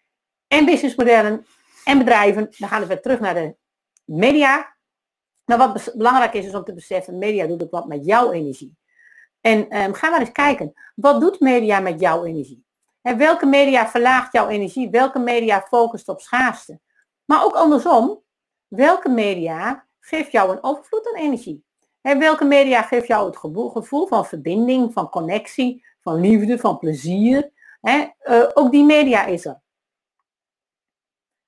en 0.47 0.65
businessmodellen, 0.65 1.45
en 1.83 1.97
bedrijven. 1.97 2.47
Dan 2.57 2.69
gaan 2.69 2.81
we 2.81 2.87
weer 2.87 3.01
terug 3.01 3.19
naar 3.19 3.33
de 3.33 3.55
media. 4.05 4.75
Nou, 5.45 5.59
wat 5.59 5.93
belangrijk 5.95 6.33
is, 6.33 6.45
is 6.45 6.55
om 6.55 6.63
te 6.63 6.73
beseffen, 6.73 7.17
media 7.17 7.47
doet 7.47 7.63
ook 7.63 7.71
wat 7.71 7.87
met 7.87 8.05
jouw 8.05 8.31
energie. 8.31 8.77
En 9.41 9.81
um, 9.81 9.93
ga 9.93 10.09
maar 10.09 10.19
eens 10.19 10.31
kijken, 10.31 10.73
wat 10.95 11.21
doet 11.21 11.39
media 11.39 11.79
met 11.79 11.99
jouw 11.99 12.23
energie? 12.23 12.65
En 13.01 13.17
welke 13.17 13.45
media 13.45 13.87
verlaagt 13.87 14.33
jouw 14.33 14.47
energie? 14.47 14.89
Welke 14.89 15.19
media 15.19 15.61
focust 15.61 16.07
op 16.07 16.21
schaarste? 16.21 16.79
Maar 17.25 17.43
ook 17.43 17.55
andersom, 17.55 18.23
welke 18.67 19.09
media 19.09 19.87
geeft 19.99 20.31
jou 20.31 20.51
een 20.51 20.63
overvloed 20.63 21.07
aan 21.07 21.21
energie? 21.21 21.64
En 22.05 22.19
welke 22.19 22.45
media 22.45 22.81
geeft 22.81 23.07
jou 23.07 23.25
het 23.25 23.37
gevoel 23.37 24.07
van 24.07 24.25
verbinding, 24.25 24.93
van 24.93 25.09
connectie, 25.09 25.85
van 26.01 26.19
liefde, 26.19 26.57
van 26.57 26.77
plezier? 26.77 27.51
He, 27.81 28.07
uh, 28.23 28.49
ook 28.53 28.71
die 28.71 28.83
media 28.83 29.25
is 29.25 29.45
er. 29.45 29.61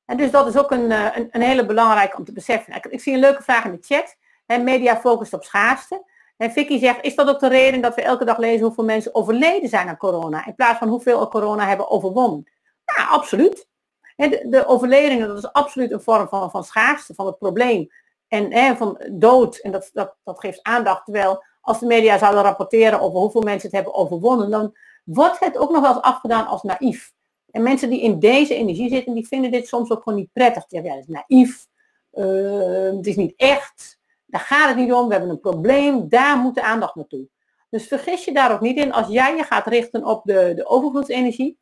En 0.05 0.17
dus 0.17 0.31
dat 0.31 0.47
is 0.47 0.57
ook 0.57 0.71
een, 0.71 0.91
uh, 0.91 1.17
een, 1.17 1.27
een, 1.31 1.41
hele 1.41 1.65
belangrijke 1.65 2.17
om 2.17 2.23
te 2.23 2.31
beseffen. 2.31 2.75
Ik, 2.75 2.85
ik, 2.85 3.01
zie 3.01 3.13
een 3.13 3.19
leuke 3.19 3.43
vraag 3.43 3.65
in 3.65 3.71
de 3.71 3.77
chat. 3.81 4.15
Media 4.63 4.97
focust 4.97 5.33
op 5.33 5.43
schaarste. 5.43 6.05
En 6.37 6.51
Vicky 6.51 6.79
zegt, 6.79 7.03
is 7.03 7.15
dat 7.15 7.29
ook 7.29 7.39
de 7.39 7.47
reden 7.47 7.81
dat 7.81 7.95
we 7.95 8.01
elke 8.01 8.25
dag 8.25 8.37
lezen 8.37 8.65
hoeveel 8.65 8.83
mensen 8.83 9.15
overleden 9.15 9.69
zijn 9.69 9.87
aan 9.87 9.97
corona? 9.97 10.45
In 10.45 10.55
plaats 10.55 10.79
van 10.79 10.87
hoeveel 10.87 11.27
corona 11.27 11.67
hebben 11.67 11.89
overwonnen? 11.89 12.51
Ja, 12.85 13.05
absoluut. 13.05 13.67
De, 14.15 14.45
de 14.49 14.65
overledingen, 14.65 15.27
dat 15.27 15.37
is 15.37 15.51
absoluut 15.51 15.91
een 15.91 16.01
vorm 16.01 16.27
van, 16.27 16.51
van 16.51 16.63
schaarste, 16.63 17.13
van 17.13 17.25
het 17.25 17.37
probleem. 17.37 17.89
En 18.27 18.77
van 18.77 19.01
dood, 19.11 19.57
en 19.57 19.71
dat, 19.71 19.89
dat, 19.93 20.15
dat 20.23 20.39
geeft 20.39 20.63
aandacht. 20.63 21.03
Terwijl 21.05 21.43
als 21.61 21.79
de 21.79 21.85
media 21.85 22.17
zouden 22.17 22.43
rapporteren 22.43 22.99
over 22.99 23.19
hoeveel 23.19 23.41
mensen 23.41 23.67
het 23.67 23.75
hebben 23.75 23.93
overwonnen, 23.93 24.49
dan 24.49 24.75
wordt 25.03 25.39
het 25.39 25.57
ook 25.57 25.71
nog 25.71 25.81
wel 25.81 25.93
eens 25.93 26.01
afgedaan 26.01 26.47
als 26.47 26.63
naïef. 26.63 27.13
En 27.51 27.63
mensen 27.63 27.89
die 27.89 28.01
in 28.01 28.19
deze 28.19 28.55
energie 28.55 28.89
zitten, 28.89 29.13
die 29.13 29.27
vinden 29.27 29.51
dit 29.51 29.67
soms 29.67 29.91
ook 29.91 30.03
gewoon 30.03 30.19
niet 30.19 30.33
prettig. 30.33 30.63
Zeggen, 30.67 30.89
ja, 30.89 30.95
dat 30.95 31.07
is 31.07 31.15
naïef, 31.27 31.67
uh, 32.13 32.97
het 32.97 33.07
is 33.07 33.15
niet 33.15 33.33
echt, 33.35 33.99
daar 34.25 34.41
gaat 34.41 34.67
het 34.67 34.77
niet 34.77 34.93
om, 34.93 35.07
we 35.07 35.13
hebben 35.13 35.31
een 35.31 35.39
probleem, 35.39 36.09
daar 36.09 36.37
moet 36.37 36.55
de 36.55 36.63
aandacht 36.63 36.95
naartoe. 36.95 37.27
Dus 37.69 37.87
vergis 37.87 38.25
je 38.25 38.33
daar 38.33 38.51
ook 38.53 38.61
niet 38.61 38.77
in, 38.77 38.93
als 38.93 39.07
jij 39.07 39.35
je 39.35 39.43
gaat 39.43 39.67
richten 39.67 40.05
op 40.05 40.21
de, 40.23 40.53
de 40.55 40.65
overvloedsenergie, 40.65 41.57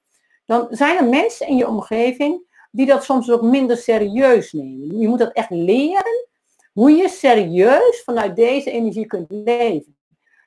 dan 0.45 0.67
zijn 0.69 0.97
er 0.97 1.05
mensen 1.05 1.47
in 1.47 1.55
je 1.55 1.67
omgeving 1.67 2.41
die 2.71 2.85
dat 2.85 3.03
soms 3.03 3.31
ook 3.31 3.41
minder 3.41 3.77
serieus 3.77 4.51
nemen. 4.51 4.99
Je 4.99 5.07
moet 5.07 5.19
dat 5.19 5.31
echt 5.31 5.49
leren 5.49 6.27
hoe 6.75 6.91
je 6.91 7.09
serieus 7.09 8.01
vanuit 8.03 8.35
deze 8.35 8.71
energie 8.71 9.05
kunt 9.05 9.25
leven. 9.29 9.97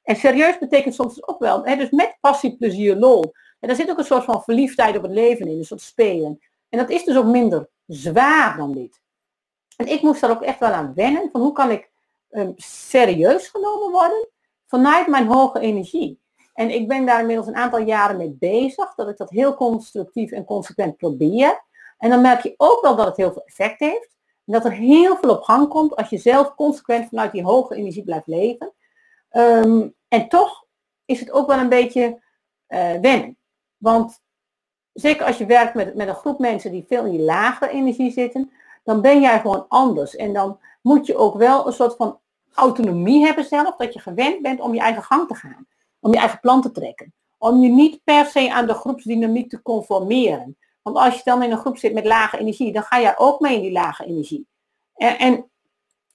En 0.03 0.17
serieus 0.17 0.59
betekent 0.59 0.95
soms 0.95 1.27
ook 1.29 1.39
wel, 1.39 1.65
hè, 1.65 1.77
dus 1.77 1.91
met 1.91 2.17
passie, 2.21 2.57
plezier, 2.57 2.97
lol. 2.97 3.33
En 3.61 3.69
daar 3.69 3.77
zit 3.77 3.91
ook 3.91 3.99
een 3.99 4.05
soort 4.05 4.25
van 4.25 4.43
verliefdheid 4.43 4.97
op 4.97 5.03
het 5.03 5.13
leven 5.13 5.49
in, 5.49 5.59
een 5.59 5.65
soort 5.65 5.81
spelen. 5.81 6.39
En 6.69 6.79
dat 6.79 6.91
is 6.91 7.05
dus 7.05 7.17
ook 7.17 7.25
minder 7.25 7.69
zwaar 7.87 8.57
dan 8.57 8.73
dit. 8.73 9.01
En 9.77 9.87
ik 9.87 10.03
moest 10.03 10.21
daar 10.21 10.31
ook 10.31 10.43
echt 10.43 10.59
wel 10.59 10.71
aan 10.71 10.95
wennen, 10.95 11.29
van 11.33 11.41
hoe 11.41 11.53
kan 11.53 11.71
ik 11.71 11.91
um, 12.31 12.53
serieus 12.57 13.49
genomen 13.49 13.91
worden 13.91 14.29
vanuit 14.67 15.07
mijn 15.07 15.27
hoge 15.27 15.61
energie. 15.61 16.21
En 16.55 16.71
ik 16.71 16.89
ben 16.89 17.07
daar 17.07 17.21
inmiddels 17.21 17.47
een 17.47 17.57
aantal 17.57 17.81
jaren 17.81 18.17
mee 18.17 18.37
bezig, 18.39 18.95
dat 18.95 19.09
ik 19.09 19.17
dat 19.17 19.31
heel 19.31 19.55
constructief 19.55 20.31
en 20.31 20.45
consequent 20.45 20.97
probeer. 20.97 21.65
En 21.99 22.11
dan 22.11 22.21
merk 22.21 22.43
je 22.43 22.55
ook 22.57 22.83
wel 22.83 22.97
dat 22.97 23.07
het 23.07 23.17
heel 23.17 23.33
veel 23.33 23.45
effect 23.45 23.81
heeft. 23.81 24.18
En 24.49 24.55
dat 24.55 24.65
er 24.65 24.73
heel 24.73 25.17
veel 25.17 25.31
op 25.31 25.43
gang 25.43 25.69
komt 25.69 25.97
als 25.97 26.09
je 26.09 26.19
zelf 26.19 26.55
consequent 26.55 27.09
vanuit 27.09 27.33
die 27.33 27.45
hoge 27.45 27.75
energie 27.75 28.05
blijft 28.05 28.27
leven. 28.27 28.73
Ehm, 29.29 29.89
en 30.09 30.29
toch 30.29 30.65
is 31.05 31.21
het 31.21 31.31
ook 31.31 31.47
wel 31.47 31.59
een 31.59 31.69
beetje 31.69 32.23
uh, 32.69 32.93
wennen. 33.01 33.37
Want 33.77 34.23
zeker 34.93 35.27
als 35.27 35.39
je 35.39 35.47
werkt 35.47 35.75
met, 35.75 35.95
met 35.95 36.09
een 36.09 36.15
groep 36.15 36.39
mensen 36.39 36.71
die 36.71 36.85
veel 36.89 37.05
in 37.05 37.11
die 37.11 37.21
lagere 37.21 37.71
energie 37.71 38.11
zitten, 38.11 38.51
dan 38.85 39.01
ben 39.01 39.21
jij 39.21 39.41
gewoon 39.41 39.65
anders. 39.69 40.17
En 40.17 40.33
dan 40.33 40.59
moet 40.83 41.07
je 41.07 41.17
ook 41.17 41.37
wel 41.37 41.67
een 41.67 41.73
soort 41.73 41.97
van 41.97 42.19
autonomie 42.55 43.25
hebben 43.25 43.45
zelf, 43.45 43.77
dat 43.77 43.93
je 43.93 44.01
gewend 44.01 44.43
bent 44.43 44.61
om 44.61 44.75
je 44.75 44.81
eigen 44.81 45.03
gang 45.03 45.29
te 45.29 45.35
gaan. 45.35 45.67
Om 46.01 46.13
je 46.13 46.19
eigen 46.19 46.41
plan 46.41 46.63
te 46.63 46.71
trekken. 46.71 47.15
Om 47.39 47.61
je 47.61 47.69
niet 47.69 48.01
per 48.05 48.27
se 48.27 48.53
aan 48.53 48.67
de 48.67 48.75
groepsdynamiek 48.75 49.51
te 49.51 49.63
conformeren. 49.63 50.57
Want 50.93 51.07
als 51.07 51.17
je 51.17 51.31
dan 51.31 51.43
in 51.43 51.51
een 51.51 51.59
groep 51.59 51.79
zit 51.79 51.95
met 51.95 52.05
lage 52.05 52.39
energie, 52.39 52.73
dan 52.73 52.83
ga 52.83 53.01
jij 53.01 53.19
ook 53.19 53.41
mee 53.41 53.55
in 53.55 53.63
die 53.63 53.73
lage 53.73 54.05
energie. 54.05 54.47
En, 54.95 55.19
en 55.19 55.51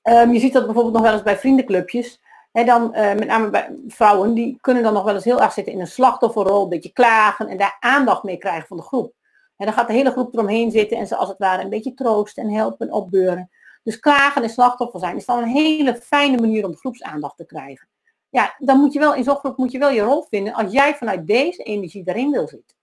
ehm, 0.01 0.31
je 0.31 0.39
ziet 0.39 0.53
dat 0.53 0.65
bijvoorbeeld 0.65 0.93
nog 0.93 1.03
wel 1.03 1.13
eens 1.13 1.23
bij 1.23 1.37
vriendenclubjes. 1.37 2.21
En 2.51 2.65
dan, 2.65 2.91
uh, 2.95 3.13
met 3.13 3.27
name 3.27 3.49
bij 3.49 3.75
vrouwen, 3.87 4.33
die 4.33 4.57
kunnen 4.61 4.83
dan 4.83 4.93
nog 4.93 5.03
wel 5.03 5.13
eens 5.13 5.23
heel 5.23 5.41
erg 5.41 5.53
zitten 5.53 5.73
in 5.73 5.79
een 5.79 5.87
slachtofferrol, 5.87 6.63
een 6.63 6.69
beetje 6.69 6.91
klagen 6.91 7.47
en 7.47 7.57
daar 7.57 7.77
aandacht 7.79 8.23
mee 8.23 8.37
krijgen 8.37 8.67
van 8.67 8.77
de 8.77 8.83
groep. 8.83 9.13
En 9.57 9.65
dan 9.65 9.73
gaat 9.73 9.87
de 9.87 9.93
hele 9.93 10.11
groep 10.11 10.33
eromheen 10.33 10.71
zitten 10.71 10.97
en 10.97 11.07
ze 11.07 11.15
als 11.15 11.29
het 11.29 11.37
ware 11.37 11.63
een 11.63 11.69
beetje 11.69 11.93
troosten 11.93 12.43
en 12.43 12.51
helpen 12.51 12.87
en 12.87 12.93
opbeuren. 12.93 13.49
Dus 13.83 13.99
klagen 13.99 14.43
en 14.43 14.49
slachtoffer 14.49 14.99
zijn 14.99 15.15
is 15.15 15.25
dan 15.25 15.37
een 15.37 15.49
hele 15.49 15.95
fijne 15.95 16.41
manier 16.41 16.65
om 16.65 16.75
groepsaandacht 16.75 17.37
te 17.37 17.45
krijgen. 17.45 17.87
Ja, 18.29 18.55
dan 18.57 18.79
moet 18.79 18.93
je 18.93 18.99
wel 18.99 19.15
in 19.15 19.23
zo'n 19.23 19.35
groep 19.35 19.57
moet 19.57 19.71
je 19.71 19.79
wel 19.79 19.89
je 19.89 20.01
rol 20.01 20.25
vinden 20.29 20.53
als 20.53 20.71
jij 20.71 20.95
vanuit 20.95 21.27
deze 21.27 21.63
energie 21.63 22.03
daarin 22.03 22.31
wil 22.31 22.47
zitten. 22.47 22.77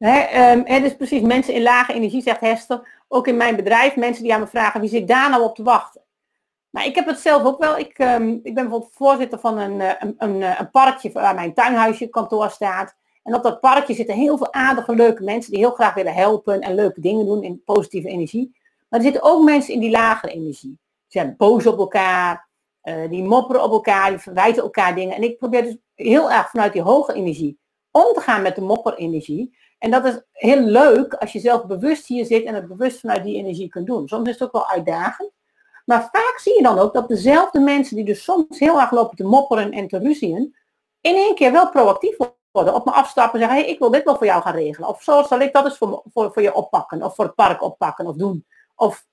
He, 0.00 0.10
het 0.64 0.84
is 0.84 0.96
precies 0.96 1.20
mensen 1.20 1.54
in 1.54 1.62
lage 1.62 1.92
energie, 1.92 2.22
zegt 2.22 2.40
Hester. 2.40 3.02
Ook 3.08 3.26
in 3.26 3.36
mijn 3.36 3.56
bedrijf, 3.56 3.96
mensen 3.96 4.22
die 4.22 4.34
aan 4.34 4.40
me 4.40 4.46
vragen, 4.46 4.80
wie 4.80 4.88
zit 4.88 5.08
daar 5.08 5.30
nou 5.30 5.42
op 5.42 5.54
te 5.54 5.62
wachten? 5.62 6.02
Nou, 6.70 6.86
ik 6.86 6.94
heb 6.94 7.06
het 7.06 7.18
zelf 7.18 7.44
ook 7.44 7.58
wel. 7.58 7.78
Ik, 7.78 7.98
um, 7.98 8.32
ik 8.32 8.54
ben 8.54 8.54
bijvoorbeeld 8.54 8.94
voorzitter 8.94 9.38
van 9.38 9.58
een, 9.58 9.80
eh, 9.80 10.08
een, 10.18 10.42
eh, 10.42 10.60
een, 10.60 10.70
parkje 10.70 11.12
waar 11.12 11.34
mijn 11.34 11.54
tuinhuisje 11.54 12.08
kantoor 12.08 12.50
staat. 12.50 12.96
En 13.22 13.34
op 13.34 13.42
dat 13.42 13.60
parkje 13.60 13.94
zitten 13.94 14.14
heel 14.14 14.36
veel 14.36 14.52
aardige, 14.52 14.94
leuke 14.94 15.22
mensen 15.22 15.50
die 15.50 15.60
heel 15.60 15.70
graag 15.70 15.94
willen 15.94 16.14
helpen 16.14 16.60
en 16.60 16.74
leuke 16.74 17.00
dingen 17.00 17.26
doen 17.26 17.42
in 17.42 17.62
positieve 17.64 18.08
energie. 18.08 18.56
Maar 18.88 18.98
er 18.98 19.04
zitten 19.04 19.22
ook 19.22 19.44
mensen 19.44 19.74
in 19.74 19.80
die 19.80 19.90
lagere 19.90 20.32
energie. 20.32 20.78
Ze 21.06 21.18
zijn 21.18 21.34
boos 21.36 21.66
op 21.66 21.78
elkaar, 21.78 22.48
uh, 22.82 23.08
die 23.08 23.22
mopperen 23.22 23.62
op 23.62 23.70
elkaar, 23.70 24.10
die 24.10 24.18
verwijten 24.18 24.62
elkaar 24.62 24.94
dingen. 24.94 25.16
En 25.16 25.22
ik 25.22 25.38
probeer 25.38 25.62
dus 25.62 25.76
heel 25.94 26.30
erg 26.30 26.50
vanuit 26.50 26.72
die 26.72 26.82
hoge 26.82 27.12
energie 27.12 27.58
om 27.90 28.14
te 28.14 28.20
gaan 28.20 28.42
met 28.42 28.54
de 28.54 28.60
mopperenergie. 28.60 29.56
En 29.80 29.90
dat 29.90 30.04
is 30.04 30.20
heel 30.32 30.60
leuk 30.60 31.14
als 31.14 31.32
je 31.32 31.38
zelf 31.38 31.66
bewust 31.66 32.06
hier 32.06 32.24
zit 32.24 32.44
en 32.44 32.54
het 32.54 32.68
bewust 32.68 33.00
vanuit 33.00 33.24
die 33.24 33.36
energie 33.36 33.68
kunt 33.68 33.86
doen. 33.86 34.08
Soms 34.08 34.28
is 34.28 34.34
het 34.34 34.42
ook 34.42 34.52
wel 34.52 34.68
uitdagend. 34.68 35.30
Maar 35.84 36.08
vaak 36.12 36.38
zie 36.38 36.56
je 36.56 36.62
dan 36.62 36.78
ook 36.78 36.92
dat 36.92 37.08
dezelfde 37.08 37.60
mensen 37.60 37.96
die 37.96 38.04
dus 38.04 38.24
soms 38.24 38.58
heel 38.58 38.80
erg 38.80 38.90
lopen 38.90 39.16
te 39.16 39.24
mopperen 39.24 39.70
en 39.70 39.88
te 39.88 39.98
ruzien, 39.98 40.56
in 41.00 41.14
één 41.14 41.34
keer 41.34 41.52
wel 41.52 41.70
proactief 41.70 42.16
worden. 42.50 42.74
Op 42.74 42.84
me 42.84 42.92
afstappen 42.92 43.40
en 43.40 43.46
zeggen, 43.46 43.64
hey, 43.64 43.72
ik 43.72 43.78
wil 43.78 43.90
dit 43.90 44.04
wel 44.04 44.16
voor 44.16 44.26
jou 44.26 44.42
gaan 44.42 44.54
regelen. 44.54 44.88
Of 44.88 45.02
zo 45.02 45.22
zal 45.22 45.40
ik 45.40 45.52
dat 45.52 45.64
eens 45.64 45.78
voor, 45.78 46.02
voor, 46.12 46.32
voor 46.32 46.42
je 46.42 46.54
oppakken. 46.54 47.02
Of 47.02 47.14
voor 47.14 47.24
het 47.24 47.34
park 47.34 47.62
oppakken 47.62 48.06
of 48.06 48.16
doen. 48.16 48.46
Of... 48.74 49.06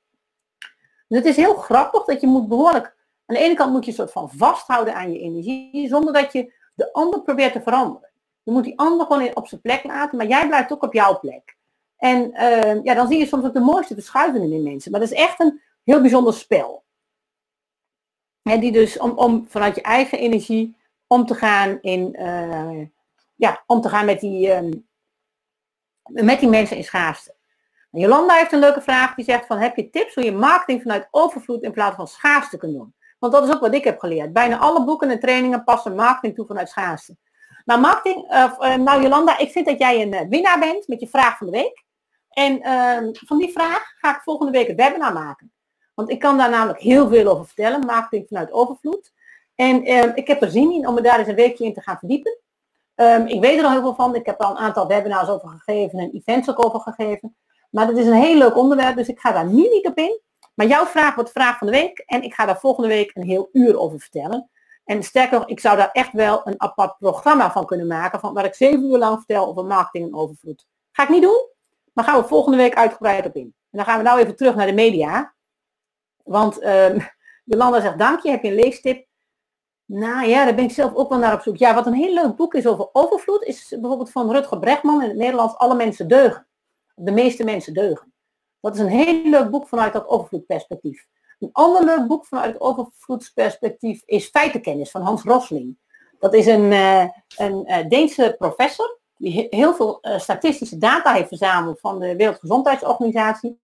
Dus 1.08 1.18
het 1.18 1.26
is 1.26 1.36
heel 1.36 1.56
grappig 1.56 2.04
dat 2.04 2.22
je 2.22 2.28
moet 2.28 2.48
behoorlijk... 2.48 2.96
Aan 3.26 3.36
de 3.36 3.42
ene 3.42 3.54
kant 3.54 3.72
moet 3.72 3.86
je 3.86 3.92
een 3.92 3.98
soort 3.98 4.12
van 4.12 4.30
vasthouden 4.30 4.96
aan 4.96 5.12
je 5.12 5.20
energie, 5.20 5.88
zonder 5.88 6.14
dat 6.14 6.34
je 6.34 6.54
de 6.74 6.94
ander 6.94 7.22
probeert 7.22 7.54
te 7.54 7.62
veranderen. 7.62 8.07
Je 8.48 8.54
moet 8.54 8.64
die 8.64 8.80
ander 8.80 9.06
gewoon 9.06 9.36
op 9.36 9.48
zijn 9.48 9.62
plek 9.62 9.84
laten, 9.84 10.18
maar 10.18 10.28
jij 10.28 10.48
blijft 10.48 10.72
ook 10.72 10.84
op 10.84 10.94
jouw 10.94 11.20
plek. 11.20 11.58
En 11.98 12.32
uh, 12.32 12.84
ja, 12.84 12.94
dan 12.94 13.08
zie 13.08 13.18
je 13.18 13.26
soms 13.26 13.46
ook 13.46 13.54
de 13.54 13.60
mooiste 13.60 13.94
verschuivingen 13.94 14.52
in 14.52 14.64
mensen. 14.64 14.92
Maar 14.92 15.00
dat 15.00 15.12
is 15.12 15.18
echt 15.18 15.40
een 15.40 15.62
heel 15.84 16.02
bijzonder 16.02 16.34
spel. 16.34 16.84
He, 18.42 18.60
die 18.60 18.72
dus 18.72 19.00
om, 19.00 19.12
om 19.12 19.46
vanuit 19.48 19.76
je 19.76 19.82
eigen 19.82 20.20
energie 20.20 20.78
om 21.08 21.26
te 21.26 21.36
gaan 21.36 21.82
in, 21.82 22.16
uh, 22.20 22.88
ja, 23.36 23.64
om 23.66 23.82
te 23.82 23.90
gaan 23.90 24.06
met 24.06 24.20
die, 24.20 24.48
uh, 24.48 24.72
met 26.04 26.40
die 26.40 26.50
mensen 26.50 26.78
in 26.78 26.84
schaarste. 26.84 27.36
Jolanda 27.92 28.34
heeft 28.34 28.52
een 28.52 28.60
leuke 28.60 28.82
vraag 28.82 29.16
die 29.16 29.26
zegt 29.26 29.46
van 29.46 29.58
heb 29.58 29.76
je 29.76 29.90
tips 29.90 30.16
hoe 30.16 30.24
je 30.24 30.32
marketing 30.32 30.82
vanuit 30.82 31.08
overvloed 31.12 31.64
in 31.64 31.72
plaats 31.72 31.96
van 31.96 32.08
schaarste 32.08 32.58
kunt 32.58 32.74
doen? 32.74 32.96
Want 33.20 33.34
dat 33.34 33.48
is 33.48 33.54
ook 33.54 33.62
wat 33.62 33.74
ik 33.74 33.84
heb 33.84 34.00
geleerd. 34.00 34.34
Bijna 34.34 34.58
alle 34.58 34.86
boeken 34.86 35.10
en 35.10 35.20
trainingen 35.20 35.64
passen 35.64 35.96
marketing 35.96 36.36
toe 36.36 36.46
vanuit 36.46 36.70
schaarste. 36.70 37.18
Nou, 37.68 37.80
marketing, 37.80 38.32
uh, 38.32 38.76
nou 38.76 39.02
Jolanda, 39.02 39.38
ik 39.38 39.52
vind 39.52 39.66
dat 39.66 39.80
jij 39.80 40.02
een 40.02 40.14
uh, 40.14 40.22
winnaar 40.30 40.60
bent 40.60 40.88
met 40.88 41.00
je 41.00 41.08
vraag 41.08 41.38
van 41.38 41.48
de 41.48 41.54
week. 41.54 41.84
En 42.30 42.60
uh, 42.68 43.10
van 43.14 43.38
die 43.38 43.52
vraag 43.52 43.84
ga 43.98 44.16
ik 44.16 44.22
volgende 44.22 44.52
week 44.52 44.68
het 44.68 44.78
webinar 44.78 45.14
maken. 45.14 45.52
Want 45.94 46.10
ik 46.10 46.20
kan 46.20 46.38
daar 46.38 46.50
namelijk 46.50 46.80
heel 46.80 47.08
veel 47.08 47.28
over 47.28 47.46
vertellen, 47.46 47.86
marketing 47.86 48.28
vanuit 48.28 48.52
overvloed. 48.52 49.14
En 49.56 49.84
ehm, 49.84 50.12
ik 50.16 50.28
heb 50.28 50.42
er 50.42 50.52
zin 50.52 50.72
in 50.72 50.88
om 50.88 50.94
me 50.94 51.02
daar 51.02 51.20
eens 51.20 51.28
een 51.28 51.36
weekje 51.36 51.66
in 51.66 51.74
te 51.74 51.82
gaan 51.82 51.98
verdiepen. 51.98 52.40
Um, 52.96 53.26
ik 53.26 53.42
weet 53.42 53.60
er 53.60 53.66
al 53.66 53.72
heel 53.72 53.82
veel 53.82 53.96
van. 53.96 54.16
Ik 54.16 54.26
heb 54.26 54.42
al 54.42 54.52
een 54.52 54.58
aantal 54.58 54.88
webinars 54.88 55.30
over 55.30 55.50
gegeven 55.50 56.00
en 56.00 56.12
events 56.12 56.50
ook 56.50 56.66
over 56.66 56.80
gegeven. 56.80 57.36
Maar 57.70 57.88
het 57.88 57.98
is 57.98 58.06
een 58.06 58.14
heel 58.14 58.38
leuk 58.38 58.58
onderwerp, 58.58 58.96
dus 58.96 59.08
ik 59.08 59.20
ga 59.20 59.32
daar 59.32 59.48
nu 59.48 59.62
niet 59.62 59.88
op 59.88 59.98
in. 59.98 60.22
Maar 60.54 60.68
jouw 60.68 60.86
vraag 60.86 61.16
wordt 61.16 61.32
vraag 61.32 61.58
van 61.58 61.68
de 61.68 61.74
week 61.74 62.00
en 62.00 62.24
ik 62.24 62.34
ga 62.34 62.46
daar 62.46 62.60
volgende 62.60 62.90
week 62.90 63.12
een 63.14 63.24
heel 63.24 63.50
uur 63.52 63.80
over 63.80 64.00
vertellen. 64.00 64.50
En 64.88 65.04
sterker 65.04 65.44
ik 65.48 65.60
zou 65.60 65.78
daar 65.78 65.92
echt 65.92 66.12
wel 66.12 66.42
een 66.48 66.62
apart 66.62 66.98
programma 66.98 67.52
van 67.52 67.66
kunnen 67.66 67.88
maken, 67.88 68.20
van 68.20 68.34
waar 68.34 68.46
ik 68.46 68.54
zeven 68.54 68.84
uur 68.84 68.98
lang 68.98 69.18
vertel 69.18 69.48
over 69.48 69.66
marketing 69.66 70.08
en 70.08 70.16
overvloed. 70.16 70.66
Ga 70.92 71.04
ik 71.04 71.10
niet 71.10 71.22
doen, 71.22 71.50
maar 71.94 72.06
gaan 72.06 72.22
we 72.22 72.28
volgende 72.28 72.58
week 72.58 72.76
uitgebreid 72.76 73.26
op 73.26 73.36
in. 73.36 73.44
En 73.44 73.78
dan 73.78 73.86
gaan 73.86 73.98
we 73.98 74.04
nou 74.04 74.20
even 74.20 74.36
terug 74.36 74.56
naar 74.56 74.66
de 74.66 74.74
media. 74.74 75.34
Want 76.24 76.64
um, 76.64 77.08
Jolanda 77.50 77.82
zegt, 77.82 77.98
dank 77.98 78.20
je, 78.20 78.30
heb 78.30 78.44
je 78.44 78.50
een 78.50 78.56
leestip? 78.56 79.08
Nou 79.86 80.28
ja, 80.28 80.46
daar 80.46 80.56
ben 80.56 80.64
ik 80.64 80.72
zelf 80.72 80.94
ook 80.96 81.10
wel 81.10 81.18
naar 81.18 81.34
op 81.34 81.42
zoek. 81.42 81.58
Ja, 81.58 81.74
wat 81.74 81.86
een 81.86 81.94
heel 81.94 82.14
leuk 82.14 82.36
boek 82.36 82.54
is 82.54 82.68
over 82.68 82.90
overvloed, 82.92 83.44
is 83.44 83.68
bijvoorbeeld 83.70 84.12
van 84.12 84.32
Rutger 84.32 84.60
Bregman 84.60 85.02
in 85.02 85.08
het 85.08 85.18
Nederlands 85.18 85.56
Alle 85.56 85.76
mensen 85.76 86.08
deugen. 86.08 86.48
De 86.96 87.12
meeste 87.12 87.44
mensen 87.44 87.74
deugen. 87.74 88.14
Dat 88.60 88.76
is 88.76 88.82
een 88.82 88.88
heel 88.88 89.30
leuk 89.30 89.50
boek 89.50 89.68
vanuit 89.68 89.94
dat 89.94 90.08
overvloedperspectief. 90.08 91.06
Een 91.40 91.50
ander 91.52 92.08
boek 92.08 92.26
vanuit 92.26 92.62
overvloedsperspectief 92.62 94.02
is 94.06 94.28
Feitenkennis 94.28 94.92
van 94.92 95.02
Hans 95.02 95.24
Rosling. 95.24 95.78
Dat 96.20 96.34
is 96.34 96.46
een, 96.46 96.72
uh, 96.72 97.08
een 97.38 97.64
uh, 97.66 97.88
Deense 97.88 98.36
professor 98.38 99.00
die 99.18 99.48
heel 99.50 99.74
veel 99.76 100.00
uh, 100.02 100.20
statistische 100.20 100.78
data 100.78 101.14
heeft 101.14 101.28
verzameld 101.28 101.80
van 101.80 102.00
de 102.00 102.16
Wereldgezondheidsorganisatie. 102.16 103.60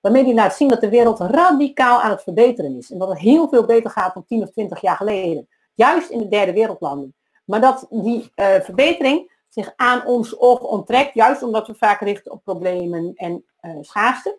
Waarmee 0.00 0.24
hij 0.24 0.34
laat 0.34 0.56
zien 0.56 0.68
dat 0.68 0.80
de 0.80 0.88
wereld 0.88 1.20
radicaal 1.20 2.00
aan 2.00 2.10
het 2.10 2.22
verbeteren 2.22 2.76
is. 2.76 2.90
En 2.90 2.98
dat 2.98 3.08
het 3.08 3.18
heel 3.18 3.48
veel 3.48 3.64
beter 3.64 3.90
gaat 3.90 4.14
dan 4.14 4.24
10 4.24 4.42
of 4.42 4.50
20 4.50 4.80
jaar 4.80 4.96
geleden. 4.96 5.48
Juist 5.74 6.10
in 6.10 6.18
de 6.18 6.28
derde 6.28 6.52
wereldlanden. 6.52 7.14
Maar 7.44 7.60
dat 7.60 7.86
die 7.90 8.32
verbetering 8.34 9.32
zich 9.48 9.72
aan 9.76 10.06
ons 10.06 10.38
oog 10.38 10.60
onttrekt, 10.60 11.14
juist 11.14 11.42
omdat 11.42 11.66
we 11.66 11.74
vaak 11.74 12.00
richten 12.00 12.32
op 12.32 12.44
problemen 12.44 13.12
en 13.14 13.44
schaarste. 13.80 14.38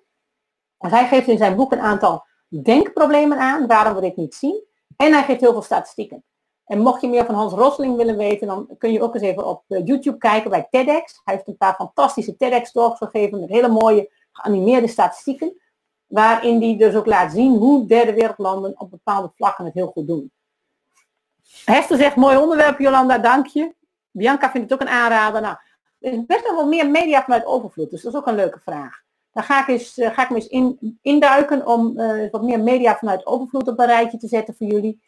En 0.78 0.90
hij 0.90 1.08
geeft 1.08 1.28
in 1.28 1.38
zijn 1.38 1.56
boek 1.56 1.72
een 1.72 1.80
aantal 1.80 2.26
denkproblemen 2.62 3.38
aan, 3.38 3.68
waarom 3.68 3.96
we 3.96 4.02
dit 4.02 4.16
niet 4.16 4.36
zien. 4.36 4.64
En 4.98 5.14
hij 5.14 5.24
geeft 5.24 5.42
heel 5.42 5.52
veel 5.52 5.62
statistieken. 5.62 6.24
En 6.66 6.80
mocht 6.80 7.02
je 7.02 7.08
meer 7.08 7.26
van 7.26 7.36
Hans 7.36 7.54
Rosling 7.54 7.96
willen 7.96 8.18
weten, 8.18 8.48
dan 8.48 8.70
kun 8.78 8.92
je 8.92 9.02
ook 9.02 9.14
eens 9.14 9.24
even 9.24 9.48
op 9.48 9.64
eh, 9.68 9.86
YouTube 9.86 10.18
kijken 10.18 10.50
bij 10.50 10.68
TEDx. 10.70 11.22
Hij 11.24 11.34
heeft 11.34 11.48
een 11.48 11.58
paar 11.58 11.76
fantastische 11.76 12.36
TEDx 12.36 12.72
talks 12.72 12.98
gegeven 12.98 13.40
met 13.40 13.50
hele 13.50 13.68
mooie 13.68 14.10
geanimeerde 14.32 14.88
statistieken. 14.88 15.62
Waarin 16.06 16.62
hij 16.62 16.78
dus 16.78 16.96
ook 16.96 17.06
laat 17.06 17.32
zien 17.32 17.56
hoe 17.56 17.86
derde 17.86 18.14
wereldlanden 18.14 18.80
op 18.80 18.90
bepaalde 18.90 19.32
vlakken 19.36 19.66
het 19.66 19.74
heel 19.74 19.88
goed 19.88 20.08
doen. 20.08 20.32
Hester 21.66 21.98
zegt, 21.98 22.16
mooi 22.16 22.38
onderwerp 22.38 22.80
Jolanda, 22.80 23.18
dank 23.18 23.48
je. 23.48 23.74
Bianca 24.12 24.52
vindt 24.52 24.70
het 24.70 24.82
ook 24.82 24.88
een 24.88 24.94
aanrader. 24.94 25.42
Nou, 25.42 25.58
er 26.00 26.12
is 26.12 26.26
best 26.26 26.44
nog 26.44 26.56
wel 26.56 26.68
meer 26.68 26.90
media 26.90 27.24
vanuit 27.24 27.46
overvloed, 27.46 27.90
dus 27.90 28.02
dat 28.02 28.14
is 28.14 28.20
ook 28.20 28.28
een 28.28 28.36
leuke 28.36 28.60
vraag. 28.60 29.04
Daar 29.36 29.44
ga 29.44 29.62
ik, 29.62 29.68
eens, 29.68 29.98
uh, 29.98 30.14
ga 30.14 30.24
ik 30.24 30.30
me 30.30 30.36
eens 30.36 30.48
in, 30.48 31.00
induiken 31.02 31.68
om 31.68 32.00
uh, 32.00 32.32
wat 32.32 32.44
meer 32.44 32.60
media 32.60 32.98
vanuit 32.98 33.26
overvloed 33.26 33.68
op 33.68 33.80
een 33.80 33.86
rijtje 33.86 34.18
te 34.18 34.28
zetten 34.28 34.56
voor 34.56 34.68
jullie. 34.68 35.02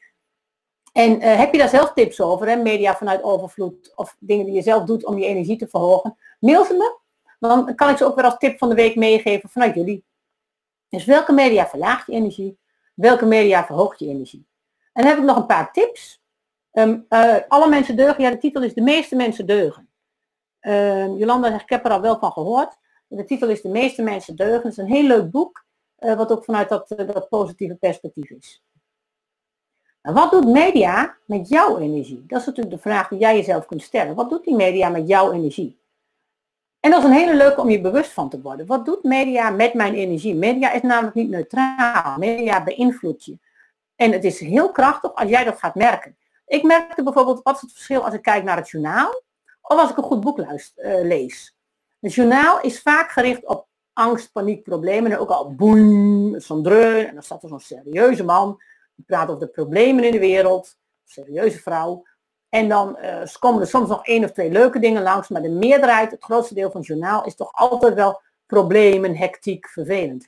En 0.92 1.16
uh, 1.16 1.38
heb 1.38 1.52
je 1.52 1.58
daar 1.58 1.70
zelf 1.70 1.94
tips 1.94 2.22
over, 2.22 2.48
hè? 2.48 2.56
media 2.56 2.96
vanuit 2.96 3.24
overvloed 3.24 3.92
of 3.96 4.16
dingen 4.20 4.46
die 4.46 4.56
je 4.56 4.62
zelf 4.62 4.84
doet 4.84 5.06
om 5.06 5.18
je 5.18 5.26
energie 5.26 5.58
te 5.58 5.68
verhogen? 5.68 6.18
Mail 6.40 6.66
ze 6.66 6.74
me, 6.74 6.98
dan 7.40 7.76
kan 7.76 7.90
ik 7.90 7.98
ze 7.98 8.06
ook 8.06 8.16
weer 8.16 8.26
als 8.26 8.38
tip 8.38 8.58
van 8.58 8.70
de 8.70 8.76
week 8.76 8.96
meegeven 8.96 9.50
vanuit 9.50 9.76
jullie. 9.76 10.06
Dus 10.90 11.06
welke 11.06 11.34
media 11.34 11.68
verlaagt 11.68 12.08
je 12.08 12.14
energie? 12.14 12.60
Welke 12.94 13.26
media 13.26 13.66
verhoogt 13.66 14.00
je 14.00 14.08
energie? 14.08 14.48
En 14.94 15.02
dan 15.02 15.12
heb 15.12 15.18
ik 15.18 15.26
nog 15.26 15.38
een 15.38 15.46
paar 15.46 15.72
tips. 15.74 16.22
Um, 16.72 17.06
alle 17.48 17.70
mensen 17.70 17.96
deugen, 17.96 18.24
ja 18.24 18.30
de 18.30 18.38
titel 18.38 18.64
is 18.64 18.74
De 18.74 18.82
meeste 18.82 19.16
mensen 19.16 19.46
deugen. 19.46 19.90
Uh, 20.62 21.18
Jolanda 21.18 21.62
ik 21.62 21.70
heb 21.70 21.86
er 21.86 21.92
al 21.92 22.02
wel 22.02 22.20
van 22.20 22.32
gehoord. 22.32 22.78
De 23.08 23.26
titel 23.26 23.50
is 23.50 23.62
De 23.62 23.70
meeste 23.70 24.02
mensen 24.02 24.36
deugen. 24.36 24.62
Het 24.62 24.72
is 24.72 24.78
een 24.78 24.92
heel 24.92 25.08
leuk 25.08 25.32
boek, 25.32 25.66
uh, 26.00 26.16
wat 26.16 26.32
ook 26.32 26.44
vanuit 26.44 26.70
dat, 26.70 26.92
uh, 26.92 27.08
dat 27.08 27.30
positieve 27.30 27.76
perspectief 27.76 28.30
is. 28.30 28.64
Nou, 30.02 30.16
wat 30.16 30.32
doet 30.32 30.46
media 30.46 31.18
met 31.26 31.50
jouw 31.50 31.78
energie? 31.78 32.24
Dat 32.28 32.40
is 32.40 32.46
natuurlijk 32.46 32.76
de 32.76 32.82
vraag 32.82 33.08
die 33.08 33.20
jij 33.20 33.36
jezelf 33.36 33.66
kunt 33.66 33.82
stellen. 33.82 34.16
Wat 34.16 34.30
doet 34.30 34.44
die 34.44 34.56
media 34.56 34.90
met 34.90 35.08
jouw 35.08 35.32
energie? 35.32 35.80
En 36.80 36.92
dat 36.92 37.00
is 37.00 37.06
een 37.06 37.16
hele 37.16 37.36
leuke 37.36 37.62
om 37.62 37.70
je 37.70 37.82
bewust 37.82 38.12
van 38.12 38.30
te 38.30 38.42
worden. 38.42 38.66
Wat 38.66 38.86
doet 38.86 39.04
media 39.04 39.50
met 39.50 39.74
mijn 39.74 39.94
energie? 39.94 40.36
Media 40.36 40.72
is 40.72 40.82
namelijk 40.82 41.16
niet 41.16 41.30
neutraal. 41.30 42.18
Media 42.18 42.64
beïnvloedt 42.64 43.26
je. 43.26 43.38
En 43.96 44.12
het 44.12 44.24
is 44.24 44.40
heel 44.40 44.72
krachtig 44.72 45.16
als 45.16 45.30
jij 45.30 45.44
dat 45.44 45.60
gaat 45.60 45.76
merken. 45.76 46.18
Ik 46.46 46.64
merkte 46.64 47.04
bijvoorbeeld, 47.04 47.44
wat 47.44 47.56
is 47.56 47.62
het 47.62 47.72
verschil 47.72 48.06
als 48.06 48.14
ik 48.14 48.22
kijk 48.22 48.44
naar 48.44 48.58
het 48.58 48.70
journaal 48.70 49.24
of 49.62 49.80
als 49.80 49.90
ik 49.90 49.98
een 49.98 50.04
goed 50.04 50.22
boek 50.22 50.38
luister, 50.38 51.00
uh, 51.00 51.08
lees. 51.08 51.57
Het 52.00 52.14
journaal 52.14 52.62
is 52.62 52.82
vaak 52.82 53.12
gericht 53.12 53.46
op 53.46 53.68
angst, 53.94 54.32
paniek, 54.32 54.64
problemen 54.64 55.12
en 55.12 55.18
ook 55.18 55.30
al 55.30 55.56
boem, 55.56 56.40
zo'n 56.40 56.64
dreun 56.64 57.08
en 57.08 57.14
dan 57.14 57.24
staat 57.24 57.44
er 57.44 57.50
zo'n 57.50 57.60
serieuze 57.60 58.24
man 58.24 58.62
die 58.96 59.06
praat 59.06 59.28
over 59.28 59.40
de 59.40 59.48
problemen 59.48 60.04
in 60.04 60.12
de 60.12 60.20
wereld, 60.20 60.78
serieuze 61.04 61.60
vrouw. 61.60 62.04
En 62.50 62.70
dan 62.70 62.98
uh, 63.02 63.22
komen 63.40 63.62
er 63.62 63.68
soms 63.68 63.90
nog 63.90 64.06
één 64.06 64.24
of 64.24 64.32
twee 64.32 64.52
leuke 64.52 64.80
dingen 64.80 65.04
langs, 65.04 65.28
maar 65.28 65.42
de 65.42 65.50
meerderheid, 65.50 66.12
het 66.12 66.24
grootste 66.24 66.54
deel 66.54 66.72
van 66.72 66.80
het 66.80 66.90
journaal, 66.90 67.26
is 67.26 67.36
toch 67.36 67.54
altijd 67.54 67.94
wel 67.94 68.22
problemen, 68.46 69.16
hectiek, 69.16 69.68
vervelend. 69.68 70.28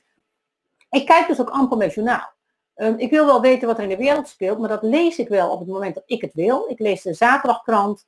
Ik 0.90 1.06
kijk 1.06 1.26
dus 1.26 1.40
ook 1.40 1.50
amper 1.50 1.76
met 1.76 1.94
journaal. 1.94 2.32
Um, 2.76 2.98
ik 2.98 3.10
wil 3.10 3.26
wel 3.26 3.40
weten 3.40 3.68
wat 3.68 3.76
er 3.76 3.82
in 3.82 3.88
de 3.88 3.96
wereld 3.96 4.28
speelt, 4.28 4.58
maar 4.58 4.68
dat 4.68 4.82
lees 4.82 5.18
ik 5.18 5.28
wel 5.28 5.50
op 5.50 5.58
het 5.58 5.68
moment 5.68 5.94
dat 5.94 6.02
ik 6.06 6.20
het 6.20 6.34
wil. 6.34 6.64
Ik 6.68 6.78
lees 6.78 7.02
de 7.02 7.14
zaterdagkrant. 7.14 8.06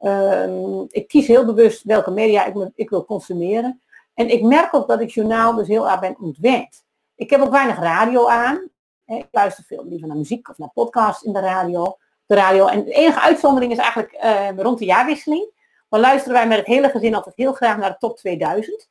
Um, 0.00 0.86
ik 0.88 1.08
kies 1.08 1.26
heel 1.26 1.44
bewust 1.44 1.82
welke 1.82 2.10
media 2.10 2.44
ik, 2.44 2.70
ik, 2.74 2.90
wil 2.90 3.04
consumeren. 3.04 3.82
En 4.14 4.28
ik 4.28 4.42
merk 4.42 4.74
ook 4.74 4.88
dat 4.88 5.00
ik 5.00 5.10
journaal 5.10 5.54
dus 5.54 5.68
heel 5.68 5.88
erg 5.88 6.00
ben 6.00 6.16
ontwend. 6.20 6.84
Ik 7.14 7.30
heb 7.30 7.40
ook 7.40 7.50
weinig 7.50 7.78
radio 7.78 8.28
aan. 8.28 8.68
Ik 9.06 9.26
luister 9.30 9.64
veel 9.64 9.84
liever 9.84 10.08
naar 10.08 10.16
muziek 10.16 10.48
of 10.48 10.58
naar 10.58 10.70
podcasts 10.74 11.22
in 11.22 11.32
de 11.32 11.40
radio. 11.40 11.96
De 12.26 12.34
radio. 12.34 12.66
En 12.66 12.84
de 12.84 12.92
enige 12.92 13.20
uitzondering 13.20 13.72
is 13.72 13.78
eigenlijk 13.78 14.24
uh, 14.24 14.48
rond 14.56 14.78
de 14.78 14.84
jaarwisseling. 14.84 15.50
Dan 15.88 16.00
luisteren 16.00 16.36
wij 16.36 16.48
met 16.48 16.58
het 16.58 16.66
hele 16.66 16.88
gezin 16.88 17.14
altijd 17.14 17.36
heel 17.36 17.52
graag 17.52 17.76
naar 17.76 17.90
de 17.90 17.98
top 17.98 18.16
2000. 18.16 18.88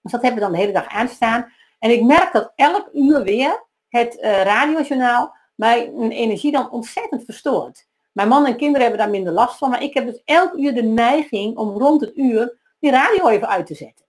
Dus 0.00 0.12
dat 0.12 0.22
hebben 0.22 0.40
we 0.40 0.44
dan 0.44 0.52
de 0.52 0.58
hele 0.58 0.72
dag 0.72 0.86
aanstaan. 0.86 1.52
En 1.78 1.90
ik 1.90 2.02
merk 2.02 2.32
dat 2.32 2.52
elk 2.54 2.88
uur 2.92 3.22
weer 3.22 3.64
het 3.88 4.16
uh, 4.16 4.42
radiojournaal 4.42 5.34
mijn 5.54 6.10
energie 6.10 6.52
dan 6.52 6.70
ontzettend 6.70 7.24
verstoort. 7.24 7.86
Mijn 8.12 8.28
man 8.28 8.46
en 8.46 8.56
kinderen 8.56 8.80
hebben 8.80 8.98
daar 8.98 9.10
minder 9.10 9.32
last 9.32 9.58
van, 9.58 9.70
maar 9.70 9.82
ik 9.82 9.94
heb 9.94 10.06
dus 10.06 10.22
elk 10.24 10.54
uur 10.54 10.74
de 10.74 10.82
neiging 10.82 11.56
om 11.56 11.78
rond 11.78 12.00
het 12.00 12.16
uur 12.16 12.58
die 12.78 12.90
radio 12.90 13.28
even 13.28 13.48
uit 13.48 13.66
te 13.66 13.74
zetten. 13.74 14.06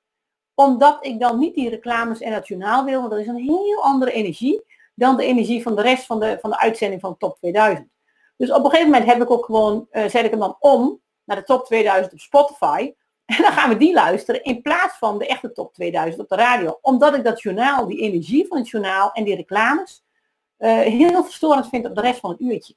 Omdat 0.56 1.06
ik 1.06 1.20
dan 1.20 1.39
niet 1.39 1.56
die 1.56 1.70
reclames 1.70 2.20
en 2.20 2.34
het 2.34 2.47
journaal 2.47 2.86
wil, 2.86 2.99
want 2.99 3.12
dat 3.12 3.20
is 3.20 3.28
een 3.28 3.36
heel 3.36 3.84
andere 3.84 4.12
energie 4.12 4.64
dan 4.95 5.18
de 5.18 5.26
energie 5.26 5.62
van 5.62 5.76
de 5.76 5.82
rest 5.82 6.06
van 6.06 6.20
de, 6.20 6.38
van 6.41 6.49
de 6.49 6.60
uitzending 6.60 7.01
van 7.01 7.18
Top 7.18 7.38
2000. 7.38 7.88
Dus 8.38 8.51
op 8.51 8.64
een 8.64 8.70
gegeven 8.70 8.91
moment 8.91 9.10
heb 9.12 9.22
ik 9.22 9.32
ook 9.32 9.45
gewoon, 9.45 9.88
uh, 9.91 10.06
zet 10.06 10.24
ik 10.24 10.30
hem 10.30 10.39
dan 10.39 10.56
om 10.60 11.01
naar 11.24 11.38
de 11.38 11.43
Top 11.43 11.66
2000 11.66 12.14
op 12.14 12.20
Spotify. 12.20 12.93
En 13.26 13.41
dan 13.41 13.51
gaan 13.51 13.70
we 13.70 13.78
die 13.78 13.93
luisteren 13.93 14.43
in 14.43 14.62
plaats 14.62 14.97
van 14.97 15.18
de 15.18 15.28
echte 15.28 15.51
top 15.51 15.74
2000 15.74 16.22
op 16.22 16.30
de 16.30 16.36
radio. 16.36 16.78
Omdat 16.82 17.16
ik 17.16 17.24
dat 17.24 17.41
journaal, 17.41 17.88
die 17.88 17.99
energie 17.99 18.47
van 18.47 18.58
het 18.58 18.70
journaal 18.70 19.12
en 19.12 19.24
die 19.24 19.36
reclames 19.36 20.04
uh, 20.58 20.80
heel 20.80 21.24
verstorend 21.24 21.70
vind 21.70 21.86
op 21.86 21.95
de 21.95 22.01
rest 22.01 22.20
van 22.20 22.30
het 22.30 22.39
uurtje. 22.39 22.76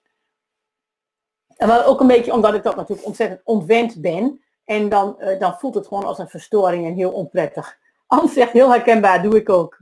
Wel 1.56 1.84
ook 1.84 2.00
een 2.00 2.06
beetje 2.06 2.32
omdat 2.32 2.54
ik 2.54 2.62
dat 2.62 2.76
natuurlijk 2.76 3.06
ontzettend 3.06 3.40
ontwend 3.44 4.00
ben. 4.00 4.44
En 4.64 4.88
dan, 4.88 5.16
uh, 5.18 5.38
dan 5.38 5.58
voelt 5.58 5.74
het 5.74 5.86
gewoon 5.86 6.04
als 6.04 6.18
een 6.18 6.28
verstoring 6.28 6.86
en 6.86 6.94
heel 6.94 7.12
onprettig. 7.12 7.78
Anders 8.06 8.32
zegt 8.32 8.52
heel 8.52 8.70
herkenbaar, 8.70 9.22
doe 9.22 9.36
ik 9.36 9.48
ook. 9.48 9.78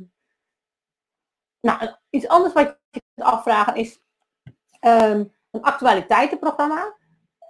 Nou, 1.61 1.91
iets 2.11 2.29
anders 2.29 2.53
wat 2.53 2.79
je 2.91 3.01
kunt 3.15 3.29
afvragen 3.29 3.75
is 3.75 4.01
um, 4.81 5.33
een 5.51 5.63
actualiteitenprogramma. 5.63 6.95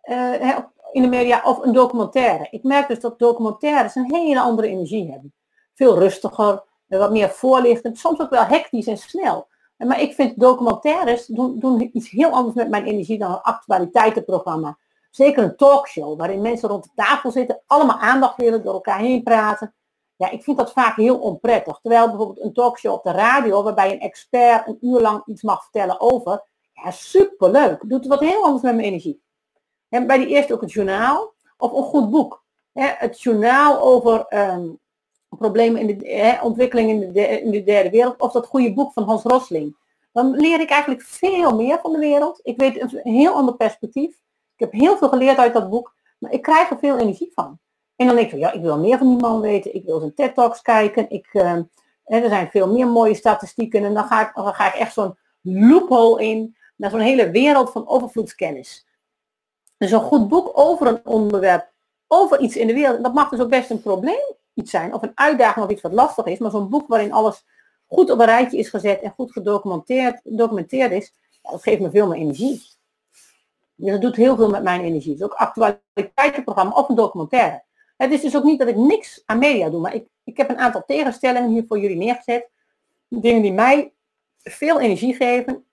Uh, 0.02 0.58
in 0.94 1.02
de 1.02 1.08
media 1.08 1.42
of 1.44 1.58
een 1.58 1.72
documentaire. 1.72 2.46
Ik 2.50 2.62
merk 2.62 2.88
dus 2.88 3.00
dat 3.00 3.18
documentaires 3.18 3.94
een 3.94 4.14
hele 4.14 4.40
andere 4.40 4.68
energie 4.68 5.10
hebben. 5.10 5.34
Veel 5.74 5.98
rustiger, 5.98 6.64
wat 6.86 7.10
meer 7.10 7.28
voorlichtend, 7.28 7.98
soms 7.98 8.20
ook 8.20 8.30
wel 8.30 8.44
hectisch 8.44 8.86
en 8.86 8.96
snel. 8.96 9.48
Maar 9.76 10.00
ik 10.00 10.14
vind 10.14 10.40
documentaires 10.40 11.26
doen, 11.26 11.58
doen 11.58 11.90
iets 11.92 12.10
heel 12.10 12.30
anders 12.30 12.54
met 12.54 12.68
mijn 12.68 12.84
energie 12.84 13.18
dan 13.18 13.30
een 13.30 13.40
actualiteitenprogramma. 13.40 14.78
Zeker 15.10 15.42
een 15.42 15.56
talkshow 15.56 16.18
waarin 16.18 16.40
mensen 16.40 16.68
rond 16.68 16.84
de 16.84 16.90
tafel 16.94 17.30
zitten, 17.30 17.62
allemaal 17.66 17.98
aandacht 17.98 18.36
willen, 18.36 18.62
door 18.62 18.72
elkaar 18.72 18.98
heen 18.98 19.22
praten. 19.22 19.74
Ja, 20.16 20.30
ik 20.30 20.42
vind 20.42 20.56
dat 20.56 20.72
vaak 20.72 20.96
heel 20.96 21.18
onprettig. 21.18 21.78
Terwijl 21.82 22.08
bijvoorbeeld 22.08 22.40
een 22.40 22.52
talkshow 22.52 22.92
op 22.92 23.02
de 23.02 23.10
radio, 23.10 23.62
waarbij 23.62 23.92
een 23.92 24.00
expert 24.00 24.66
een 24.66 24.78
uur 24.80 25.00
lang 25.00 25.22
iets 25.26 25.42
mag 25.42 25.62
vertellen 25.62 26.00
over, 26.00 26.44
ja, 26.72 26.90
superleuk. 26.90 27.88
Doet 27.88 28.06
wat 28.06 28.20
heel 28.20 28.44
anders 28.44 28.62
met 28.62 28.74
mijn 28.74 28.86
energie. 28.86 29.22
En 29.88 30.06
bij 30.06 30.18
die 30.18 30.26
eerste 30.26 30.54
ook 30.54 30.60
het 30.60 30.72
journaal 30.72 31.34
of 31.56 31.72
een 31.72 31.82
goed 31.82 32.10
boek. 32.10 32.44
Het 32.72 33.22
journaal 33.22 33.80
over 33.80 34.26
um, 34.28 34.78
problemen 35.36 35.80
in 35.80 35.98
de 35.98 36.38
ontwikkeling 36.42 36.90
in 36.90 37.12
de, 37.50 37.62
derde 37.64 37.90
wereld 37.90 38.20
of 38.20 38.32
dat 38.32 38.46
goede 38.46 38.72
boek 38.72 38.92
van 38.92 39.02
Hans 39.02 39.22
Rosling. 39.22 39.76
Dan 40.12 40.30
leer 40.30 40.60
ik 40.60 40.70
eigenlijk 40.70 41.02
veel 41.02 41.56
meer 41.56 41.78
van 41.82 41.92
de 41.92 41.98
wereld. 41.98 42.40
Ik 42.42 42.58
weet 42.58 42.80
een 42.80 43.12
heel 43.12 43.32
ander 43.32 43.56
perspectief. 43.56 44.10
Ik 44.56 44.60
heb 44.60 44.72
heel 44.72 44.96
veel 44.96 45.08
geleerd 45.08 45.38
uit 45.38 45.52
dat 45.52 45.70
boek, 45.70 45.94
maar 46.18 46.32
ik 46.32 46.42
krijg 46.42 46.70
er 46.70 46.78
veel 46.78 46.98
energie 46.98 47.30
van. 47.34 47.58
En 47.96 48.06
dan 48.06 48.16
denk 48.16 48.32
ik, 48.32 48.38
ja, 48.38 48.52
ik 48.52 48.60
wil 48.60 48.78
meer 48.78 48.98
van 48.98 49.08
die 49.08 49.20
man 49.20 49.40
weten. 49.40 49.74
Ik 49.74 49.84
wil 49.84 49.98
zijn 49.98 50.14
TED 50.14 50.34
Talks 50.34 50.62
kijken. 50.62 51.10
Ik, 51.10 51.28
uh, 51.32 51.52
er 52.04 52.28
zijn 52.28 52.50
veel 52.50 52.72
meer 52.72 52.86
mooie 52.86 53.14
statistieken. 53.14 53.84
En 53.84 53.94
dan 53.94 54.04
ga 54.04 54.28
ik, 54.28 54.34
dan 54.34 54.54
ga 54.54 54.66
ik 54.66 54.80
echt 54.80 54.92
zo'n 54.92 55.18
loophole 55.40 56.24
in 56.24 56.56
naar 56.76 56.90
zo'n 56.90 57.00
hele 57.00 57.30
wereld 57.30 57.70
van 57.70 57.88
overvloedskennis. 57.88 58.86
Dus 59.76 59.90
een 59.90 60.00
goed 60.00 60.28
boek 60.28 60.50
over 60.52 60.86
een 60.86 61.06
onderwerp, 61.06 61.72
over 62.06 62.40
iets 62.40 62.56
in 62.56 62.66
de 62.66 62.74
wereld, 62.74 63.02
dat 63.02 63.14
mag 63.14 63.28
dus 63.28 63.40
ook 63.40 63.48
best 63.48 63.70
een 63.70 63.82
probleem 63.82 64.34
iets 64.54 64.70
zijn, 64.70 64.94
of 64.94 65.02
een 65.02 65.12
uitdaging 65.14 65.64
of 65.64 65.70
iets 65.70 65.82
wat 65.82 65.92
lastig 65.92 66.24
is, 66.24 66.38
maar 66.38 66.50
zo'n 66.50 66.68
boek 66.68 66.88
waarin 66.88 67.12
alles 67.12 67.44
goed 67.86 68.10
op 68.10 68.18
een 68.18 68.24
rijtje 68.24 68.58
is 68.58 68.68
gezet 68.68 69.00
en 69.00 69.10
goed 69.10 69.32
gedocumenteerd 69.32 70.92
is, 70.92 71.12
dat 71.42 71.62
geeft 71.62 71.80
me 71.80 71.90
veel 71.90 72.06
meer 72.06 72.18
energie. 72.18 72.62
Dus 73.74 73.90
dat 73.90 74.00
doet 74.00 74.16
heel 74.16 74.36
veel 74.36 74.50
met 74.50 74.62
mijn 74.62 74.80
energie. 74.80 75.14
Is 75.14 75.22
ook 75.22 75.32
actualiteitenprogramma 75.32 76.74
of 76.74 76.88
een 76.88 76.94
documentaire. 76.94 77.62
Het 77.96 78.12
is 78.12 78.20
dus 78.20 78.36
ook 78.36 78.44
niet 78.44 78.58
dat 78.58 78.68
ik 78.68 78.76
niks 78.76 79.22
aan 79.26 79.38
media 79.38 79.70
doe, 79.70 79.80
maar 79.80 79.94
ik, 79.94 80.06
ik 80.24 80.36
heb 80.36 80.50
een 80.50 80.58
aantal 80.58 80.84
tegenstellingen 80.86 81.50
hier 81.50 81.64
voor 81.68 81.78
jullie 81.78 81.96
neergezet. 81.96 82.48
Dingen 83.08 83.42
die 83.42 83.52
mij 83.52 83.92
veel 84.42 84.80
energie 84.80 85.14
geven 85.14 85.64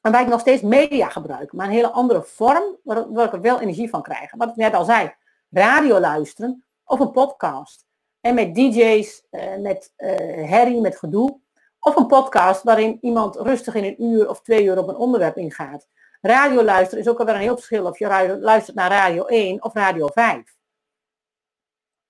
en 0.00 0.12
waar 0.12 0.22
ik 0.22 0.28
nog 0.28 0.40
steeds 0.40 0.62
media 0.62 1.08
gebruik, 1.08 1.52
maar 1.52 1.66
een 1.66 1.72
hele 1.72 1.90
andere 1.90 2.22
vorm, 2.22 2.76
waar, 2.82 3.12
waar 3.12 3.26
ik 3.26 3.32
er 3.32 3.40
wel 3.40 3.60
energie 3.60 3.88
van 3.88 4.02
krijg. 4.02 4.34
Wat 4.36 4.48
ik 4.48 4.56
net 4.56 4.74
al 4.74 4.84
zei, 4.84 5.14
radio 5.50 6.00
luisteren 6.00 6.64
of 6.84 7.00
een 7.00 7.10
podcast. 7.10 7.86
En 8.22 8.34
met 8.34 8.54
DJ's, 8.54 9.22
uh, 9.30 9.56
met 9.56 9.92
herrie, 9.96 10.80
met 10.80 10.98
gedoe. 10.98 11.40
Of 11.80 11.96
een 11.96 12.06
podcast 12.06 12.62
waarin 12.62 12.98
iemand 13.00 13.36
rustig 13.36 13.74
in 13.74 13.84
een 13.84 14.02
uur 14.02 14.28
of 14.28 14.42
twee 14.42 14.64
uur 14.64 14.78
op 14.78 14.88
een 14.88 14.96
onderwerp 14.96 15.36
ingaat. 15.36 15.88
Radio 16.20 16.62
luisteren 16.62 17.04
is 17.04 17.10
ook 17.10 17.18
alweer 17.18 17.34
een 17.34 17.40
heel 17.40 17.56
verschil 17.56 17.86
of 17.86 17.98
je 17.98 18.38
luistert 18.40 18.76
naar 18.76 18.90
Radio 18.90 19.24
1 19.24 19.64
of 19.64 19.74
Radio 19.74 20.06
5. 20.06 20.56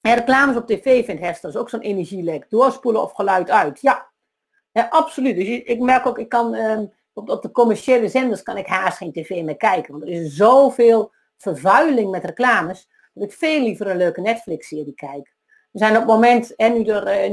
En 0.00 0.14
reclames 0.14 0.56
op 0.56 0.66
tv 0.66 1.04
vindt 1.04 1.22
Hester 1.22 1.48
is 1.48 1.56
ook 1.56 1.68
zo'n 1.68 1.80
energielek. 1.80 2.50
Doorspoelen 2.50 3.02
of 3.02 3.12
geluid 3.12 3.50
uit. 3.50 3.80
Ja, 3.80 4.10
ja 4.72 4.86
absoluut. 4.90 5.36
Dus 5.36 5.48
ik 5.48 5.80
merk 5.80 6.06
ook, 6.06 6.18
ik 6.18 6.28
kan 6.28 6.56
op, 7.12 7.28
op, 7.28 7.42
de 7.42 7.50
commerciële 7.50 8.08
zenders 8.08 8.42
kan 8.42 8.56
ik 8.56 8.66
haast 8.66 8.96
geen 8.96 9.12
tv 9.12 9.42
meer 9.42 9.56
kijken. 9.56 9.92
Want 9.92 10.04
er 10.04 10.10
is 10.10 10.34
zoveel 10.34 11.12
vervuiling 11.36 12.10
met 12.10 12.24
reclames, 12.24 12.88
dat 13.14 13.24
ik 13.24 13.32
veel 13.32 13.62
liever 13.62 13.86
een 13.86 13.96
leuke 13.96 14.20
Netflix-serie 14.20 14.94
kijk. 14.94 15.31
We 15.72 15.78
zijn 15.78 15.92
op 15.92 15.98
het 15.98 16.06
moment, 16.06 16.54
en 16.56 16.72
nu, 16.72 16.88
eh, 16.88 17.30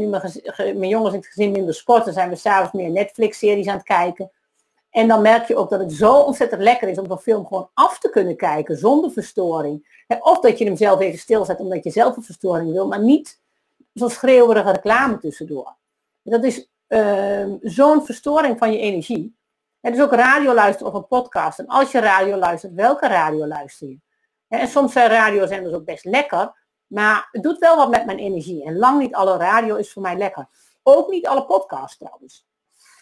mijn, 0.75 0.87
jongens 0.87 1.13
in 1.13 1.19
het 1.19 1.27
gezin 1.27 1.51
minder 1.51 1.73
sporten, 1.73 2.13
zijn 2.13 2.29
we 2.29 2.35
s'avonds 2.35 2.71
meer 2.71 2.89
Netflix-series 2.89 3.67
aan 3.67 3.77
het 3.77 3.83
kijken. 3.83 4.31
En 4.89 5.07
dan 5.07 5.21
merk 5.21 5.47
je 5.47 5.55
ook 5.55 5.69
dat 5.69 5.79
het 5.79 5.93
zo 5.93 6.15
ontzettend 6.15 6.61
lekker 6.61 6.87
is 6.87 6.97
om 6.97 7.11
een 7.11 7.17
film 7.17 7.47
gewoon 7.47 7.69
af 7.73 7.99
te 7.99 8.09
kunnen 8.09 8.35
kijken 8.35 8.77
zonder 8.77 9.11
verstoring. 9.11 10.03
Of 10.19 10.39
dat 10.39 10.57
je 10.57 10.65
hem 10.65 10.75
zelf 10.75 10.99
even 10.99 11.19
stilzet 11.19 11.59
omdat 11.59 11.83
je 11.83 11.89
zelf 11.89 12.17
een 12.17 12.23
verstoring 12.23 12.71
wil, 12.71 12.87
maar 12.87 13.01
niet 13.01 13.41
zo'n 13.93 14.09
schreeuwerige 14.09 14.71
reclame 14.71 15.17
tussendoor. 15.17 15.75
Dat 16.23 16.43
is 16.43 16.69
uh, 16.87 17.45
zo'n 17.61 18.05
verstoring 18.05 18.57
van 18.57 18.71
je 18.71 18.79
energie. 18.79 19.37
Het 19.81 19.95
is 19.95 20.01
ook 20.01 20.13
radio 20.13 20.53
luisteren 20.53 20.93
of 20.93 20.99
een 20.99 21.07
podcast. 21.07 21.59
En 21.59 21.67
als 21.67 21.91
je 21.91 21.99
radio 21.99 22.35
luistert, 22.35 22.73
welke 22.73 23.07
radio 23.07 23.47
luister 23.47 23.87
je? 23.87 23.99
En 24.47 24.67
soms 24.67 24.93
zijn 24.93 25.09
radiozenders 25.09 25.75
ook 25.75 25.85
best 25.85 26.05
lekker, 26.05 26.53
maar 26.89 27.29
het 27.31 27.43
doet 27.43 27.57
wel 27.57 27.75
wat 27.75 27.89
met 27.89 28.05
mijn 28.05 28.17
energie. 28.17 28.65
En 28.65 28.77
lang 28.77 28.99
niet 28.99 29.15
alle 29.15 29.37
radio 29.37 29.75
is 29.75 29.91
voor 29.91 30.01
mij 30.01 30.17
lekker. 30.17 30.47
Ook 30.83 31.09
niet 31.09 31.27
alle 31.27 31.45
podcasts 31.45 31.97
trouwens. 31.97 32.47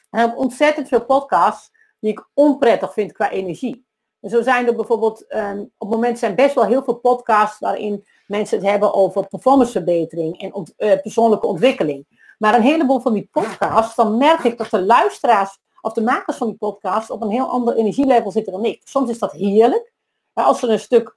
En 0.10 0.24
ik 0.24 0.30
heb 0.30 0.38
ontzettend 0.38 0.88
veel 0.88 1.06
podcasts 1.06 1.72
die 2.00 2.12
ik 2.12 2.28
onprettig 2.34 2.94
vind 2.94 3.12
qua 3.12 3.30
energie. 3.30 3.86
En 4.20 4.30
zo 4.30 4.42
zijn 4.42 4.68
er 4.68 4.76
bijvoorbeeld, 4.76 5.26
um, 5.34 5.60
op 5.60 5.90
het 5.90 5.90
moment 5.90 6.20
zijn 6.20 6.36
best 6.36 6.56
wel 6.56 6.66
heel 6.66 6.84
veel 6.84 6.96
podcasts 6.96 7.60
waarin 7.60 8.06
mensen 8.28 8.58
het 8.58 8.68
hebben 8.68 8.94
over 8.94 9.28
performanceverbetering 9.28 10.42
en 10.42 10.74
uh, 10.78 11.02
persoonlijke 11.02 11.48
ontwikkeling. 11.48 12.06
Maar 12.38 12.56
een 12.56 12.62
heleboel 12.62 13.00
van 13.00 13.14
die 13.14 13.30
podcasts, 13.32 13.96
dan 13.96 14.18
merk 14.18 14.44
ik 14.44 14.58
dat 14.58 14.70
de 14.70 14.82
luisteraars 14.82 15.60
of 15.82 15.94
de 15.94 16.02
makers 16.02 16.38
van 16.38 16.48
die 16.48 16.58
podcast 16.58 17.10
op 17.10 17.22
een 17.22 17.30
heel 17.30 17.50
ander 17.50 17.76
energielevel 17.76 18.32
zitten 18.32 18.54
dan 18.54 18.66
ik. 18.66 18.82
Soms 18.84 19.10
is 19.10 19.20
dat 19.20 19.32
heerlijk. 19.32 19.94
Als 20.34 20.60
ze 20.60 20.68
een 20.68 20.80
stuk 20.80 21.17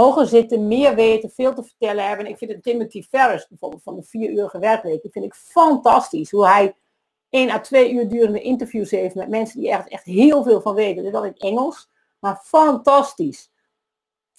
hoger 0.00 0.26
zitten, 0.26 0.66
meer 0.66 0.94
weten, 0.94 1.30
veel 1.30 1.54
te 1.54 1.62
vertellen 1.62 2.08
hebben. 2.08 2.26
Ik 2.26 2.38
vind 2.38 2.50
het 2.50 2.62
Timothy 2.62 3.02
Ferris 3.02 3.48
bijvoorbeeld 3.48 3.82
van 3.82 3.96
de 3.96 4.02
vier 4.02 4.30
uurige 4.30 4.58
werkweek, 4.58 5.02
die 5.02 5.10
vind 5.10 5.24
ik 5.24 5.34
fantastisch. 5.34 6.30
Hoe 6.30 6.46
hij 6.46 6.74
één 7.30 7.50
à 7.50 7.60
twee 7.60 7.92
uur 7.92 8.08
durende 8.08 8.40
interviews 8.40 8.90
heeft 8.90 9.14
met 9.14 9.28
mensen 9.28 9.60
die 9.60 9.70
echt, 9.70 9.88
echt 9.88 10.04
heel 10.04 10.42
veel 10.42 10.60
van 10.60 10.74
weten. 10.74 11.02
Dus 11.02 11.12
dat 11.12 11.24
in 11.24 11.36
Engels. 11.36 11.88
Maar 12.18 12.40
fantastisch. 12.44 13.50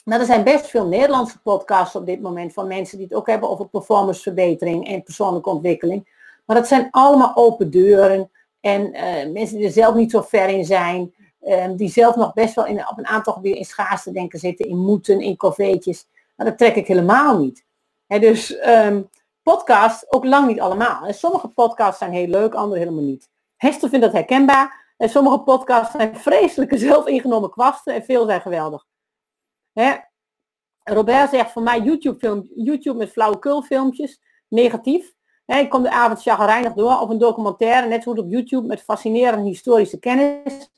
Nou, 0.05 0.21
er 0.21 0.27
zijn 0.27 0.43
best 0.43 0.67
veel 0.67 0.87
Nederlandse 0.87 1.41
podcasts 1.41 1.95
op 1.95 2.05
dit 2.05 2.21
moment 2.21 2.53
van 2.53 2.67
mensen 2.67 2.97
die 2.97 3.07
het 3.07 3.17
ook 3.17 3.27
hebben 3.27 3.49
over 3.49 3.67
performanceverbetering 3.67 4.87
en 4.87 5.03
persoonlijke 5.03 5.49
ontwikkeling. 5.49 6.09
Maar 6.45 6.55
dat 6.55 6.67
zijn 6.67 6.87
allemaal 6.91 7.35
open 7.35 7.71
deuren 7.71 8.31
en 8.59 8.81
uh, 8.81 9.33
mensen 9.33 9.57
die 9.57 9.65
er 9.65 9.71
zelf 9.71 9.95
niet 9.95 10.11
zo 10.11 10.21
ver 10.21 10.49
in 10.49 10.65
zijn, 10.65 11.13
uh, 11.47 11.65
die 11.75 11.89
zelf 11.89 12.15
nog 12.15 12.33
best 12.33 12.55
wel 12.55 12.65
in, 12.65 12.89
op 12.89 12.97
een 12.97 13.07
aantal 13.07 13.33
gebieden 13.33 13.59
in 13.59 13.65
schaarste 13.65 14.11
denken 14.11 14.39
zitten, 14.39 14.65
in 14.65 14.77
moeten, 14.77 15.21
in 15.21 15.35
coveetjes. 15.35 16.07
Maar 16.35 16.45
dat 16.45 16.57
trek 16.57 16.75
ik 16.75 16.87
helemaal 16.87 17.39
niet. 17.39 17.65
He, 18.07 18.19
dus 18.19 18.67
um, 18.67 19.09
podcasts 19.41 20.11
ook 20.11 20.25
lang 20.25 20.47
niet 20.47 20.59
allemaal. 20.59 21.05
En 21.05 21.13
sommige 21.13 21.47
podcasts 21.47 21.99
zijn 21.99 22.11
heel 22.11 22.27
leuk, 22.27 22.53
andere 22.53 22.79
helemaal 22.79 23.03
niet. 23.03 23.29
Hester 23.55 23.89
vindt 23.89 24.05
dat 24.05 24.13
herkenbaar. 24.13 24.85
En 24.97 25.09
sommige 25.09 25.39
podcasts 25.39 25.95
zijn 25.95 26.15
vreselijke 26.15 26.77
zelfingenomen 26.87 27.49
kwasten 27.49 27.93
en 27.93 28.03
veel 28.03 28.25
zijn 28.25 28.41
geweldig. 28.41 28.85
Robert 30.83 31.29
zegt 31.29 31.51
van 31.51 31.63
mij 31.63 31.81
YouTube, 31.81 32.19
film, 32.19 32.49
YouTube 32.55 32.97
met 32.97 33.11
flauwekulfilmpjes, 33.11 34.21
negatief. 34.47 35.13
Hè, 35.45 35.59
ik 35.59 35.69
kom 35.69 35.83
de 35.83 35.91
avond 35.91 36.21
chagrijnig 36.21 36.73
door 36.73 36.99
of 36.99 37.09
een 37.09 37.17
documentaire, 37.17 37.87
net 37.87 38.03
zoals 38.03 38.19
op 38.19 38.31
YouTube 38.31 38.67
met 38.67 38.81
fascinerende 38.81 39.49
historische 39.49 39.99
kennis. 39.99 40.69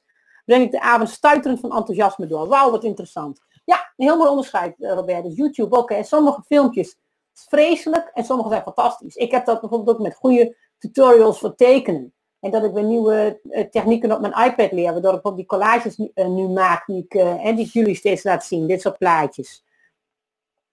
Breng 0.49 0.63
ik 0.63 0.71
de 0.71 0.81
avond 0.81 1.09
stuiterend 1.09 1.59
van 1.59 1.75
enthousiasme 1.75 2.27
door. 2.27 2.47
Wauw, 2.47 2.71
wat 2.71 2.83
interessant. 2.83 3.41
Ja, 3.65 3.93
een 3.97 4.05
heel 4.05 4.17
mooi 4.17 4.29
onderscheid, 4.29 4.75
eh, 4.79 4.93
Robert. 4.93 5.23
Dus 5.23 5.35
YouTube 5.35 5.77
ook. 5.77 5.91
En 5.91 6.03
sommige 6.03 6.41
filmpjes 6.41 6.97
vreselijk 7.33 8.11
en 8.13 8.23
sommige 8.23 8.49
zijn 8.49 8.61
fantastisch. 8.61 9.15
Ik 9.15 9.31
heb 9.31 9.45
dat 9.45 9.59
bijvoorbeeld 9.59 9.97
ook 9.97 10.03
met 10.03 10.15
goede 10.15 10.55
tutorials 10.77 11.39
voor 11.39 11.55
tekenen. 11.55 12.13
En 12.39 12.51
dat 12.51 12.63
ik 12.63 12.71
weer 12.71 12.83
nieuwe 12.83 13.39
uh, 13.43 13.63
technieken 13.63 14.11
op 14.11 14.21
mijn 14.21 14.51
iPad 14.51 14.71
leer, 14.71 14.91
waardoor 14.91 15.13
ik 15.13 15.35
die 15.35 15.45
collages 15.45 15.97
nu, 15.97 16.11
uh, 16.15 16.27
nu 16.27 16.47
maak, 16.47 16.85
die 16.85 17.03
ik, 17.03 17.13
en 17.13 17.55
die 17.55 17.65
jullie 17.65 17.95
steeds 17.95 18.23
laat 18.23 18.45
zien, 18.45 18.67
dit 18.67 18.81
soort 18.81 18.97
plaatjes. 18.97 19.63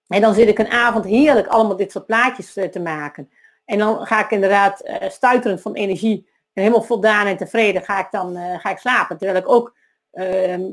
En 0.06 0.20
dan 0.20 0.34
zit 0.34 0.48
ik 0.48 0.58
een 0.58 0.70
avond 0.70 1.04
heerlijk 1.04 1.46
allemaal 1.46 1.76
dit 1.76 1.92
soort 1.92 2.06
plaatjes 2.06 2.52
te 2.52 2.80
maken. 2.80 3.30
En 3.64 3.78
dan 3.78 4.06
ga 4.06 4.24
ik 4.24 4.30
inderdaad 4.30 4.82
stuiterend 5.08 5.60
van 5.60 5.74
energie 5.74 6.14
en 6.16 6.35
helemaal 6.62 6.82
voldaan 6.82 7.26
en 7.26 7.36
tevreden 7.36 7.82
ga 7.82 7.98
ik 7.98 8.10
dan 8.10 8.36
ga 8.36 8.70
ik 8.70 8.78
slapen. 8.78 9.18
Terwijl 9.18 9.38
ik 9.38 9.48
ook 9.48 9.76
ehm, 10.12 10.70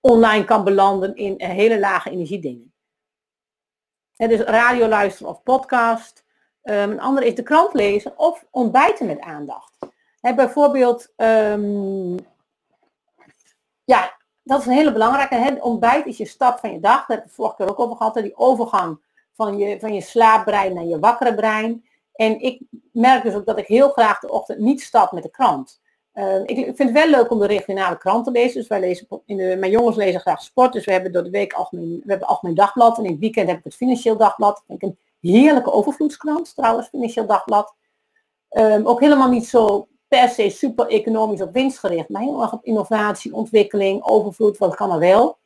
online 0.00 0.44
kan 0.44 0.64
belanden 0.64 1.14
in 1.14 1.34
hele 1.38 1.78
lage 1.78 2.10
energiedingen. 2.10 2.72
En 4.16 4.28
dus 4.28 4.40
radio 4.40 4.86
luisteren 4.86 5.32
of 5.32 5.42
podcast. 5.42 6.24
Um, 6.62 6.90
een 6.90 7.00
andere 7.00 7.26
is 7.26 7.34
de 7.34 7.42
krant 7.42 7.74
lezen 7.74 8.18
of 8.18 8.46
ontbijten 8.50 9.06
met 9.06 9.20
aandacht. 9.20 9.78
Bijvoorbeeld, 10.20 11.12
um, 11.16 12.16
ja, 13.84 14.16
dat 14.42 14.60
is 14.60 14.66
een 14.66 14.72
hele 14.72 14.92
belangrijke. 14.92 15.34
He, 15.34 15.54
ontbijt 15.60 16.06
is 16.06 16.16
je 16.16 16.26
stap 16.26 16.58
van 16.58 16.72
je 16.72 16.80
dag. 16.80 17.06
Dat 17.06 17.16
heb 17.16 17.26
ik 17.26 17.32
vorige 17.32 17.56
keer 17.56 17.68
ook 17.68 17.80
over 17.80 17.96
gehad. 17.96 18.14
Die 18.14 18.36
overgang 18.36 19.00
van 19.32 19.58
je, 19.58 19.80
van 19.80 19.94
je 19.94 20.00
slaapbrein 20.00 20.74
naar 20.74 20.84
je 20.84 20.98
wakkere 20.98 21.34
brein. 21.34 21.84
En 22.12 22.40
ik 22.40 22.60
merk 22.92 23.22
dus 23.22 23.34
ook 23.34 23.46
dat 23.46 23.58
ik 23.58 23.66
heel 23.66 23.88
graag 23.88 24.20
de 24.20 24.30
ochtend 24.30 24.58
niet 24.58 24.82
stap 24.82 25.12
met 25.12 25.22
de 25.22 25.30
krant. 25.30 25.80
Uh, 26.14 26.40
ik, 26.44 26.56
vind 26.56 26.78
het 26.78 26.92
wel 26.92 27.08
leuk 27.08 27.30
om 27.30 27.38
de 27.38 27.46
regionale 27.46 27.98
krant 27.98 28.24
te 28.24 28.30
lezen. 28.30 28.60
Dus 28.60 28.68
wij 28.68 28.80
lezen 28.80 29.06
in 29.26 29.36
de, 29.36 29.56
mijn 29.58 29.72
jongens 29.72 29.96
lezen 29.96 30.20
graag 30.20 30.42
sport. 30.42 30.72
Dus 30.72 30.84
we 30.84 30.92
hebben 30.92 31.12
door 31.12 31.24
de 31.24 31.30
week 31.30 31.52
algemeen, 31.52 32.00
we 32.04 32.10
hebben 32.10 32.28
algemeen 32.28 32.54
dagblad. 32.54 32.98
En 32.98 33.04
in 33.04 33.10
het 33.10 33.20
weekend 33.20 33.48
heb 33.48 33.58
ik 33.58 33.64
het 33.64 33.74
financieel 33.74 34.16
dagblad. 34.16 34.54
Dat 34.54 34.64
vind 34.66 34.82
ik 34.82 34.88
een 34.88 34.98
heerlijke 35.30 35.72
overvloedskrant 35.72 36.54
trouwens, 36.54 36.88
financieel 36.88 37.26
dagblad. 37.26 37.74
Um, 38.50 38.86
ook 38.86 39.00
helemaal 39.00 39.28
niet 39.28 39.46
zo 39.46 39.88
per 40.08 40.28
se 40.28 40.50
super 40.50 40.86
economisch 40.86 41.40
op 41.40 41.52
winst 41.52 41.78
gericht, 41.78 42.08
maar 42.08 42.22
heel 42.22 42.42
erg 42.42 42.52
op 42.52 42.64
innovatie, 42.64 43.34
ontwikkeling, 43.34 44.04
overvloed, 44.04 44.58
wat 44.58 44.74
kan 44.74 44.92
er 44.92 44.98
wel. 44.98 45.38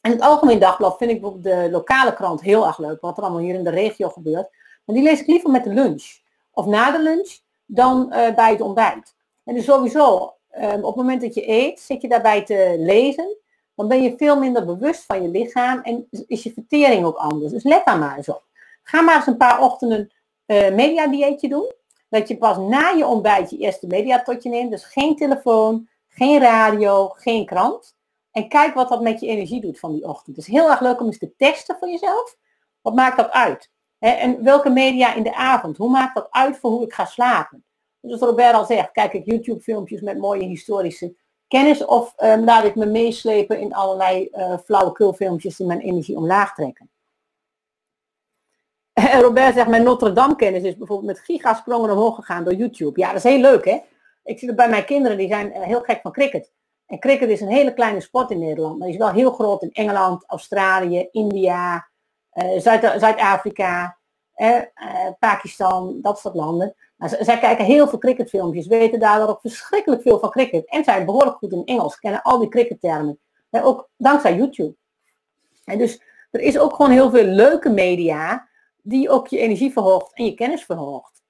En 0.00 0.10
het 0.10 0.20
Algemeen 0.20 0.58
Dagblad 0.58 0.96
vind 0.96 1.10
ik 1.10 1.20
bijvoorbeeld 1.20 1.54
de 1.54 1.70
lokale 1.70 2.14
krant 2.14 2.40
heel 2.40 2.66
erg 2.66 2.78
leuk, 2.78 3.00
wat 3.00 3.16
er 3.16 3.22
allemaal 3.22 3.40
hier 3.40 3.54
in 3.54 3.64
de 3.64 3.70
regio 3.70 4.08
gebeurt. 4.08 4.48
Maar 4.84 4.96
die 4.96 5.04
lees 5.04 5.20
ik 5.20 5.26
liever 5.26 5.50
met 5.50 5.64
de 5.64 5.72
lunch. 5.72 6.18
Of 6.52 6.66
na 6.66 6.90
de 6.90 7.02
lunch 7.02 7.38
dan 7.66 8.06
uh, 8.08 8.34
bij 8.34 8.50
het 8.50 8.60
ontbijt. 8.60 9.14
En 9.44 9.54
dus 9.54 9.64
sowieso, 9.64 10.34
um, 10.58 10.78
op 10.78 10.84
het 10.84 10.96
moment 10.96 11.20
dat 11.20 11.34
je 11.34 11.48
eet, 11.48 11.80
zit 11.80 12.02
je 12.02 12.08
daarbij 12.08 12.44
te 12.44 12.74
lezen. 12.78 13.36
Dan 13.74 13.88
ben 13.88 14.02
je 14.02 14.16
veel 14.16 14.38
minder 14.38 14.64
bewust 14.64 15.04
van 15.04 15.22
je 15.22 15.28
lichaam 15.28 15.80
en 15.80 16.08
is 16.26 16.42
je 16.42 16.52
vertering 16.52 17.04
ook 17.04 17.16
anders. 17.16 17.52
Dus 17.52 17.62
let 17.62 17.84
daar 17.84 17.98
maar 17.98 18.16
eens 18.16 18.28
op. 18.28 18.44
Ga 18.82 19.00
maar 19.00 19.16
eens 19.16 19.26
een 19.26 19.36
paar 19.36 19.60
ochtenden 19.60 20.12
uh, 20.46 20.74
mediadieetje 20.74 21.48
doen 21.48 21.72
dat 22.08 22.28
je 22.28 22.36
pas 22.36 22.56
na 22.56 22.88
je 22.88 23.06
ontbijt 23.06 23.50
je 23.50 23.58
eerste 23.58 23.86
mediatotje 23.86 24.50
neemt. 24.50 24.70
Dus 24.70 24.84
geen 24.84 25.16
telefoon, 25.16 25.88
geen 26.08 26.40
radio, 26.40 27.08
geen 27.08 27.46
krant. 27.46 27.96
En 28.30 28.48
kijk 28.48 28.74
wat 28.74 28.88
dat 28.88 29.02
met 29.02 29.20
je 29.20 29.26
energie 29.26 29.60
doet 29.60 29.78
van 29.78 29.92
die 29.92 30.04
ochtend. 30.04 30.36
Het 30.36 30.46
is 30.46 30.52
heel 30.52 30.70
erg 30.70 30.80
leuk 30.80 31.00
om 31.00 31.06
eens 31.06 31.18
te 31.18 31.36
testen 31.36 31.76
voor 31.78 31.88
jezelf. 31.88 32.36
Wat 32.82 32.94
maakt 32.94 33.16
dat 33.16 33.30
uit? 33.30 33.70
En 34.12 34.42
welke 34.42 34.70
media 34.70 35.14
in 35.14 35.22
de 35.22 35.34
avond? 35.34 35.76
Hoe 35.76 35.90
maakt 35.90 36.14
dat 36.14 36.26
uit 36.30 36.58
voor 36.58 36.70
hoe 36.70 36.84
ik 36.84 36.92
ga 36.92 37.04
slapen? 37.04 37.64
Dus 38.00 38.20
Robert 38.20 38.54
al 38.54 38.64
zegt, 38.64 38.92
kijk 38.92 39.12
ik 39.12 39.24
YouTube 39.24 39.60
filmpjes 39.60 40.00
met 40.00 40.18
mooie 40.18 40.44
historische 40.44 41.14
kennis 41.48 41.84
of 41.84 42.14
um, 42.22 42.44
laat 42.44 42.64
ik 42.64 42.74
me 42.74 42.86
meeslepen 42.86 43.60
in 43.60 43.74
allerlei 43.74 44.28
uh, 44.32 44.58
flauwekulfilmpjes 44.64 45.56
die 45.56 45.66
mijn 45.66 45.80
energie 45.80 46.16
omlaag 46.16 46.54
trekken. 46.54 46.90
En 49.12 49.20
Robert 49.20 49.54
zegt, 49.54 49.68
mijn 49.68 49.82
Notre 49.82 50.12
Dame 50.12 50.36
kennis 50.36 50.62
is 50.62 50.76
bijvoorbeeld 50.76 51.08
met 51.08 51.24
gigasprongen 51.24 51.90
omhoog 51.90 52.14
gegaan 52.14 52.44
door 52.44 52.54
YouTube. 52.54 53.00
Ja, 53.00 53.06
dat 53.06 53.24
is 53.24 53.30
heel 53.30 53.40
leuk 53.40 53.64
hè. 53.64 53.78
Ik 54.24 54.38
zie 54.38 54.48
het 54.48 54.56
bij 54.56 54.68
mijn 54.68 54.84
kinderen, 54.84 55.18
die 55.18 55.28
zijn 55.28 55.52
eh, 55.52 55.62
heel 55.62 55.80
gek 55.80 56.00
van 56.00 56.12
cricket. 56.12 56.52
En 56.86 56.98
cricket 56.98 57.28
is 57.28 57.40
een 57.40 57.48
hele 57.48 57.74
kleine 57.74 58.00
sport 58.00 58.30
in 58.30 58.38
Nederland, 58.38 58.78
maar 58.78 58.86
die 58.86 58.96
is 58.96 59.02
wel 59.02 59.12
heel 59.12 59.32
groot 59.32 59.62
in 59.62 59.72
Engeland, 59.72 60.24
Australië, 60.26 61.08
India, 61.10 61.88
Zuid-Afrika, 62.56 63.98
uh, 64.36 64.60
Pakistan, 65.18 65.98
dat 66.00 66.18
soort 66.18 66.34
landen. 66.34 66.74
Nou, 66.96 67.24
zij 67.24 67.38
kijken 67.38 67.64
heel 67.64 67.88
veel 67.88 67.98
cricketfilmpjes, 67.98 68.66
weten 68.66 69.00
daardoor 69.00 69.28
ook 69.28 69.40
verschrikkelijk 69.40 70.02
veel 70.02 70.18
van 70.18 70.30
cricket. 70.30 70.66
En 70.66 70.84
zijn 70.84 71.04
behoorlijk 71.04 71.36
goed 71.36 71.52
in 71.52 71.64
Engels, 71.64 71.98
kennen 71.98 72.22
al 72.22 72.38
die 72.38 72.48
crickettermen. 72.48 73.18
ook 73.50 73.88
dankzij 73.96 74.36
YouTube. 74.36 74.74
En 75.64 75.78
dus 75.78 76.02
er 76.30 76.40
is 76.40 76.58
ook 76.58 76.74
gewoon 76.74 76.90
heel 76.90 77.10
veel 77.10 77.24
leuke 77.24 77.70
media 77.70 78.48
die 78.82 79.08
ook 79.08 79.28
je 79.28 79.38
energie 79.38 79.72
verhoogt 79.72 80.14
en 80.14 80.24
je 80.24 80.34
kennis 80.34 80.64
verhoogt. 80.64 81.22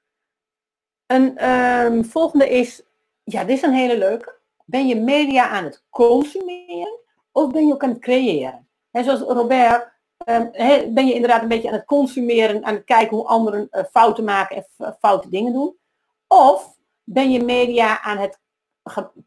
Een 1.06 1.50
um, 1.50 2.04
volgende 2.04 2.48
is, 2.48 2.82
ja, 3.24 3.44
dit 3.44 3.56
is 3.56 3.62
een 3.62 3.72
hele 3.72 3.98
leuke. 3.98 4.36
Ben 4.64 4.86
je 4.86 4.96
media 4.96 5.48
aan 5.48 5.64
het 5.64 5.84
consumeren 5.90 6.98
of 7.32 7.50
ben 7.50 7.66
je 7.66 7.72
ook 7.72 7.82
aan 7.82 7.90
het 7.90 7.98
creëren? 7.98 8.68
En 8.90 9.04
zoals 9.04 9.20
Robert, 9.20 9.93
um, 10.26 10.50
ben 10.94 11.06
je 11.06 11.14
inderdaad 11.14 11.42
een 11.42 11.48
beetje 11.48 11.68
aan 11.68 11.74
het 11.74 11.84
consumeren, 11.84 12.64
aan 12.64 12.74
het 12.74 12.84
kijken 12.84 13.16
hoe 13.16 13.26
anderen 13.26 13.68
uh, 13.70 13.84
fouten 13.90 14.24
maken 14.24 14.56
en 14.56 14.66
uh, 14.78 14.88
foute 14.98 15.28
dingen 15.28 15.52
doen? 15.52 15.76
Of 16.26 16.76
ben 17.04 17.30
je 17.30 17.44
media 17.44 18.02
aan 18.02 18.18
het 18.18 18.38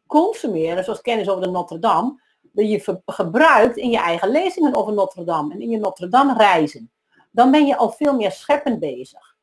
consumeren, 0.06 0.84
zoals 0.84 1.00
kennis 1.00 1.28
over 1.28 1.42
de 1.42 1.50
Notre 1.50 1.78
Dame, 1.78 2.20
dat 2.52 2.70
je 2.70 3.00
gebruikt 3.06 3.76
in 3.76 3.90
je 3.90 3.98
eigen 3.98 4.28
lezingen 4.28 4.74
over 4.74 4.92
Notre 4.92 5.24
Dame 5.24 5.54
en 5.54 5.60
in 5.60 5.70
je 5.70 5.78
Notre 5.78 6.08
Dame 6.08 6.34
reizen? 6.34 6.90
dan 7.30 7.50
ben 7.50 7.66
je 7.66 7.76
al 7.76 7.90
veel 7.90 8.14
meer 8.14 8.32
scheppend 8.32 8.80
bezig. 8.80 9.36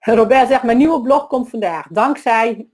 Robert 0.00 0.48
zegt, 0.48 0.62
mijn 0.62 0.78
nieuwe 0.78 1.02
blog 1.02 1.26
komt 1.26 1.48
vandaag. 1.48 1.86
Dankzij, 1.88 2.68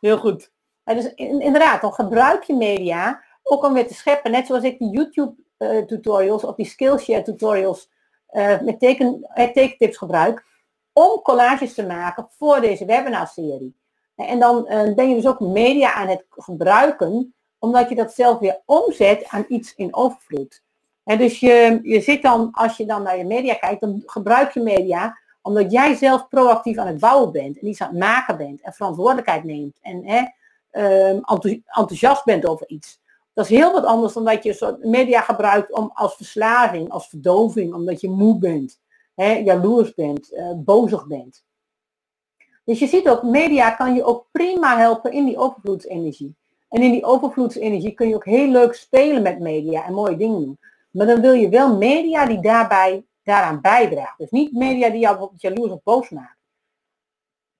heel 0.00 0.18
goed. 0.18 0.52
dus 0.84 1.14
inderdaad, 1.14 1.80
dan 1.80 1.92
gebruik 1.92 2.42
je 2.42 2.54
media 2.54 3.24
ook 3.42 3.64
om 3.64 3.72
weer 3.72 3.86
te 3.86 3.94
scheppen. 3.94 4.30
Net 4.30 4.46
zoals 4.46 4.62
ik 4.62 4.78
die 4.78 4.90
YouTube 4.90 5.34
uh, 5.60 5.78
tutorials 5.78 6.44
of 6.44 6.54
die 6.54 6.66
Skillshare 6.66 7.22
tutorials 7.22 7.90
uh, 8.32 8.60
met 8.60 8.80
teken, 8.80 9.30
uh, 9.34 9.44
tekentips 9.44 9.96
gebruik. 9.96 10.44
Om 10.92 11.22
collages 11.22 11.74
te 11.74 11.86
maken 11.86 12.28
voor 12.38 12.60
deze 12.60 12.84
webinarserie. 12.84 13.74
En 14.16 14.38
dan 14.38 14.64
ben 14.94 15.08
je 15.08 15.14
dus 15.14 15.26
ook 15.26 15.40
media 15.40 15.92
aan 15.92 16.08
het 16.08 16.24
gebruiken, 16.30 17.34
omdat 17.58 17.88
je 17.88 17.94
dat 17.94 18.12
zelf 18.12 18.38
weer 18.38 18.60
omzet 18.64 19.24
aan 19.28 19.44
iets 19.48 19.74
in 19.74 19.94
overvloed. 19.94 20.62
En 21.04 21.18
dus 21.18 21.40
je, 21.40 21.80
je 21.82 22.00
zit 22.00 22.22
dan, 22.22 22.48
als 22.52 22.76
je 22.76 22.86
dan 22.86 23.02
naar 23.02 23.16
je 23.16 23.24
media 23.24 23.54
kijkt, 23.54 23.80
dan 23.80 24.02
gebruik 24.06 24.52
je 24.52 24.60
media 24.60 25.18
omdat 25.42 25.72
jij 25.72 25.94
zelf 25.94 26.28
proactief 26.28 26.78
aan 26.78 26.86
het 26.86 27.00
bouwen 27.00 27.32
bent 27.32 27.58
en 27.58 27.66
iets 27.66 27.80
aan 27.80 27.88
het 27.88 27.98
maken 27.98 28.36
bent 28.36 28.60
en 28.60 28.72
verantwoordelijkheid 28.72 29.44
neemt 29.44 29.78
en 29.80 30.04
hè, 30.04 30.18
um, 31.10 31.22
enthousiast 31.66 32.24
bent 32.24 32.46
over 32.46 32.68
iets. 32.68 33.00
Dat 33.40 33.50
is 33.50 33.56
heel 33.56 33.72
wat 33.72 33.84
anders 33.84 34.12
dan 34.12 34.24
dat 34.24 34.42
je 34.42 34.78
media 34.82 35.20
gebruikt 35.20 35.72
om 35.72 35.90
als 35.94 36.14
verslaving, 36.14 36.90
als 36.90 37.08
verdoving, 37.08 37.74
omdat 37.74 38.00
je 38.00 38.10
moe 38.10 38.38
bent, 38.38 38.80
hè, 39.14 39.32
jaloers 39.32 39.94
bent, 39.94 40.32
uh, 40.32 40.52
bozig 40.56 41.06
bent. 41.06 41.44
Dus 42.64 42.78
je 42.78 42.86
ziet 42.86 43.08
ook, 43.08 43.22
media 43.22 43.70
kan 43.70 43.94
je 43.94 44.04
ook 44.04 44.26
prima 44.30 44.78
helpen 44.78 45.12
in 45.12 45.24
die 45.24 45.36
overvloedsenergie. 45.36 46.36
En 46.68 46.82
in 46.82 46.90
die 46.90 47.04
overvloedsenergie 47.04 47.92
kun 47.92 48.08
je 48.08 48.14
ook 48.14 48.24
heel 48.24 48.48
leuk 48.48 48.74
spelen 48.74 49.22
met 49.22 49.40
media 49.40 49.84
en 49.84 49.92
mooie 49.92 50.16
dingen 50.16 50.40
doen. 50.40 50.58
Maar 50.90 51.06
dan 51.06 51.20
wil 51.20 51.32
je 51.32 51.48
wel 51.48 51.76
media 51.76 52.26
die 52.26 52.40
daarbij, 52.40 53.04
daaraan 53.22 53.60
bijdragen. 53.60 54.14
Dus 54.16 54.30
niet 54.30 54.52
media 54.52 54.88
die 54.90 55.00
jou 55.00 55.28
jaloers 55.36 55.72
of 55.72 55.82
boos 55.82 56.10
maken. 56.10 56.38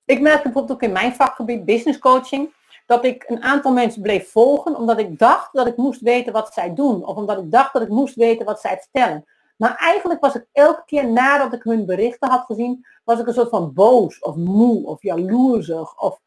Ik 0.04 0.20
merkte 0.20 0.42
bijvoorbeeld 0.42 0.76
ook 0.76 0.88
in 0.88 0.92
mijn 0.92 1.14
vakgebied 1.14 1.64
business 1.64 1.98
coaching 1.98 2.52
dat 2.90 3.04
ik 3.04 3.24
een 3.28 3.42
aantal 3.42 3.72
mensen 3.72 4.02
bleef 4.02 4.30
volgen 4.30 4.76
omdat 4.76 4.98
ik 4.98 5.18
dacht 5.18 5.52
dat 5.52 5.66
ik 5.66 5.76
moest 5.76 6.00
weten 6.00 6.32
wat 6.32 6.52
zij 6.52 6.74
doen. 6.74 7.06
Of 7.06 7.16
omdat 7.16 7.38
ik 7.38 7.50
dacht 7.50 7.72
dat 7.72 7.82
ik 7.82 7.88
moest 7.88 8.14
weten 8.14 8.46
wat 8.46 8.60
zij 8.60 8.78
vertellen. 8.78 9.24
Maar 9.56 9.76
eigenlijk 9.76 10.20
was 10.20 10.34
ik 10.34 10.46
elke 10.52 10.82
keer 10.84 11.10
nadat 11.10 11.52
ik 11.52 11.62
hun 11.62 11.86
berichten 11.86 12.30
had 12.30 12.44
gezien, 12.44 12.86
was 13.04 13.20
ik 13.20 13.26
een 13.26 13.34
soort 13.34 13.48
van 13.48 13.72
boos 13.72 14.20
of 14.20 14.36
moe 14.36 14.86
of 14.86 15.02
jaloersig 15.02 16.00
of 16.00 16.20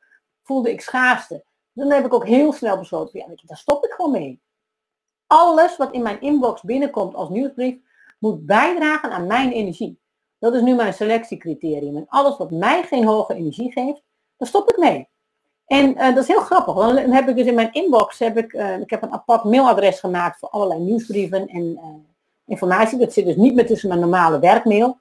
voelde 0.43 0.71
ik 0.71 0.81
schaarste. 0.81 1.43
Dan 1.73 1.91
heb 1.91 2.05
ik 2.05 2.13
ook 2.13 2.27
heel 2.27 2.53
snel 2.53 2.77
besloten, 2.77 3.19
ja, 3.19 3.25
daar 3.45 3.57
stop 3.57 3.85
ik 3.85 3.91
gewoon 3.91 4.11
mee. 4.11 4.41
Alles 5.27 5.77
wat 5.77 5.93
in 5.93 6.01
mijn 6.01 6.21
inbox 6.21 6.61
binnenkomt 6.61 7.15
als 7.15 7.29
nieuwsbrief 7.29 7.77
moet 8.19 8.45
bijdragen 8.45 9.11
aan 9.11 9.27
mijn 9.27 9.51
energie. 9.51 9.99
Dat 10.39 10.53
is 10.53 10.61
nu 10.61 10.75
mijn 10.75 10.93
selectiecriterium. 10.93 11.97
En 11.97 12.05
alles 12.07 12.37
wat 12.37 12.51
mij 12.51 12.83
geen 12.83 13.05
hoge 13.05 13.33
energie 13.33 13.71
geeft, 13.71 14.03
daar 14.37 14.47
stop 14.47 14.69
ik 14.69 14.77
mee. 14.77 15.11
En 15.65 15.89
uh, 15.89 16.05
dat 16.05 16.17
is 16.17 16.27
heel 16.27 16.41
grappig. 16.41 16.75
Dan 16.75 16.97
heb 16.97 17.29
ik 17.29 17.35
dus 17.35 17.45
in 17.45 17.55
mijn 17.55 17.73
inbox, 17.73 18.19
heb 18.19 18.37
ik, 18.37 18.53
uh, 18.53 18.79
ik 18.79 18.89
heb 18.89 19.01
een 19.01 19.13
apart 19.13 19.43
mailadres 19.43 19.99
gemaakt 19.99 20.39
voor 20.39 20.49
allerlei 20.49 20.79
nieuwsbrieven 20.79 21.47
en 21.47 21.63
uh, 21.63 21.85
informatie. 22.45 22.97
Dat 22.97 23.13
zit 23.13 23.25
dus 23.25 23.35
niet 23.35 23.55
meer 23.55 23.67
tussen 23.67 23.89
mijn 23.89 23.99
normale 23.99 24.39
werkmail. 24.39 24.97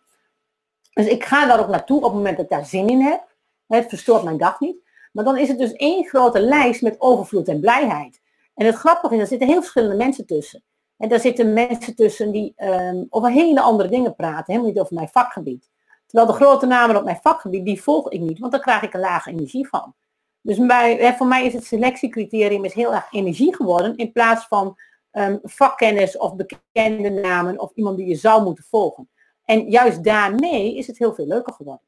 Dus 0.92 1.06
ik 1.06 1.24
ga 1.24 1.46
daar 1.46 1.60
ook 1.60 1.68
naartoe 1.68 1.96
op 1.96 2.02
het 2.02 2.12
moment 2.12 2.36
dat 2.36 2.44
ik 2.44 2.50
daar 2.50 2.64
zin 2.64 2.88
in 2.88 3.00
heb. 3.00 3.30
Het 3.66 3.88
verstoort 3.88 4.22
mijn 4.22 4.38
dag 4.38 4.60
niet. 4.60 4.76
Maar 5.12 5.24
dan 5.24 5.36
is 5.36 5.48
het 5.48 5.58
dus 5.58 5.72
één 5.72 6.04
grote 6.04 6.40
lijst 6.40 6.82
met 6.82 7.00
overvloed 7.00 7.48
en 7.48 7.60
blijheid. 7.60 8.20
En 8.54 8.66
het 8.66 8.74
grappige 8.74 9.14
is, 9.14 9.20
er 9.20 9.26
zitten 9.26 9.48
heel 9.48 9.60
verschillende 9.60 9.96
mensen 9.96 10.26
tussen. 10.26 10.62
En 10.96 11.08
daar 11.08 11.20
zitten 11.20 11.52
mensen 11.52 11.94
tussen 11.94 12.30
die 12.30 12.54
um, 12.56 13.06
over 13.08 13.30
hele 13.30 13.60
andere 13.60 13.88
dingen 13.88 14.14
praten, 14.14 14.44
helemaal 14.46 14.68
niet 14.68 14.80
over 14.80 14.94
mijn 14.94 15.08
vakgebied. 15.08 15.70
Terwijl 16.06 16.30
de 16.30 16.44
grote 16.44 16.66
namen 16.66 16.96
op 16.96 17.04
mijn 17.04 17.18
vakgebied, 17.22 17.64
die 17.64 17.82
volg 17.82 18.10
ik 18.10 18.20
niet, 18.20 18.38
want 18.38 18.52
dan 18.52 18.60
krijg 18.60 18.82
ik 18.82 18.94
een 18.94 19.00
lage 19.00 19.30
energie 19.30 19.68
van. 19.68 19.94
Dus 20.42 20.58
bij, 20.58 21.14
voor 21.16 21.26
mij 21.26 21.46
is 21.46 21.52
het 21.52 21.64
selectiecriterium 21.64 22.64
is 22.64 22.74
heel 22.74 22.94
erg 22.94 23.12
energie 23.12 23.56
geworden 23.56 23.96
in 23.96 24.12
plaats 24.12 24.46
van 24.46 24.78
um, 25.12 25.40
vakkennis 25.42 26.16
of 26.16 26.36
bekende 26.36 27.10
namen 27.10 27.60
of 27.60 27.72
iemand 27.74 27.96
die 27.96 28.06
je 28.06 28.14
zou 28.14 28.42
moeten 28.42 28.64
volgen. 28.64 29.10
En 29.44 29.70
juist 29.70 30.04
daarmee 30.04 30.76
is 30.76 30.86
het 30.86 30.98
heel 30.98 31.14
veel 31.14 31.26
leuker 31.26 31.52
geworden. 31.52 31.86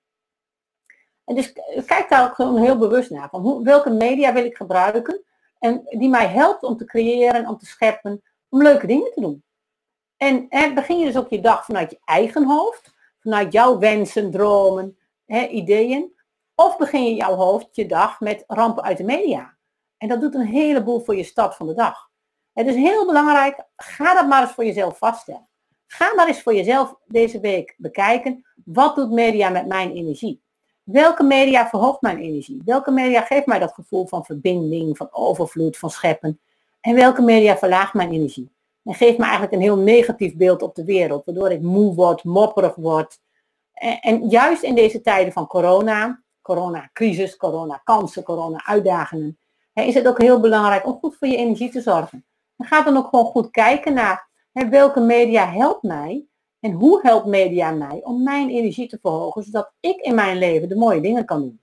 En 1.24 1.34
dus 1.34 1.52
kijk 1.86 2.06
daar 2.08 2.24
ook 2.24 2.34
gewoon 2.34 2.56
heel 2.56 2.78
bewust 2.78 3.10
naar. 3.10 3.28
Van 3.28 3.64
welke 3.64 3.90
media 3.90 4.32
wil 4.32 4.44
ik 4.44 4.56
gebruiken? 4.56 5.24
En 5.58 5.82
die 5.84 6.08
mij 6.08 6.26
helpt 6.26 6.62
om 6.62 6.76
te 6.76 6.84
creëren, 6.84 7.48
om 7.48 7.58
te 7.58 7.66
scheppen, 7.66 8.22
om 8.48 8.62
leuke 8.62 8.86
dingen 8.86 9.12
te 9.12 9.20
doen. 9.20 9.42
En 10.16 10.74
begin 10.74 10.98
je 10.98 11.04
dus 11.04 11.16
ook 11.16 11.30
je 11.30 11.40
dag 11.40 11.64
vanuit 11.64 11.90
je 11.90 12.00
eigen 12.04 12.44
hoofd, 12.44 12.94
vanuit 13.20 13.52
jouw 13.52 13.78
wensen, 13.78 14.30
dromen, 14.30 14.98
hè, 15.26 15.46
ideeën. 15.46 16.13
Of 16.54 16.76
begin 16.76 17.04
je 17.04 17.14
jouw 17.14 17.34
hoofd 17.34 17.68
je 17.72 17.86
dag 17.86 18.20
met 18.20 18.44
rampen 18.46 18.82
uit 18.82 18.96
de 18.96 19.04
media. 19.04 19.54
En 19.98 20.08
dat 20.08 20.20
doet 20.20 20.34
een 20.34 20.46
heleboel 20.46 21.00
voor 21.00 21.16
je 21.16 21.24
start 21.24 21.54
van 21.54 21.66
de 21.66 21.74
dag. 21.74 22.10
Het 22.52 22.66
is 22.66 22.74
heel 22.74 23.06
belangrijk, 23.06 23.64
ga 23.76 24.14
dat 24.14 24.28
maar 24.28 24.42
eens 24.42 24.52
voor 24.52 24.64
jezelf 24.64 24.98
vaststellen. 24.98 25.48
Ga 25.86 26.14
maar 26.14 26.26
eens 26.28 26.42
voor 26.42 26.54
jezelf 26.54 26.94
deze 27.06 27.40
week 27.40 27.74
bekijken, 27.76 28.46
wat 28.64 28.94
doet 28.94 29.10
media 29.10 29.48
met 29.48 29.66
mijn 29.66 29.92
energie? 29.92 30.42
Welke 30.82 31.22
media 31.22 31.68
verhoogt 31.68 32.00
mijn 32.00 32.18
energie? 32.18 32.62
Welke 32.64 32.90
media 32.90 33.20
geeft 33.20 33.46
mij 33.46 33.58
dat 33.58 33.72
gevoel 33.72 34.06
van 34.06 34.24
verbinding, 34.24 34.96
van 34.96 35.08
overvloed, 35.10 35.76
van 35.76 35.90
scheppen? 35.90 36.40
En 36.80 36.94
welke 36.94 37.22
media 37.22 37.56
verlaagt 37.56 37.94
mijn 37.94 38.12
energie? 38.12 38.52
En 38.84 38.94
geeft 38.94 39.18
me 39.18 39.22
eigenlijk 39.22 39.52
een 39.52 39.60
heel 39.60 39.78
negatief 39.78 40.36
beeld 40.36 40.62
op 40.62 40.74
de 40.74 40.84
wereld, 40.84 41.24
waardoor 41.24 41.50
ik 41.50 41.60
moe 41.60 41.94
word, 41.94 42.24
mopperig 42.24 42.74
word. 42.74 43.20
En, 43.72 44.00
en 44.00 44.28
juist 44.28 44.62
in 44.62 44.74
deze 44.74 45.00
tijden 45.00 45.32
van 45.32 45.46
corona, 45.46 46.22
corona-crisis, 46.44 47.36
corona-kansen, 47.36 48.22
corona-uitdagingen, 48.22 49.38
is 49.72 49.94
het 49.94 50.08
ook 50.08 50.20
heel 50.20 50.40
belangrijk 50.40 50.86
om 50.86 50.98
goed 51.00 51.16
voor 51.16 51.28
je 51.28 51.36
energie 51.36 51.70
te 51.70 51.80
zorgen. 51.80 52.24
En 52.56 52.66
ga 52.66 52.82
dan 52.82 52.96
ook 52.96 53.08
gewoon 53.08 53.24
goed 53.24 53.50
kijken 53.50 53.94
naar 53.94 54.28
hè, 54.52 54.68
welke 54.68 55.00
media 55.00 55.50
helpt 55.50 55.82
mij 55.82 56.26
en 56.60 56.72
hoe 56.72 57.00
helpt 57.02 57.26
media 57.26 57.70
mij 57.70 58.00
om 58.02 58.22
mijn 58.22 58.48
energie 58.48 58.88
te 58.88 58.98
verhogen, 59.00 59.42
zodat 59.42 59.72
ik 59.80 60.00
in 60.00 60.14
mijn 60.14 60.38
leven 60.38 60.68
de 60.68 60.76
mooie 60.76 61.00
dingen 61.00 61.24
kan 61.24 61.40
doen. 61.40 61.60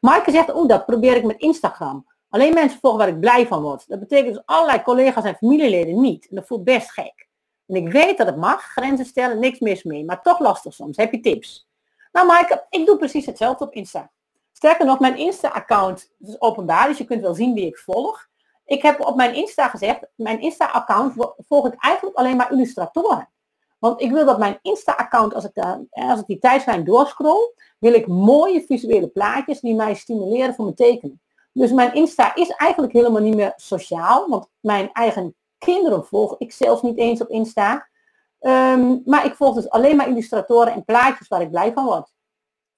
Maaike 0.00 0.30
zegt, 0.30 0.52
oh 0.52 0.68
dat 0.68 0.86
probeer 0.86 1.16
ik 1.16 1.24
met 1.24 1.40
Instagram. 1.40 2.06
Alleen 2.28 2.54
mensen 2.54 2.80
volgen 2.80 2.98
waar 2.98 3.08
ik 3.08 3.20
blij 3.20 3.46
van 3.46 3.62
word. 3.62 3.88
Dat 3.88 3.98
betekent 3.98 4.34
dus 4.34 4.42
allerlei 4.46 4.82
collega's 4.82 5.24
en 5.24 5.34
familieleden 5.34 6.00
niet. 6.00 6.28
En 6.28 6.36
dat 6.36 6.46
voelt 6.46 6.64
best 6.64 6.90
gek. 6.90 7.28
En 7.66 7.76
ik 7.76 7.92
weet 7.92 8.18
dat 8.18 8.26
het 8.26 8.36
mag, 8.36 8.62
grenzen 8.62 9.06
stellen, 9.06 9.38
niks 9.38 9.58
mis 9.58 9.82
mee. 9.82 10.04
Maar 10.04 10.22
toch 10.22 10.38
lastig 10.38 10.74
soms. 10.74 10.96
Heb 10.96 11.12
je 11.12 11.20
tips? 11.20 11.68
Nou 12.16 12.28
Maaike, 12.28 12.66
ik 12.70 12.86
doe 12.86 12.96
precies 12.96 13.26
hetzelfde 13.26 13.64
op 13.64 13.72
Insta. 13.72 14.10
Sterker 14.52 14.86
nog, 14.86 15.00
mijn 15.00 15.16
Insta-account 15.16 16.10
is 16.18 16.40
openbaar, 16.40 16.88
dus 16.88 16.98
je 16.98 17.04
kunt 17.04 17.20
wel 17.20 17.34
zien 17.34 17.54
wie 17.54 17.66
ik 17.66 17.78
volg. 17.78 18.26
Ik 18.64 18.82
heb 18.82 19.00
op 19.00 19.16
mijn 19.16 19.34
Insta 19.34 19.68
gezegd, 19.68 20.06
mijn 20.14 20.40
Insta-account 20.40 21.14
volg 21.38 21.66
ik 21.66 21.74
eigenlijk 21.78 22.16
alleen 22.16 22.36
maar 22.36 22.52
illustratoren. 22.52 23.28
Want 23.78 24.00
ik 24.00 24.10
wil 24.10 24.24
dat 24.24 24.38
mijn 24.38 24.58
Insta-account, 24.62 25.34
als, 25.34 25.44
ik 25.44 25.56
als 25.90 26.20
ik 26.20 26.26
die 26.26 26.38
tijdslijn 26.38 26.84
doorscroll, 26.84 27.52
wil 27.78 27.92
ik 27.92 28.06
mooie 28.06 28.64
visuele 28.66 29.08
plaatjes 29.08 29.60
die 29.60 29.74
mij 29.74 29.94
stimuleren 29.94 30.54
voor 30.54 30.64
mijn 30.64 30.76
tekenen. 30.76 31.20
Dus 31.52 31.72
mijn 31.72 31.94
Insta 31.94 32.34
is 32.34 32.50
eigenlijk 32.50 32.92
helemaal 32.92 33.22
niet 33.22 33.36
meer 33.36 33.52
sociaal, 33.56 34.28
want 34.28 34.48
mijn 34.60 34.90
eigen 34.92 35.34
kinderen 35.58 36.04
volg 36.04 36.34
ik 36.38 36.52
zelfs 36.52 36.82
niet 36.82 36.98
eens 36.98 37.20
op 37.20 37.28
Insta. 37.28 37.88
Um, 38.46 39.02
maar 39.04 39.24
ik 39.24 39.34
volg 39.34 39.54
dus 39.54 39.70
alleen 39.70 39.96
maar 39.96 40.08
illustratoren 40.08 40.72
en 40.72 40.84
plaatjes 40.84 41.28
waar 41.28 41.40
ik 41.40 41.50
blij 41.50 41.72
van 41.72 41.84
word. 41.84 42.12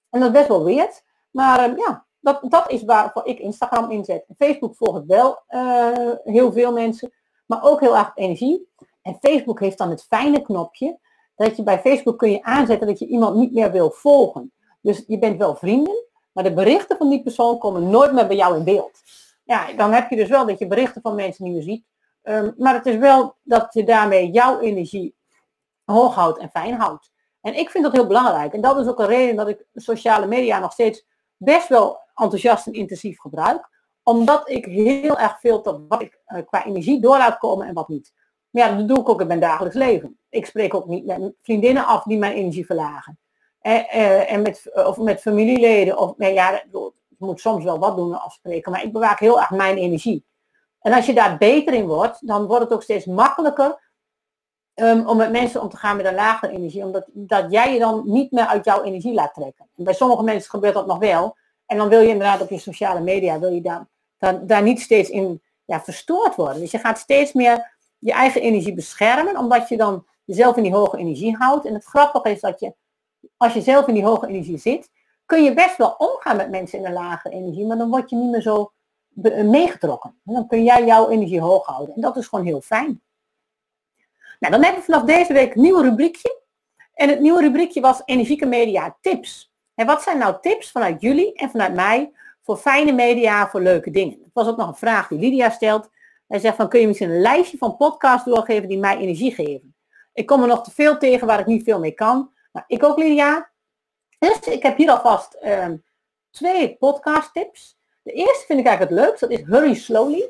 En 0.09 0.19
dat 0.19 0.29
is 0.29 0.35
best 0.35 0.47
wel 0.47 0.63
weird, 0.63 1.03
maar 1.31 1.69
um, 1.69 1.77
ja, 1.77 2.05
dat, 2.19 2.39
dat 2.41 2.71
is 2.71 2.83
waarvoor 2.83 3.25
ik 3.25 3.39
Instagram 3.39 3.91
inzet. 3.91 4.25
Facebook 4.37 4.75
volg 4.75 4.97
ik 4.97 5.03
wel 5.07 5.43
uh, 5.49 6.11
heel 6.23 6.51
veel 6.51 6.71
mensen, 6.71 7.11
maar 7.45 7.63
ook 7.63 7.79
heel 7.79 7.97
erg 7.97 8.11
energie. 8.15 8.67
En 9.01 9.17
Facebook 9.21 9.59
heeft 9.59 9.77
dan 9.77 9.89
het 9.89 10.03
fijne 10.03 10.41
knopje 10.41 10.99
dat 11.35 11.57
je 11.57 11.63
bij 11.63 11.79
Facebook 11.79 12.17
kun 12.17 12.31
je 12.31 12.43
aanzetten 12.43 12.87
dat 12.87 12.99
je 12.99 13.07
iemand 13.07 13.35
niet 13.35 13.53
meer 13.53 13.71
wil 13.71 13.91
volgen. 13.91 14.51
Dus 14.81 15.03
je 15.07 15.19
bent 15.19 15.37
wel 15.37 15.55
vrienden, 15.55 16.05
maar 16.31 16.43
de 16.43 16.53
berichten 16.53 16.97
van 16.97 17.09
die 17.09 17.23
persoon 17.23 17.57
komen 17.57 17.89
nooit 17.89 18.13
meer 18.13 18.27
bij 18.27 18.35
jou 18.35 18.57
in 18.57 18.63
beeld. 18.63 19.01
Ja, 19.43 19.73
dan 19.73 19.93
heb 19.93 20.09
je 20.09 20.15
dus 20.15 20.29
wel 20.29 20.45
dat 20.45 20.59
je 20.59 20.67
berichten 20.67 21.01
van 21.01 21.15
mensen 21.15 21.43
niet 21.43 21.53
meer 21.53 21.63
ziet. 21.63 21.85
Um, 22.23 22.53
maar 22.57 22.73
het 22.73 22.85
is 22.85 22.95
wel 22.95 23.35
dat 23.43 23.73
je 23.73 23.83
daarmee 23.83 24.31
jouw 24.31 24.59
energie 24.59 25.17
hoog 25.93 26.15
houdt 26.15 26.39
en 26.39 26.49
fijn 26.49 26.73
houdt. 26.73 27.11
En 27.41 27.57
ik 27.57 27.69
vind 27.69 27.83
dat 27.83 27.93
heel 27.93 28.07
belangrijk. 28.07 28.53
En 28.53 28.61
dat 28.61 28.77
is 28.77 28.87
ook 28.87 28.99
een 28.99 29.07
reden 29.07 29.35
dat 29.35 29.47
ik 29.47 29.65
sociale 29.73 30.25
media 30.25 30.59
nog 30.59 30.71
steeds 30.71 31.05
best 31.37 31.67
wel 31.67 31.99
enthousiast 32.15 32.67
en 32.67 32.73
intensief 32.73 33.19
gebruik. 33.19 33.69
Omdat 34.03 34.49
ik 34.49 34.65
heel 34.65 35.17
erg 35.17 35.39
veel 35.39 35.61
tot 35.61 35.81
wat 35.87 36.01
ik 36.01 36.19
uh, 36.27 36.41
qua 36.45 36.65
energie 36.65 37.01
door 37.01 37.17
laat 37.17 37.37
komen 37.37 37.67
en 37.67 37.73
wat 37.73 37.87
niet. 37.87 38.13
Maar 38.49 38.69
ja, 38.69 38.77
dat 38.77 38.87
doe 38.87 38.99
ik 38.99 39.09
ook 39.09 39.21
in 39.21 39.27
mijn 39.27 39.39
dagelijks 39.39 39.77
leven. 39.77 40.19
Ik 40.29 40.45
spreek 40.45 40.73
ook 40.73 40.85
niet 40.85 41.05
met 41.05 41.33
vriendinnen 41.41 41.85
af 41.85 42.03
die 42.03 42.17
mijn 42.17 42.33
energie 42.33 42.65
verlagen. 42.65 43.19
En, 43.59 43.87
eh, 43.87 44.31
en 44.31 44.41
met, 44.41 44.69
of 44.73 44.97
met 44.97 45.21
familieleden. 45.21 45.97
Of, 45.97 46.17
nee, 46.17 46.33
ja, 46.33 46.61
ik 46.61 47.17
moet 47.17 47.39
soms 47.39 47.63
wel 47.63 47.79
wat 47.79 47.97
doen 47.97 48.21
afspreken. 48.21 48.71
Maar 48.71 48.83
ik 48.83 48.93
bewaak 48.93 49.19
heel 49.19 49.39
erg 49.39 49.49
mijn 49.49 49.77
energie. 49.77 50.25
En 50.79 50.93
als 50.93 51.05
je 51.05 51.13
daar 51.13 51.37
beter 51.37 51.73
in 51.73 51.87
wordt, 51.87 52.27
dan 52.27 52.45
wordt 52.45 52.63
het 52.63 52.73
ook 52.73 52.83
steeds 52.83 53.05
makkelijker 53.05 53.88
um, 54.81 55.07
om 55.07 55.17
met 55.17 55.31
mensen 55.31 55.61
om 55.61 55.69
te 55.69 55.77
gaan 55.77 55.97
met 55.97 56.05
een 56.05 56.13
lagere 56.13 56.51
energie. 56.51 56.83
Omdat 56.83 57.05
dat 57.11 57.51
jij 57.51 57.73
je 57.73 57.79
dan 57.79 58.01
niet 58.05 58.31
meer 58.31 58.45
uit 58.45 58.65
jouw 58.65 58.83
energie 58.83 59.13
laat 59.13 59.33
trekken. 59.33 59.69
En 59.77 59.83
bij 59.83 59.93
sommige 59.93 60.23
mensen 60.23 60.49
gebeurt 60.49 60.73
dat 60.73 60.87
nog 60.87 60.97
wel. 60.97 61.37
En 61.65 61.77
dan 61.77 61.89
wil 61.89 61.99
je 61.99 62.07
inderdaad 62.07 62.41
op 62.41 62.49
je 62.49 62.59
sociale 62.59 62.99
media, 62.99 63.39
wil 63.39 63.51
je 63.51 63.61
daar, 63.61 63.87
daar, 64.17 64.45
daar 64.45 64.63
niet 64.63 64.81
steeds 64.81 65.09
in 65.09 65.41
ja, 65.65 65.81
verstoord 65.81 66.35
worden. 66.35 66.61
Dus 66.61 66.71
je 66.71 66.77
gaat 66.77 66.97
steeds 66.97 67.33
meer 67.33 67.77
je 67.97 68.11
eigen 68.11 68.41
energie 68.41 68.73
beschermen, 68.73 69.37
omdat 69.37 69.69
je 69.69 69.77
dan 69.77 70.05
jezelf 70.23 70.57
in 70.57 70.63
die 70.63 70.73
hoge 70.73 70.97
energie 70.97 71.35
houdt. 71.35 71.65
En 71.65 71.73
het 71.73 71.85
grappige 71.85 72.29
is 72.31 72.41
dat 72.41 72.59
je, 72.59 72.73
als 73.37 73.53
je 73.53 73.61
zelf 73.61 73.87
in 73.87 73.93
die 73.93 74.05
hoge 74.05 74.27
energie 74.27 74.57
zit, 74.57 74.89
kun 75.25 75.43
je 75.43 75.53
best 75.53 75.77
wel 75.77 75.95
omgaan 75.97 76.37
met 76.37 76.49
mensen 76.49 76.79
in 76.79 76.85
een 76.85 76.93
lage 76.93 77.29
energie, 77.29 77.65
maar 77.65 77.77
dan 77.77 77.89
word 77.89 78.09
je 78.09 78.15
niet 78.15 78.31
meer 78.31 78.41
zo 78.41 78.71
meegetrokken. 79.43 80.19
dan 80.23 80.47
kun 80.47 80.63
jij 80.63 80.85
jouw 80.85 81.09
energie 81.09 81.41
hoog 81.41 81.65
houden. 81.65 81.95
En 81.95 82.01
dat 82.01 82.17
is 82.17 82.27
gewoon 82.27 82.45
heel 82.45 82.61
fijn. 82.61 83.01
Nou, 84.39 84.53
dan 84.53 84.63
hebben 84.63 84.79
we 84.79 84.91
vanaf 84.91 85.03
deze 85.03 85.33
week 85.33 85.55
een 85.55 85.61
nieuw 85.61 85.81
rubriekje. 85.81 86.41
En 86.93 87.09
het 87.09 87.19
nieuwe 87.19 87.41
rubriekje 87.41 87.81
was 87.81 88.01
energieke 88.05 88.45
media 88.45 88.97
tips. 89.01 89.51
En 89.75 89.85
wat 89.85 90.01
zijn 90.01 90.17
nou 90.17 90.35
tips 90.41 90.71
vanuit 90.71 91.01
jullie 91.01 91.33
en 91.33 91.49
vanuit 91.49 91.73
mij 91.73 92.11
voor 92.41 92.57
fijne 92.57 92.91
media, 92.91 93.49
voor 93.49 93.61
leuke 93.61 93.91
dingen? 93.91 94.19
Dat 94.19 94.29
was 94.33 94.47
ook 94.47 94.57
nog 94.57 94.67
een 94.67 94.75
vraag 94.75 95.07
die 95.07 95.19
Lydia 95.19 95.49
stelt. 95.49 95.89
Hij 96.27 96.39
zegt 96.39 96.55
van 96.55 96.69
kun 96.69 96.79
je 96.79 96.87
misschien 96.87 97.09
een 97.09 97.21
lijstje 97.21 97.57
van 97.57 97.77
podcasts 97.77 98.25
doorgeven 98.25 98.67
die 98.67 98.77
mij 98.77 98.97
energie 98.97 99.33
geven. 99.33 99.75
Ik 100.13 100.25
kom 100.25 100.41
er 100.41 100.47
nog 100.47 100.63
te 100.63 100.71
veel 100.71 100.97
tegen 100.97 101.27
waar 101.27 101.39
ik 101.39 101.45
niet 101.45 101.63
veel 101.63 101.79
mee 101.79 101.91
kan. 101.91 102.33
Nou, 102.51 102.65
ik 102.67 102.83
ook 102.83 102.97
Lydia. 102.97 103.49
Dus 104.19 104.39
ik 104.39 104.63
heb 104.63 104.77
hier 104.77 104.91
alvast 104.91 105.37
um, 105.43 105.83
twee 106.31 106.75
podcast 106.77 107.33
tips. 107.33 107.77
De 108.03 108.11
eerste 108.11 108.45
vind 108.45 108.59
ik 108.59 108.65
eigenlijk 108.65 108.97
het 108.97 109.05
leukst. 109.05 109.21
Dat 109.21 109.31
is 109.31 109.45
Hurry 109.45 109.73
Slowly. 109.73 110.29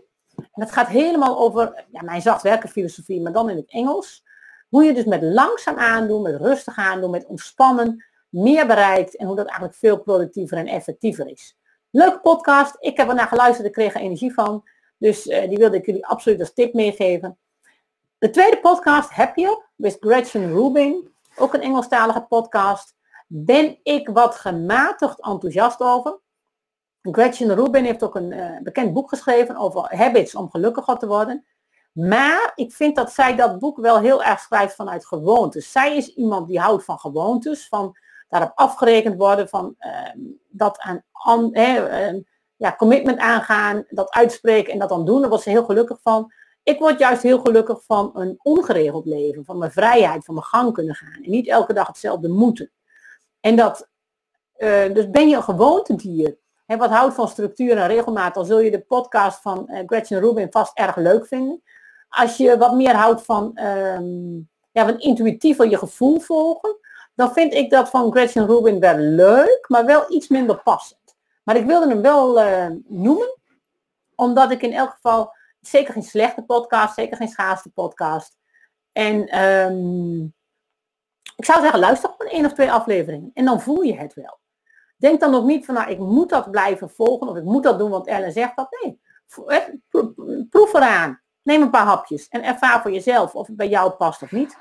En 0.60 0.66
dat 0.66 0.74
gaat 0.74 0.88
helemaal 0.88 1.40
over 1.40 1.86
ja, 1.92 2.02
mijn 2.02 2.22
zachtwerkenfilosofie, 2.22 3.22
maar 3.22 3.32
dan 3.32 3.50
in 3.50 3.56
het 3.56 3.70
Engels. 3.70 4.24
Hoe 4.70 4.84
je 4.84 4.94
dus 4.94 5.04
met 5.04 5.22
langzaam 5.22 5.78
aandoen, 5.78 6.22
met 6.22 6.36
rustig 6.36 6.78
aandoen, 6.78 7.10
met 7.10 7.26
ontspannen, 7.26 8.06
meer 8.30 8.68
bereikt 8.68 9.16
en 9.16 9.28
hoe 9.28 9.36
dat 9.36 9.46
eigenlijk 9.46 9.78
veel 9.78 10.00
productiever 10.00 10.58
en 10.58 10.68
effectiever 10.68 11.28
is. 11.28 11.58
Leuke 11.90 12.20
podcast. 12.20 12.76
Ik 12.80 12.98
heb 12.98 13.10
er 13.10 13.16
naar 13.16 13.28
geluisterd, 13.28 13.68
ik 13.68 13.74
kreeg 13.74 13.94
er 13.94 14.02
energie 14.02 14.34
van. 14.34 14.64
Dus 14.98 15.24
die 15.24 15.58
wilde 15.58 15.78
ik 15.78 15.86
jullie 15.86 16.06
absoluut 16.06 16.40
als 16.40 16.54
tip 16.54 16.74
meegeven. 16.74 17.38
De 18.18 18.30
tweede 18.30 18.60
podcast, 18.60 19.10
Happier, 19.10 19.66
met 19.76 19.98
Gretchen 20.00 20.54
Rubin. 20.54 21.14
Ook 21.36 21.54
een 21.54 21.62
Engelstalige 21.62 22.22
podcast. 22.22 22.96
Ben 23.28 23.80
ik 23.84 24.10
wat 24.10 24.36
gematigd 24.36 25.22
enthousiast 25.22 25.82
over. 25.82 26.20
Gretchen 27.14 27.56
Rubin 27.56 27.84
heeft 27.84 28.04
ook 28.04 28.16
een 28.16 28.32
uh, 28.32 28.58
bekend 28.64 28.94
boek 28.94 29.10
geschreven 29.10 29.56
over 29.56 29.96
habits 29.96 30.36
om 30.36 30.50
gelukkiger 30.50 30.98
te 30.98 31.08
worden. 31.08 31.46
Maar 31.92 32.52
ik 32.56 32.74
vind 32.74 32.96
dat 32.96 33.12
zij 33.12 33.36
dat 33.36 33.60
boek 33.60 33.78
wel 33.78 34.00
heel 34.00 34.24
erg 34.24 34.40
schrijft 34.40 34.76
vanuit 34.76 35.06
gewoontes. 35.06 35.72
Zij 35.72 35.98
is 35.98 36.14
iemand 36.16 36.48
die 36.48 36.60
houdt 36.60 36.84
van 36.84 37.00
gewoontes, 37.00 37.68
van 37.68 37.98
daarop 38.28 38.52
afgerekend 38.56 39.18
worden, 39.18 39.50
van 39.50 39.76
uh, 39.80 39.92
dat 40.50 40.80
aan, 40.80 41.50
uh, 41.52 42.14
ja, 42.56 42.76
commitment 42.76 43.20
aangaan, 43.20 43.86
dat 43.90 44.12
uitspreken 44.12 44.74
en 44.74 44.80
dat 44.80 44.90
dan 44.90 45.06
doen. 45.06 45.22
Daar 45.22 45.30
was 45.30 45.44
ze 45.44 45.50
heel 45.50 45.66
gelukkig 45.66 46.02
van. 46.02 46.34
Ik 46.64 46.80
word 46.80 47.00
juist 47.00 47.22
heel 47.22 47.40
gelukkig 47.40 47.84
van 47.86 48.12
een 48.14 48.40
ongeregeld 48.42 49.06
leven, 49.06 49.46
van 49.46 49.58
mijn 49.58 49.72
vrijheid, 49.72 50.26
van 50.26 50.34
mijn 50.34 50.46
gang 50.46 50.74
kunnen 50.74 50.96
gaan. 50.96 51.24
En 51.24 51.32
niet 51.32 51.48
elke 51.48 51.74
dag 51.74 51.88
hetzelfde 51.88 52.28
moeten. 52.28 52.72
En 53.40 53.56
dat, 53.56 53.90
uh, 54.58 54.94
dus 54.94 55.10
ben 55.10 55.30
je 55.30 55.36
een 55.36 55.44
gewoontedier. 55.44 56.38
En 56.70 56.78
wat 56.78 56.90
houdt 56.90 57.16
van 57.16 57.28
structuur 57.28 57.78
en 57.78 57.88
regelmaat, 57.88 58.34
dan 58.34 58.46
zul 58.46 58.60
je 58.60 58.72
de 58.72 58.82
podcast 58.82 59.42
van 59.42 59.68
uh, 59.68 59.80
Gretchen 59.86 60.20
Rubin 60.20 60.52
vast 60.52 60.78
erg 60.78 60.96
leuk 60.96 61.28
vinden. 61.28 61.64
Als 62.10 62.38
je 62.38 62.58
wat 62.58 62.74
meer 62.76 62.96
houdt 62.96 63.22
van, 63.22 63.60
um, 63.64 64.50
ja, 64.72 64.86
van 64.86 65.00
intuïtiever 65.00 65.70
je 65.70 65.78
gevoel 65.78 66.20
volgen, 66.20 66.78
dan 67.16 67.34
vind 67.34 67.54
ik 67.54 67.70
dat 67.70 67.90
van 67.90 68.12
Gretchen 68.12 68.46
Rubin 68.46 68.80
wel 68.80 68.98
leuk, 68.98 69.66
maar 69.68 69.86
wel 69.86 70.14
iets 70.14 70.28
minder 70.28 70.62
passend. 70.62 71.16
Maar 71.44 71.56
ik 71.56 71.66
wilde 71.66 71.88
hem 71.88 72.02
wel 72.02 72.42
uh, 72.42 72.68
noemen, 72.88 73.38
omdat 74.16 74.52
ik 74.52 74.62
in 74.62 74.74
elk 74.74 74.90
geval 74.90 75.34
zeker 75.60 75.94
geen 75.94 76.04
slechte 76.04 76.42
podcast, 76.44 76.94
zeker 76.94 77.18
geen 77.18 77.28
schaarste 77.28 77.70
podcast. 77.70 78.38
En 78.92 79.44
um, 79.44 80.34
ik 81.36 81.46
zou 81.46 81.62
zeggen, 81.62 81.80
luister 81.80 82.10
gewoon 82.10 82.32
één 82.32 82.46
of 82.46 82.54
twee 82.54 82.72
afleveringen 82.72 83.32
en 83.34 83.46
dan 83.46 83.62
voel 83.62 83.82
je 83.82 83.98
het 83.98 84.14
wel. 84.14 84.40
Denk 85.00 85.20
dan 85.20 85.36
ook 85.36 85.46
niet 85.46 85.66
van, 85.66 85.76
nou, 85.76 85.90
ik 85.90 86.00
moet 86.00 86.30
dat 86.30 86.52
blijven 86.52 86.90
volgen 86.90 87.28
of 87.28 87.38
ik 87.38 87.44
moet 87.44 87.64
dat 87.64 87.80
doen, 87.80 87.90
want 87.90 88.08
Ellen 88.08 88.32
zegt 88.32 88.56
dat. 88.56 88.78
Nee, 88.82 89.00
proef 90.50 90.74
eraan. 90.74 91.22
Neem 91.42 91.62
een 91.62 91.70
paar 91.70 91.86
hapjes 91.86 92.28
en 92.28 92.44
ervaar 92.44 92.82
voor 92.82 92.92
jezelf 92.92 93.36
of 93.36 93.48
het 93.48 93.56
bij 93.56 93.70
jou 93.70 93.92
past 93.92 94.22
of 94.22 94.32
niet. 94.32 94.58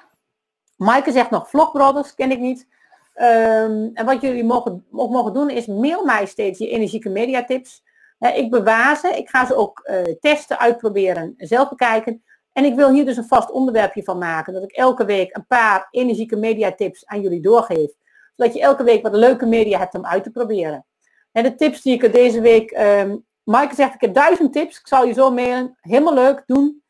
Maaike 0.77 1.13
zegt 1.13 1.31
nog 1.31 1.49
vlogbrothers, 1.49 2.15
ken 2.15 2.31
ik 2.31 2.39
niet. 2.39 2.67
Um, 3.15 3.91
en 3.95 4.05
wat 4.05 4.21
jullie 4.21 4.45
mogen, 4.45 4.87
mogen 4.91 5.33
doen 5.33 5.51
is 5.51 5.67
mail 5.67 6.05
mij 6.05 6.27
steeds 6.27 6.59
je 6.59 6.69
energieke 6.69 7.09
mediatips. 7.09 7.83
Uh, 8.19 8.37
ik 8.37 8.51
bewaar 8.51 8.97
ze, 8.97 9.09
ik 9.09 9.29
ga 9.29 9.47
ze 9.47 9.55
ook 9.55 9.89
uh, 9.91 10.03
testen, 10.21 10.59
uitproberen, 10.59 11.35
zelf 11.37 11.69
bekijken. 11.69 12.23
En 12.53 12.65
ik 12.65 12.75
wil 12.75 12.91
hier 12.91 13.05
dus 13.05 13.17
een 13.17 13.25
vast 13.25 13.51
onderwerpje 13.51 14.03
van 14.03 14.19
maken. 14.19 14.53
Dat 14.53 14.63
ik 14.63 14.73
elke 14.73 15.05
week 15.05 15.37
een 15.37 15.47
paar 15.47 15.89
energieke 15.91 16.37
mediatips 16.37 17.07
aan 17.07 17.21
jullie 17.21 17.41
doorgeef. 17.41 17.93
Zodat 18.39 18.55
je 18.55 18.61
elke 18.61 18.83
week 18.83 19.03
wat 19.03 19.15
leuke 19.15 19.47
media 19.47 19.79
hebt 19.79 19.95
om 19.95 20.07
uit 20.07 20.23
te 20.23 20.31
proberen. 20.31 20.87
En 21.33 21.43
de 21.43 21.55
tips 21.55 21.83
die 21.83 21.95
ik 21.95 22.03
er 22.03 22.13
deze 22.13 22.41
week... 22.41 22.71
Um, 22.71 23.27
Maaike 23.43 23.75
zegt, 23.75 23.95
ik 23.95 24.01
heb 24.01 24.15
duizend 24.15 24.53
tips. 24.53 24.79
Ik 24.79 24.87
zal 24.87 25.05
je 25.05 25.13
zo 25.13 25.31
mailen. 25.31 25.77
Helemaal 25.81 26.15
leuk, 26.15 26.43
doen. 26.47 26.83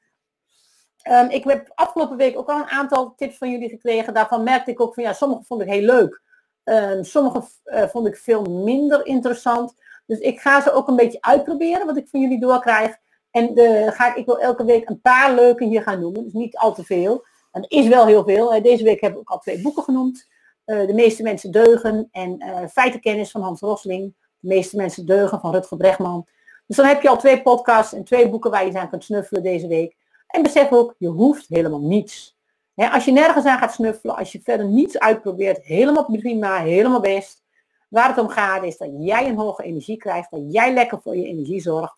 Um, 1.10 1.28
ik 1.30 1.44
heb 1.44 1.72
afgelopen 1.74 2.16
week 2.16 2.38
ook 2.38 2.48
al 2.48 2.58
een 2.58 2.68
aantal 2.68 3.14
tips 3.16 3.38
van 3.38 3.50
jullie 3.50 3.68
gekregen. 3.68 4.14
Daarvan 4.14 4.42
merkte 4.42 4.70
ik 4.70 4.80
ook 4.80 4.94
van, 4.94 5.02
ja, 5.02 5.12
sommige 5.12 5.44
vond 5.44 5.62
ik 5.62 5.68
heel 5.68 5.82
leuk. 5.82 6.22
Um, 6.64 7.04
sommige 7.04 7.42
uh, 7.64 7.82
vond 7.82 8.06
ik 8.06 8.16
veel 8.16 8.42
minder 8.42 9.06
interessant. 9.06 9.74
Dus 10.06 10.18
ik 10.18 10.40
ga 10.40 10.60
ze 10.60 10.72
ook 10.72 10.88
een 10.88 10.96
beetje 10.96 11.20
uitproberen, 11.20 11.86
wat 11.86 11.96
ik 11.96 12.08
van 12.08 12.20
jullie 12.20 12.40
doorkrijg. 12.40 12.96
En 13.30 13.54
de, 13.54 13.90
ga 13.94 14.08
ik, 14.08 14.16
ik 14.16 14.26
wil 14.26 14.38
elke 14.38 14.64
week 14.64 14.88
een 14.88 15.00
paar 15.00 15.34
leuke 15.34 15.64
hier 15.64 15.82
gaan 15.82 16.00
noemen. 16.00 16.24
Dus 16.24 16.32
niet 16.32 16.56
al 16.56 16.74
te 16.74 16.84
veel. 16.84 17.24
En 17.52 17.68
is 17.68 17.88
wel 17.88 18.06
heel 18.06 18.24
veel. 18.24 18.62
Deze 18.62 18.84
week 18.84 19.00
heb 19.00 19.12
ik 19.12 19.18
ook 19.18 19.30
al 19.30 19.38
twee 19.38 19.62
boeken 19.62 19.82
genoemd. 19.82 20.28
Uh, 20.68 20.86
de 20.86 20.94
meeste 20.94 21.22
mensen 21.22 21.50
deugen 21.50 22.08
en 22.10 22.44
uh, 22.44 22.66
feitenkennis 22.66 23.30
van 23.30 23.42
Hans 23.42 23.60
Rosling. 23.60 24.14
De 24.38 24.48
meeste 24.48 24.76
mensen 24.76 25.06
deugen 25.06 25.40
van 25.40 25.52
Rutger 25.52 25.76
Bregman. 25.76 26.26
Dus 26.66 26.76
dan 26.76 26.86
heb 26.86 27.02
je 27.02 27.08
al 27.08 27.18
twee 27.18 27.42
podcasts 27.42 27.92
en 27.92 28.04
twee 28.04 28.28
boeken 28.28 28.50
waar 28.50 28.66
je 28.66 28.78
aan 28.78 28.88
kunt 28.88 29.04
snuffelen 29.04 29.42
deze 29.42 29.66
week. 29.66 29.96
En 30.26 30.42
besef 30.42 30.72
ook, 30.72 30.94
je 30.98 31.08
hoeft 31.08 31.48
helemaal 31.48 31.80
niets. 31.80 32.38
als 32.74 33.04
je 33.04 33.12
nergens 33.12 33.44
aan 33.44 33.58
gaat 33.58 33.72
snuffelen, 33.72 34.16
als 34.16 34.32
je 34.32 34.40
verder 34.42 34.66
niets 34.66 34.98
uitprobeert, 34.98 35.64
helemaal 35.64 36.04
prima, 36.04 36.60
helemaal 36.60 37.00
best. 37.00 37.42
Waar 37.88 38.08
het 38.08 38.18
om 38.18 38.28
gaat 38.28 38.64
is 38.64 38.76
dat 38.76 38.88
jij 38.98 39.28
een 39.28 39.38
hoge 39.38 39.62
energie 39.62 39.96
krijgt, 39.96 40.30
dat 40.30 40.52
jij 40.52 40.74
lekker 40.74 41.00
voor 41.00 41.16
je 41.16 41.26
energie 41.26 41.60
zorgt 41.60 41.96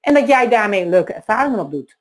en 0.00 0.14
dat 0.14 0.28
jij 0.28 0.48
daarmee 0.48 0.86
leuke 0.86 1.12
ervaringen 1.12 1.60
op 1.60 1.70
doet. 1.70 1.98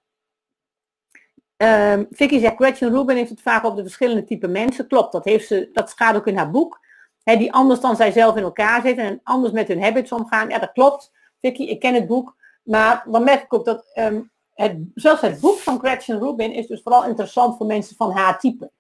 Um, 1.62 2.08
Vicky 2.12 2.40
zegt, 2.40 2.56
Gretchen 2.56 2.90
Rubin 2.90 3.16
heeft 3.16 3.30
het 3.30 3.42
vaak 3.42 3.64
op 3.64 3.76
de 3.76 3.82
verschillende 3.82 4.24
type 4.24 4.48
mensen. 4.48 4.88
Klopt, 4.88 5.12
dat, 5.12 5.26
heeft 5.26 5.48
ze, 5.48 5.70
dat 5.74 5.94
gaat 5.94 6.16
ook 6.16 6.28
in 6.28 6.38
haar 6.38 6.52
boek. 6.52 6.80
die 7.24 7.54
anders 7.54 7.80
dan 7.80 7.96
zijzelf 7.96 8.36
in 8.36 8.44
elkaar 8.44 8.82
zitten 8.82 9.04
en 9.04 9.20
anders 9.24 9.54
met 9.54 9.68
hun 9.68 9.84
habits 9.84 10.12
omgaan. 10.12 10.50
Ja, 10.50 10.60
dat 10.60 10.72
klopt. 10.72 11.12
Vicky, 11.42 11.64
ik 11.64 11.80
ken 11.80 11.94
het 11.94 12.08
boek. 12.08 12.36
Maar 12.64 13.04
dan 13.08 13.24
merk 13.24 13.44
ik 13.44 13.54
ook 13.54 13.66
dat 13.66 13.92
um, 13.96 14.32
het, 14.54 14.78
zelfs 14.94 15.22
het 15.22 15.40
boek 15.40 15.58
van 15.58 15.80
Gretchen 15.80 16.20
Rubin 16.20 16.54
is 16.54 16.68
dus 16.68 16.82
vooral 16.82 17.06
interessant 17.06 17.58
voor 17.58 17.66
mensen 17.66 17.96
van 17.96 18.12
haar 18.12 18.40
type. 18.40 18.72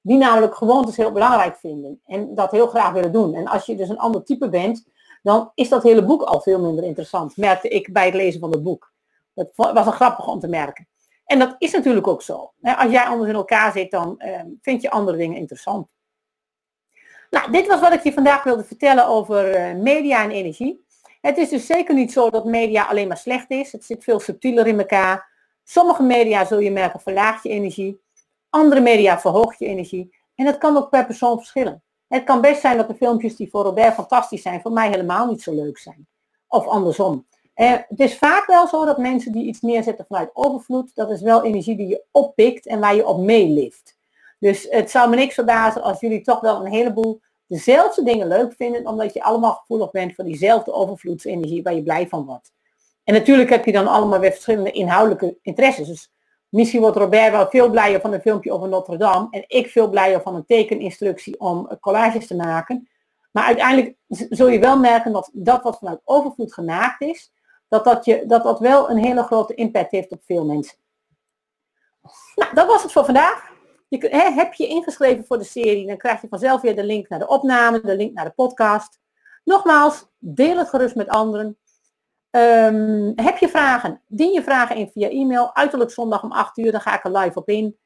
Die 0.00 0.16
namelijk 0.16 0.54
gewoontes 0.54 0.96
heel 0.96 1.12
belangrijk 1.12 1.56
vinden 1.56 2.00
en 2.06 2.34
dat 2.34 2.50
heel 2.50 2.66
graag 2.66 2.92
willen 2.92 3.12
doen. 3.12 3.34
En 3.34 3.46
als 3.46 3.66
je 3.66 3.76
dus 3.76 3.88
een 3.88 3.98
ander 3.98 4.24
type 4.24 4.48
bent, 4.48 4.86
dan 5.22 5.50
is 5.54 5.68
dat 5.68 5.82
hele 5.82 6.04
boek 6.04 6.22
al 6.22 6.40
veel 6.40 6.60
minder 6.60 6.84
interessant, 6.84 7.36
merkte 7.36 7.68
ik 7.68 7.92
bij 7.92 8.04
het 8.04 8.14
lezen 8.14 8.40
van 8.40 8.50
het 8.50 8.62
boek. 8.62 8.92
Dat 9.34 9.48
was 9.54 9.86
een 9.86 9.92
grappig 9.92 10.26
om 10.26 10.40
te 10.40 10.48
merken. 10.48 10.88
En 11.26 11.38
dat 11.38 11.54
is 11.58 11.72
natuurlijk 11.72 12.06
ook 12.06 12.22
zo. 12.22 12.52
Als 12.62 12.90
jij 12.90 13.04
anders 13.04 13.28
in 13.30 13.36
elkaar 13.36 13.72
zit, 13.72 13.90
dan 13.90 14.14
uh, 14.18 14.40
vind 14.60 14.82
je 14.82 14.90
andere 14.90 15.16
dingen 15.16 15.36
interessant. 15.36 15.88
Nou, 17.30 17.52
dit 17.52 17.66
was 17.66 17.80
wat 17.80 17.92
ik 17.92 18.02
je 18.02 18.12
vandaag 18.12 18.42
wilde 18.42 18.64
vertellen 18.64 19.06
over 19.06 19.56
uh, 19.56 19.82
media 19.82 20.22
en 20.22 20.30
energie. 20.30 20.84
Het 21.20 21.36
is 21.36 21.48
dus 21.48 21.66
zeker 21.66 21.94
niet 21.94 22.12
zo 22.12 22.30
dat 22.30 22.44
media 22.44 22.84
alleen 22.84 23.08
maar 23.08 23.16
slecht 23.16 23.50
is. 23.50 23.72
Het 23.72 23.84
zit 23.84 24.04
veel 24.04 24.20
subtieler 24.20 24.66
in 24.66 24.78
elkaar. 24.78 25.30
Sommige 25.64 26.02
media, 26.02 26.44
zul 26.44 26.58
je 26.58 26.70
merken, 26.70 27.00
verlaagt 27.00 27.42
je 27.42 27.48
energie. 27.48 28.00
Andere 28.50 28.80
media 28.80 29.20
verhoogt 29.20 29.58
je 29.58 29.66
energie. 29.66 30.16
En 30.34 30.44
dat 30.44 30.58
kan 30.58 30.76
ook 30.76 30.90
per 30.90 31.06
persoon 31.06 31.36
verschillen. 31.36 31.82
Het 32.08 32.24
kan 32.24 32.40
best 32.40 32.60
zijn 32.60 32.76
dat 32.76 32.88
de 32.88 32.94
filmpjes 32.94 33.36
die 33.36 33.50
voor 33.50 33.62
Robert 33.62 33.94
fantastisch 33.94 34.42
zijn, 34.42 34.60
voor 34.60 34.72
mij 34.72 34.88
helemaal 34.88 35.26
niet 35.26 35.42
zo 35.42 35.54
leuk 35.54 35.78
zijn. 35.78 36.06
Of 36.48 36.66
andersom. 36.66 37.26
Eh, 37.56 37.72
het 37.88 38.00
is 38.00 38.18
vaak 38.18 38.46
wel 38.46 38.66
zo 38.66 38.84
dat 38.84 38.98
mensen 38.98 39.32
die 39.32 39.46
iets 39.46 39.60
neerzetten 39.60 40.04
vanuit 40.08 40.30
overvloed, 40.32 40.94
dat 40.94 41.10
is 41.10 41.20
wel 41.20 41.44
energie 41.44 41.76
die 41.76 41.86
je 41.86 42.02
oppikt 42.10 42.66
en 42.66 42.80
waar 42.80 42.94
je 42.94 43.06
op 43.06 43.20
meelift. 43.20 43.96
Dus 44.38 44.66
het 44.70 44.90
zou 44.90 45.10
me 45.10 45.16
niks 45.16 45.34
verbazen 45.34 45.82
als 45.82 46.00
jullie 46.00 46.22
toch 46.22 46.40
wel 46.40 46.60
een 46.60 46.72
heleboel 46.72 47.20
dezelfde 47.46 48.02
dingen 48.02 48.28
leuk 48.28 48.54
vinden, 48.56 48.86
omdat 48.86 49.12
je 49.12 49.22
allemaal 49.22 49.52
gevoelig 49.54 49.90
bent 49.90 50.14
voor 50.14 50.24
diezelfde 50.24 50.72
overvloedsenergie 50.72 51.62
waar 51.62 51.74
je 51.74 51.82
blij 51.82 52.08
van 52.08 52.24
wordt. 52.24 52.52
En 53.04 53.14
natuurlijk 53.14 53.50
heb 53.50 53.64
je 53.64 53.72
dan 53.72 53.86
allemaal 53.86 54.18
weer 54.18 54.32
verschillende 54.32 54.70
inhoudelijke 54.70 55.38
interesses. 55.42 55.86
Dus 55.86 56.12
misschien 56.48 56.80
wordt 56.80 56.96
Robert 56.96 57.30
wel 57.30 57.48
veel 57.48 57.70
blijer 57.70 58.00
van 58.00 58.12
een 58.12 58.20
filmpje 58.20 58.52
over 58.52 58.68
Notre 58.68 58.96
Dame 58.96 59.26
en 59.30 59.44
ik 59.46 59.68
veel 59.68 59.88
blijer 59.88 60.22
van 60.22 60.34
een 60.34 60.46
tekeninstructie 60.46 61.40
om 61.40 61.78
collages 61.80 62.26
te 62.26 62.36
maken. 62.36 62.88
Maar 63.30 63.44
uiteindelijk 63.44 63.96
zul 64.08 64.48
je 64.48 64.58
wel 64.58 64.78
merken 64.78 65.12
dat 65.12 65.30
dat 65.32 65.62
wat 65.62 65.78
vanuit 65.78 66.00
overvloed 66.04 66.54
gemaakt 66.54 67.00
is, 67.00 67.34
dat 67.68 67.84
dat, 67.84 68.04
je, 68.04 68.26
dat 68.26 68.42
dat 68.42 68.58
wel 68.58 68.90
een 68.90 68.98
hele 68.98 69.22
grote 69.22 69.54
impact 69.54 69.90
heeft 69.90 70.12
op 70.12 70.22
veel 70.24 70.44
mensen. 70.44 70.76
Nou, 72.34 72.54
dat 72.54 72.66
was 72.66 72.82
het 72.82 72.92
voor 72.92 73.04
vandaag. 73.04 73.54
Je, 73.88 74.08
heb 74.34 74.54
je 74.54 74.66
ingeschreven 74.66 75.24
voor 75.24 75.38
de 75.38 75.44
serie, 75.44 75.86
dan 75.86 75.96
krijg 75.96 76.20
je 76.20 76.28
vanzelf 76.28 76.60
weer 76.60 76.76
de 76.76 76.84
link 76.84 77.08
naar 77.08 77.18
de 77.18 77.28
opname, 77.28 77.80
de 77.80 77.96
link 77.96 78.14
naar 78.14 78.24
de 78.24 78.30
podcast. 78.30 79.00
Nogmaals, 79.44 80.06
deel 80.18 80.58
het 80.58 80.68
gerust 80.68 80.94
met 80.94 81.08
anderen. 81.08 81.58
Um, 82.30 83.12
heb 83.14 83.38
je 83.38 83.48
vragen? 83.48 84.02
Dien 84.06 84.32
je 84.32 84.42
vragen 84.42 84.76
in 84.76 84.90
via 84.90 85.08
e-mail. 85.08 85.54
Uiterlijk 85.54 85.90
zondag 85.90 86.22
om 86.22 86.32
8 86.32 86.58
uur, 86.58 86.72
dan 86.72 86.80
ga 86.80 86.94
ik 86.94 87.04
er 87.04 87.18
live 87.18 87.38
op 87.38 87.48
in. 87.48 87.78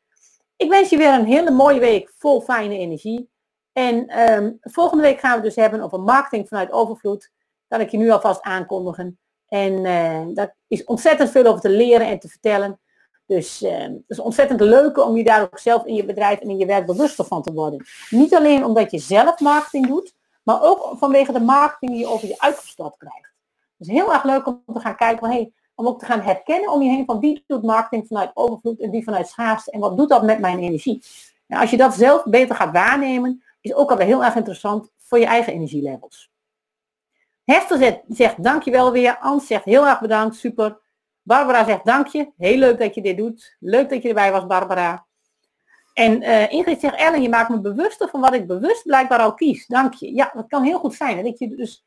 Ik 0.56 0.70
wens 0.70 0.90
je 0.90 0.96
weer 0.96 1.14
een 1.14 1.24
hele 1.24 1.50
mooie 1.50 1.80
week 1.80 2.12
vol 2.18 2.40
fijne 2.40 2.78
energie. 2.78 3.30
En 3.72 4.20
um, 4.20 4.58
volgende 4.60 5.02
week 5.02 5.20
gaan 5.20 5.36
we 5.36 5.42
dus 5.42 5.56
hebben 5.56 5.80
over 5.80 6.00
marketing 6.00 6.48
vanuit 6.48 6.72
overvloed. 6.72 7.30
Kan 7.68 7.80
ik 7.80 7.90
je 7.90 7.96
nu 7.96 8.10
alvast 8.10 8.42
aankondigen. 8.42 9.19
En 9.50 9.72
uh, 9.72 10.34
daar 10.34 10.56
is 10.68 10.84
ontzettend 10.84 11.30
veel 11.30 11.44
over 11.44 11.60
te 11.60 11.70
leren 11.70 12.06
en 12.06 12.18
te 12.18 12.28
vertellen. 12.28 12.80
Dus 13.26 13.62
uh, 13.62 13.78
het 13.78 14.04
is 14.08 14.18
ontzettend 14.18 14.60
leuk 14.60 14.98
om 14.98 15.16
je 15.16 15.24
daar 15.24 15.42
ook 15.42 15.58
zelf 15.58 15.84
in 15.84 15.94
je 15.94 16.04
bedrijf 16.04 16.38
en 16.40 16.48
in 16.48 16.58
je 16.58 16.66
werk 16.66 16.86
bewuster 16.86 17.24
van 17.24 17.42
te 17.42 17.52
worden. 17.52 17.86
Niet 18.10 18.34
alleen 18.34 18.64
omdat 18.64 18.90
je 18.90 18.98
zelf 18.98 19.40
marketing 19.40 19.86
doet, 19.86 20.14
maar 20.42 20.62
ook 20.62 20.94
vanwege 20.98 21.32
de 21.32 21.40
marketing 21.40 21.90
die 21.90 22.00
je 22.00 22.06
over 22.06 22.28
je 22.28 22.40
uitgestort 22.40 22.96
krijgt. 22.96 23.32
Het 23.78 23.88
is 23.88 23.94
heel 23.94 24.12
erg 24.12 24.24
leuk 24.24 24.46
om 24.46 24.62
te 24.72 24.80
gaan 24.80 24.96
kijken, 24.96 25.18
van, 25.18 25.30
hey, 25.30 25.52
om 25.74 25.86
ook 25.86 25.98
te 25.98 26.04
gaan 26.04 26.20
herkennen 26.20 26.72
om 26.72 26.82
je 26.82 26.88
heen 26.88 27.04
van 27.04 27.20
wie 27.20 27.44
doet 27.46 27.62
marketing 27.62 28.06
vanuit 28.06 28.30
overvloed 28.34 28.80
en 28.80 28.90
wie 28.90 29.04
vanuit 29.04 29.28
schaarste 29.28 29.70
en 29.70 29.80
wat 29.80 29.96
doet 29.96 30.08
dat 30.08 30.22
met 30.22 30.38
mijn 30.38 30.58
energie. 30.58 31.02
Nou, 31.46 31.60
als 31.60 31.70
je 31.70 31.76
dat 31.76 31.94
zelf 31.94 32.24
beter 32.24 32.54
gaat 32.54 32.72
waarnemen, 32.72 33.42
is 33.60 33.74
ook 33.74 33.90
alweer 33.90 34.06
heel 34.06 34.24
erg 34.24 34.34
interessant 34.34 34.90
voor 34.96 35.18
je 35.18 35.26
eigen 35.26 35.52
energielevels. 35.52 36.30
Hester 37.44 37.78
zegt, 37.78 38.00
zegt 38.08 38.42
dankjewel 38.42 38.92
weer. 38.92 39.18
Ans 39.18 39.46
zegt 39.46 39.64
heel 39.64 39.86
erg 39.86 40.00
bedankt, 40.00 40.36
super. 40.36 40.80
Barbara 41.22 41.64
zegt 41.64 41.84
dank 41.84 42.06
je, 42.06 42.32
heel 42.36 42.58
leuk 42.58 42.78
dat 42.78 42.94
je 42.94 43.02
dit 43.02 43.16
doet. 43.16 43.56
Leuk 43.60 43.90
dat 43.90 44.02
je 44.02 44.08
erbij 44.08 44.32
was, 44.32 44.46
Barbara. 44.46 45.06
En 45.94 46.22
uh, 46.22 46.52
Ingrid 46.52 46.80
zegt, 46.80 46.96
Ellen, 46.96 47.22
je 47.22 47.28
maakt 47.28 47.48
me 47.48 47.60
bewuster 47.60 48.08
van 48.08 48.20
wat 48.20 48.34
ik 48.34 48.46
bewust 48.46 48.82
blijkbaar 48.82 49.18
al 49.18 49.34
kies. 49.34 49.66
Dank 49.66 49.94
je. 49.94 50.14
Ja, 50.14 50.30
dat 50.34 50.46
kan 50.46 50.62
heel 50.62 50.78
goed 50.78 50.94
zijn. 50.94 51.24
Dat 51.24 51.38
je 51.38 51.48
dus 51.48 51.84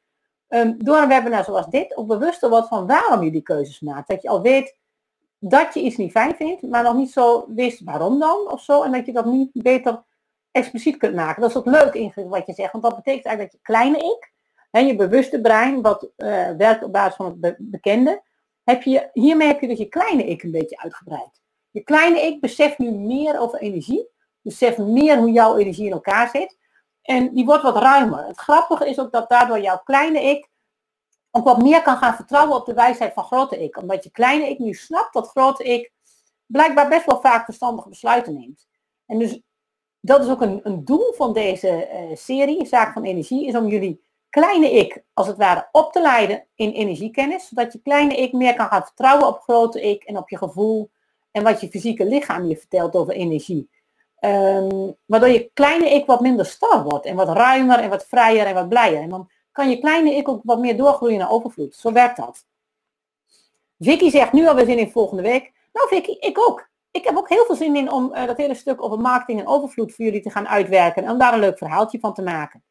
um, 0.47 0.83
door 0.83 0.97
een 0.97 1.07
webinar 1.07 1.43
zoals 1.43 1.67
dit 1.67 1.97
ook 1.97 2.07
bewuster 2.07 2.49
wordt 2.49 2.67
van 2.67 2.87
waarom 2.87 3.23
je 3.23 3.31
die 3.31 3.41
keuzes 3.41 3.79
maakt. 3.79 4.07
Dat 4.07 4.21
je 4.21 4.29
al 4.29 4.41
weet 4.41 4.77
dat 5.39 5.73
je 5.73 5.79
iets 5.79 5.97
niet 5.97 6.11
fijn 6.11 6.35
vindt, 6.35 6.61
maar 6.61 6.83
nog 6.83 6.95
niet 6.95 7.11
zo 7.11 7.45
wist 7.47 7.83
waarom 7.83 8.19
dan 8.19 8.51
of 8.51 8.61
zo. 8.61 8.83
En 8.83 8.91
dat 8.91 9.05
je 9.05 9.13
dat 9.13 9.25
nu 9.25 9.49
beter 9.53 10.03
expliciet 10.51 10.97
kunt 10.97 11.15
maken. 11.15 11.41
Dat 11.41 11.49
is 11.49 11.57
ook 11.57 11.65
leuk, 11.65 11.93
Ingrid, 11.93 12.27
wat 12.27 12.45
je 12.45 12.53
zegt. 12.53 12.71
Want 12.71 12.83
dat 12.83 12.95
betekent 12.95 13.25
eigenlijk 13.25 13.51
dat 13.51 13.61
je 13.61 13.73
kleine 13.73 13.97
ik, 13.97 14.32
en 14.73 14.87
je 14.87 14.95
bewuste 14.95 15.41
brein, 15.41 15.81
wat 15.81 16.03
uh, 16.03 16.49
werkt 16.49 16.83
op 16.83 16.91
basis 16.91 17.15
van 17.15 17.37
het 17.41 17.55
bekende, 17.59 18.23
heb 18.63 18.83
je, 18.83 19.09
hiermee 19.13 19.47
heb 19.47 19.61
je 19.61 19.67
dus 19.67 19.77
je 19.77 19.85
kleine 19.85 20.25
ik 20.25 20.43
een 20.43 20.51
beetje 20.51 20.77
uitgebreid. 20.77 21.41
Je 21.69 21.81
kleine 21.81 22.21
ik 22.21 22.41
beseft 22.41 22.77
nu 22.77 22.91
meer 22.91 23.39
over 23.39 23.59
energie, 23.59 24.07
beseft 24.41 24.77
meer 24.77 25.17
hoe 25.17 25.31
jouw 25.31 25.57
energie 25.57 25.85
in 25.85 25.91
elkaar 25.91 26.29
zit. 26.29 26.57
En 27.01 27.33
die 27.33 27.45
wordt 27.45 27.63
wat 27.63 27.77
ruimer. 27.77 28.27
Het 28.27 28.37
grappige 28.37 28.89
is 28.89 28.99
ook 28.99 29.11
dat 29.11 29.29
daardoor 29.29 29.59
jouw 29.59 29.81
kleine 29.83 30.21
ik 30.21 30.49
ook 31.31 31.43
wat 31.45 31.61
meer 31.61 31.81
kan 31.81 31.97
gaan 31.97 32.15
vertrouwen 32.15 32.55
op 32.55 32.65
de 32.65 32.73
wijsheid 32.73 33.13
van 33.13 33.23
grote 33.23 33.63
ik. 33.63 33.77
Omdat 33.77 34.03
je 34.03 34.11
kleine 34.11 34.49
ik 34.49 34.59
nu 34.59 34.73
snapt 34.73 35.13
dat 35.13 35.29
grote 35.29 35.63
ik 35.63 35.91
blijkbaar 36.45 36.89
best 36.89 37.05
wel 37.05 37.21
vaak 37.21 37.45
verstandige 37.45 37.89
besluiten 37.89 38.33
neemt. 38.33 38.67
En 39.05 39.19
dus 39.19 39.41
dat 39.99 40.23
is 40.23 40.29
ook 40.29 40.41
een, 40.41 40.59
een 40.63 40.85
doel 40.85 41.13
van 41.13 41.33
deze 41.33 41.89
uh, 41.93 42.15
serie, 42.15 42.65
Zaak 42.65 42.93
van 42.93 43.03
Energie, 43.03 43.47
is 43.47 43.55
om 43.55 43.67
jullie 43.67 44.03
kleine 44.33 44.71
ik 44.71 45.03
als 45.13 45.27
het 45.27 45.37
ware 45.37 45.67
op 45.71 45.91
te 45.91 46.01
leiden 46.01 46.45
in 46.55 46.71
energiekennis. 46.71 47.47
Zodat 47.47 47.73
je 47.73 47.79
kleine 47.79 48.15
ik 48.15 48.33
meer 48.33 48.55
kan 48.55 48.67
gaan 48.67 48.83
vertrouwen 48.83 49.27
op 49.27 49.39
grote 49.39 49.81
ik 49.81 50.03
en 50.03 50.17
op 50.17 50.29
je 50.29 50.37
gevoel 50.37 50.91
en 51.31 51.43
wat 51.43 51.61
je 51.61 51.69
fysieke 51.69 52.05
lichaam 52.05 52.45
je 52.45 52.57
vertelt 52.57 52.95
over 52.95 53.13
energie. 53.13 53.69
Ehm, 54.19 54.91
waardoor 55.05 55.29
je 55.29 55.49
kleine 55.53 55.89
ik 55.89 56.05
wat 56.05 56.21
minder 56.21 56.45
star 56.45 56.83
wordt 56.83 57.05
en 57.05 57.15
wat 57.15 57.27
ruimer 57.29 57.79
en 57.79 57.89
wat 57.89 58.05
vrijer 58.05 58.45
en 58.45 58.53
wat 58.53 58.69
blijer. 58.69 59.01
En 59.01 59.09
dan 59.09 59.29
kan 59.51 59.69
je 59.69 59.79
kleine 59.79 60.15
ik 60.15 60.27
ook 60.27 60.41
wat 60.43 60.59
meer 60.59 60.77
doorgroeien 60.77 61.19
naar 61.19 61.31
overvloed. 61.31 61.75
Zo 61.75 61.91
werkt 61.91 62.17
dat. 62.17 62.45
Vicky 63.79 64.09
zegt 64.09 64.31
nu 64.31 64.47
alweer 64.47 64.65
zin 64.65 64.77
in 64.77 64.91
volgende 64.91 65.23
week. 65.23 65.51
Nou 65.73 65.87
Vicky, 65.87 66.11
ik 66.19 66.39
ook. 66.39 66.69
Ik 66.91 67.03
heb 67.03 67.17
ook 67.17 67.29
heel 67.29 67.45
veel 67.45 67.55
zin 67.55 67.75
in 67.75 67.91
om 67.91 68.13
uh, 68.13 68.27
dat 68.27 68.37
hele 68.37 68.55
stuk 68.55 68.83
over 68.83 68.99
marketing 68.99 69.39
en 69.39 69.47
overvloed 69.47 69.93
voor 69.93 70.05
jullie 70.05 70.21
te 70.21 70.29
gaan 70.29 70.47
uitwerken. 70.47 71.03
En 71.03 71.11
om 71.11 71.17
daar 71.17 71.33
een 71.33 71.39
leuk 71.39 71.57
verhaaltje 71.57 71.99
van 71.99 72.13
te 72.13 72.21
maken. 72.21 72.63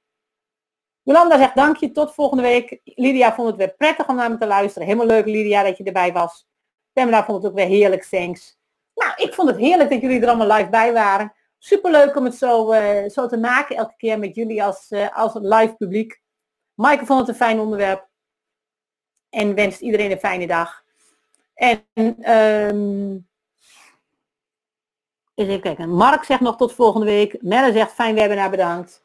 Jolanda 1.03 1.39
zegt 1.39 1.55
dank 1.55 1.77
je, 1.77 1.93
tot 1.93 2.15
volgende 2.15 2.43
week. 2.43 2.81
Lydia 2.85 3.35
vond 3.35 3.49
het 3.49 3.57
weer 3.57 3.75
prettig 3.75 4.09
om 4.09 4.17
naar 4.17 4.31
me 4.31 4.39
te 4.39 4.47
luisteren. 4.47 4.89
Helemaal 4.89 5.09
leuk 5.09 5.27
Lydia 5.27 5.63
dat 5.63 5.77
je 5.77 5.85
erbij 5.85 6.13
was. 6.13 6.47
Pamela 6.93 7.25
vond 7.25 7.43
het 7.43 7.53
ook 7.53 7.59
weer 7.59 7.67
heerlijk, 7.67 8.05
thanks. 8.05 8.59
Nou, 8.95 9.13
ik 9.17 9.35
vond 9.35 9.49
het 9.49 9.59
heerlijk 9.59 9.91
dat 9.91 10.01
jullie 10.01 10.21
er 10.21 10.29
allemaal 10.29 10.57
live 10.57 10.71
bij 10.71 10.93
waren. 10.93 11.33
Superleuk 11.59 12.17
om 12.17 12.25
het 12.25 12.35
zo, 12.35 12.73
uh, 12.73 13.09
zo 13.09 13.27
te 13.27 13.37
maken 13.37 13.77
elke 13.77 13.97
keer 13.97 14.19
met 14.19 14.35
jullie 14.35 14.65
als, 14.65 14.91
uh, 14.91 15.17
als 15.17 15.33
live 15.35 15.75
publiek. 15.79 16.23
Maaike 16.75 17.07
vond 17.07 17.21
het 17.21 17.29
een 17.29 17.35
fijn 17.35 17.61
onderwerp. 17.61 18.09
En 19.31 19.55
wenst 19.55 19.81
iedereen 19.81 20.11
een 20.11 20.19
fijne 20.19 20.47
dag. 20.47 20.85
En 21.55 21.85
um, 22.75 23.29
even 25.35 25.61
kijken. 25.61 25.91
Mark 25.91 26.25
zegt 26.25 26.41
nog 26.41 26.57
tot 26.57 26.75
volgende 26.75 27.07
week. 27.07 27.43
Melle 27.43 27.73
zegt 27.73 27.93
fijn 27.93 28.15
webinar 28.15 28.51
bedankt. 28.51 29.03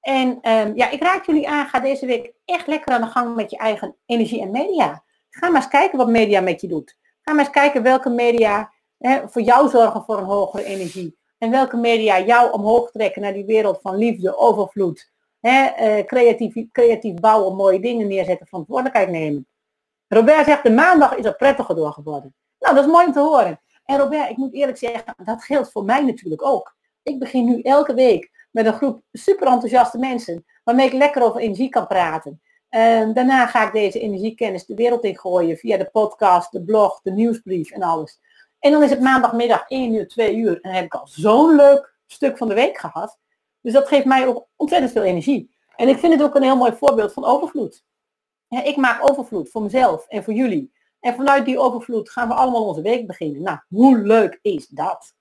En 0.00 0.28
um, 0.28 0.76
ja, 0.76 0.90
ik 0.90 1.02
raad 1.02 1.26
jullie 1.26 1.48
aan, 1.48 1.66
ga 1.66 1.80
deze 1.80 2.06
week 2.06 2.32
echt 2.44 2.66
lekker 2.66 2.94
aan 2.94 3.00
de 3.00 3.06
gang 3.06 3.34
met 3.34 3.50
je 3.50 3.56
eigen 3.56 3.96
energie 4.06 4.40
en 4.40 4.50
media. 4.50 5.02
Ga 5.30 5.48
maar 5.48 5.60
eens 5.60 5.70
kijken 5.70 5.98
wat 5.98 6.08
media 6.08 6.40
met 6.40 6.60
je 6.60 6.68
doet. 6.68 6.96
Ga 7.22 7.32
maar 7.32 7.44
eens 7.44 7.54
kijken 7.54 7.82
welke 7.82 8.10
media 8.10 8.72
hè, 8.98 9.28
voor 9.28 9.42
jou 9.42 9.68
zorgen 9.68 10.04
voor 10.04 10.18
een 10.18 10.24
hogere 10.24 10.64
energie. 10.64 11.18
En 11.38 11.50
welke 11.50 11.76
media 11.76 12.20
jou 12.20 12.52
omhoog 12.52 12.90
trekken 12.90 13.22
naar 13.22 13.32
die 13.32 13.44
wereld 13.44 13.80
van 13.80 13.96
liefde, 13.96 14.36
overvloed. 14.36 15.10
Hè, 15.40 15.64
eh, 15.64 16.04
creatief, 16.06 16.70
creatief 16.72 17.14
bouwen, 17.14 17.56
mooie 17.56 17.80
dingen 17.80 18.08
neerzetten, 18.08 18.46
verantwoordelijkheid 18.46 19.08
nemen. 19.08 19.46
Robert 20.08 20.46
zegt, 20.46 20.62
de 20.62 20.70
maandag 20.70 21.14
is 21.14 21.24
er 21.24 21.36
prettiger 21.36 21.74
door 21.74 21.92
geworden. 21.92 22.34
Nou, 22.58 22.74
dat 22.74 22.84
is 22.84 22.90
mooi 22.90 23.06
om 23.06 23.12
te 23.12 23.20
horen. 23.20 23.60
En 23.84 23.98
Robert, 23.98 24.30
ik 24.30 24.36
moet 24.36 24.54
eerlijk 24.54 24.78
zeggen, 24.78 25.14
dat 25.24 25.44
geldt 25.44 25.72
voor 25.72 25.84
mij 25.84 26.04
natuurlijk 26.04 26.42
ook. 26.42 26.76
Ik 27.02 27.18
begin 27.18 27.44
nu 27.44 27.60
elke 27.60 27.94
week 27.94 28.30
met 28.50 28.66
een 28.66 28.72
groep 28.72 29.02
super 29.12 29.46
enthousiaste 29.46 29.98
mensen, 29.98 30.44
waarmee 30.64 30.86
ik 30.86 30.92
lekker 30.92 31.22
over 31.22 31.40
energie 31.40 31.68
kan 31.68 31.86
praten. 31.86 32.40
Uh, 32.70 33.14
daarna 33.14 33.46
ga 33.46 33.66
ik 33.66 33.72
deze 33.72 34.00
energiekennis 34.00 34.66
de 34.66 34.74
wereld 34.74 35.04
in 35.04 35.18
gooien 35.18 35.56
via 35.56 35.76
de 35.76 35.90
podcast, 35.90 36.52
de 36.52 36.62
blog, 36.62 37.00
de 37.02 37.10
nieuwsbrief 37.10 37.70
en 37.70 37.82
alles. 37.82 38.20
En 38.58 38.72
dan 38.72 38.82
is 38.82 38.90
het 38.90 39.00
maandagmiddag 39.00 39.68
1 39.68 39.94
uur, 39.94 40.08
2 40.08 40.36
uur 40.36 40.54
en 40.54 40.60
dan 40.62 40.72
heb 40.72 40.84
ik 40.84 40.94
al 40.94 41.06
zo'n 41.06 41.54
leuk 41.56 41.94
stuk 42.06 42.38
van 42.38 42.48
de 42.48 42.54
week 42.54 42.78
gehad. 42.78 43.18
Dus 43.60 43.72
dat 43.72 43.88
geeft 43.88 44.04
mij 44.04 44.26
ook 44.26 44.46
ontzettend 44.56 44.92
veel 44.92 45.02
energie. 45.02 45.54
En 45.76 45.88
ik 45.88 45.98
vind 45.98 46.12
het 46.12 46.22
ook 46.22 46.34
een 46.34 46.42
heel 46.42 46.56
mooi 46.56 46.72
voorbeeld 46.72 47.12
van 47.12 47.24
overvloed. 47.24 47.84
Ja, 48.48 48.62
ik 48.62 48.76
maak 48.76 49.10
overvloed 49.10 49.50
voor 49.50 49.62
mezelf 49.62 50.06
en 50.06 50.24
voor 50.24 50.32
jullie. 50.32 50.72
En 51.00 51.14
vanuit 51.14 51.44
die 51.44 51.58
overvloed 51.58 52.10
gaan 52.10 52.28
we 52.28 52.34
allemaal 52.34 52.66
onze 52.66 52.82
week 52.82 53.06
beginnen. 53.06 53.42
Nou, 53.42 53.58
hoe 53.68 53.98
leuk 53.98 54.38
is 54.42 54.66
dat? 54.66 55.14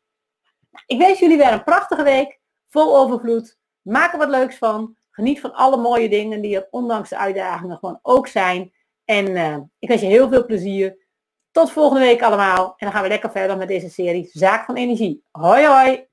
Ik 0.86 0.98
wens 0.98 1.20
jullie 1.20 1.38
weer 1.38 1.54
een 1.54 1.64
prachtige 1.64 2.04
week, 2.04 2.39
vol 2.70 2.98
overvloed. 2.98 3.58
Maak 3.82 4.12
er 4.12 4.18
wat 4.18 4.30
leuks 4.30 4.58
van. 4.58 4.98
Geniet 5.12 5.40
van 5.40 5.54
alle 5.54 5.78
mooie 5.78 6.10
dingen 6.10 6.42
die 6.42 6.56
er 6.56 6.68
ondanks 6.70 7.10
de 7.10 7.18
uitdagingen 7.18 7.78
gewoon 7.78 8.00
ook 8.02 8.28
zijn. 8.28 8.74
En 9.06 9.30
uh, 9.30 9.58
ik 9.80 9.88
wens 9.88 10.02
je 10.02 10.08
heel 10.08 10.30
veel 10.30 10.46
plezier. 10.46 11.08
Tot 11.52 11.72
volgende 11.72 12.06
week 12.06 12.22
allemaal. 12.22 12.66
En 12.66 12.76
dan 12.78 12.92
gaan 12.92 13.04
we 13.04 13.08
lekker 13.08 13.32
verder 13.32 13.58
met 13.58 13.68
deze 13.68 13.90
serie 13.90 14.30
Zaak 14.32 14.66
van 14.66 14.76
Energie. 14.76 15.24
Hoi 15.32 15.66
hoi! 15.66 16.09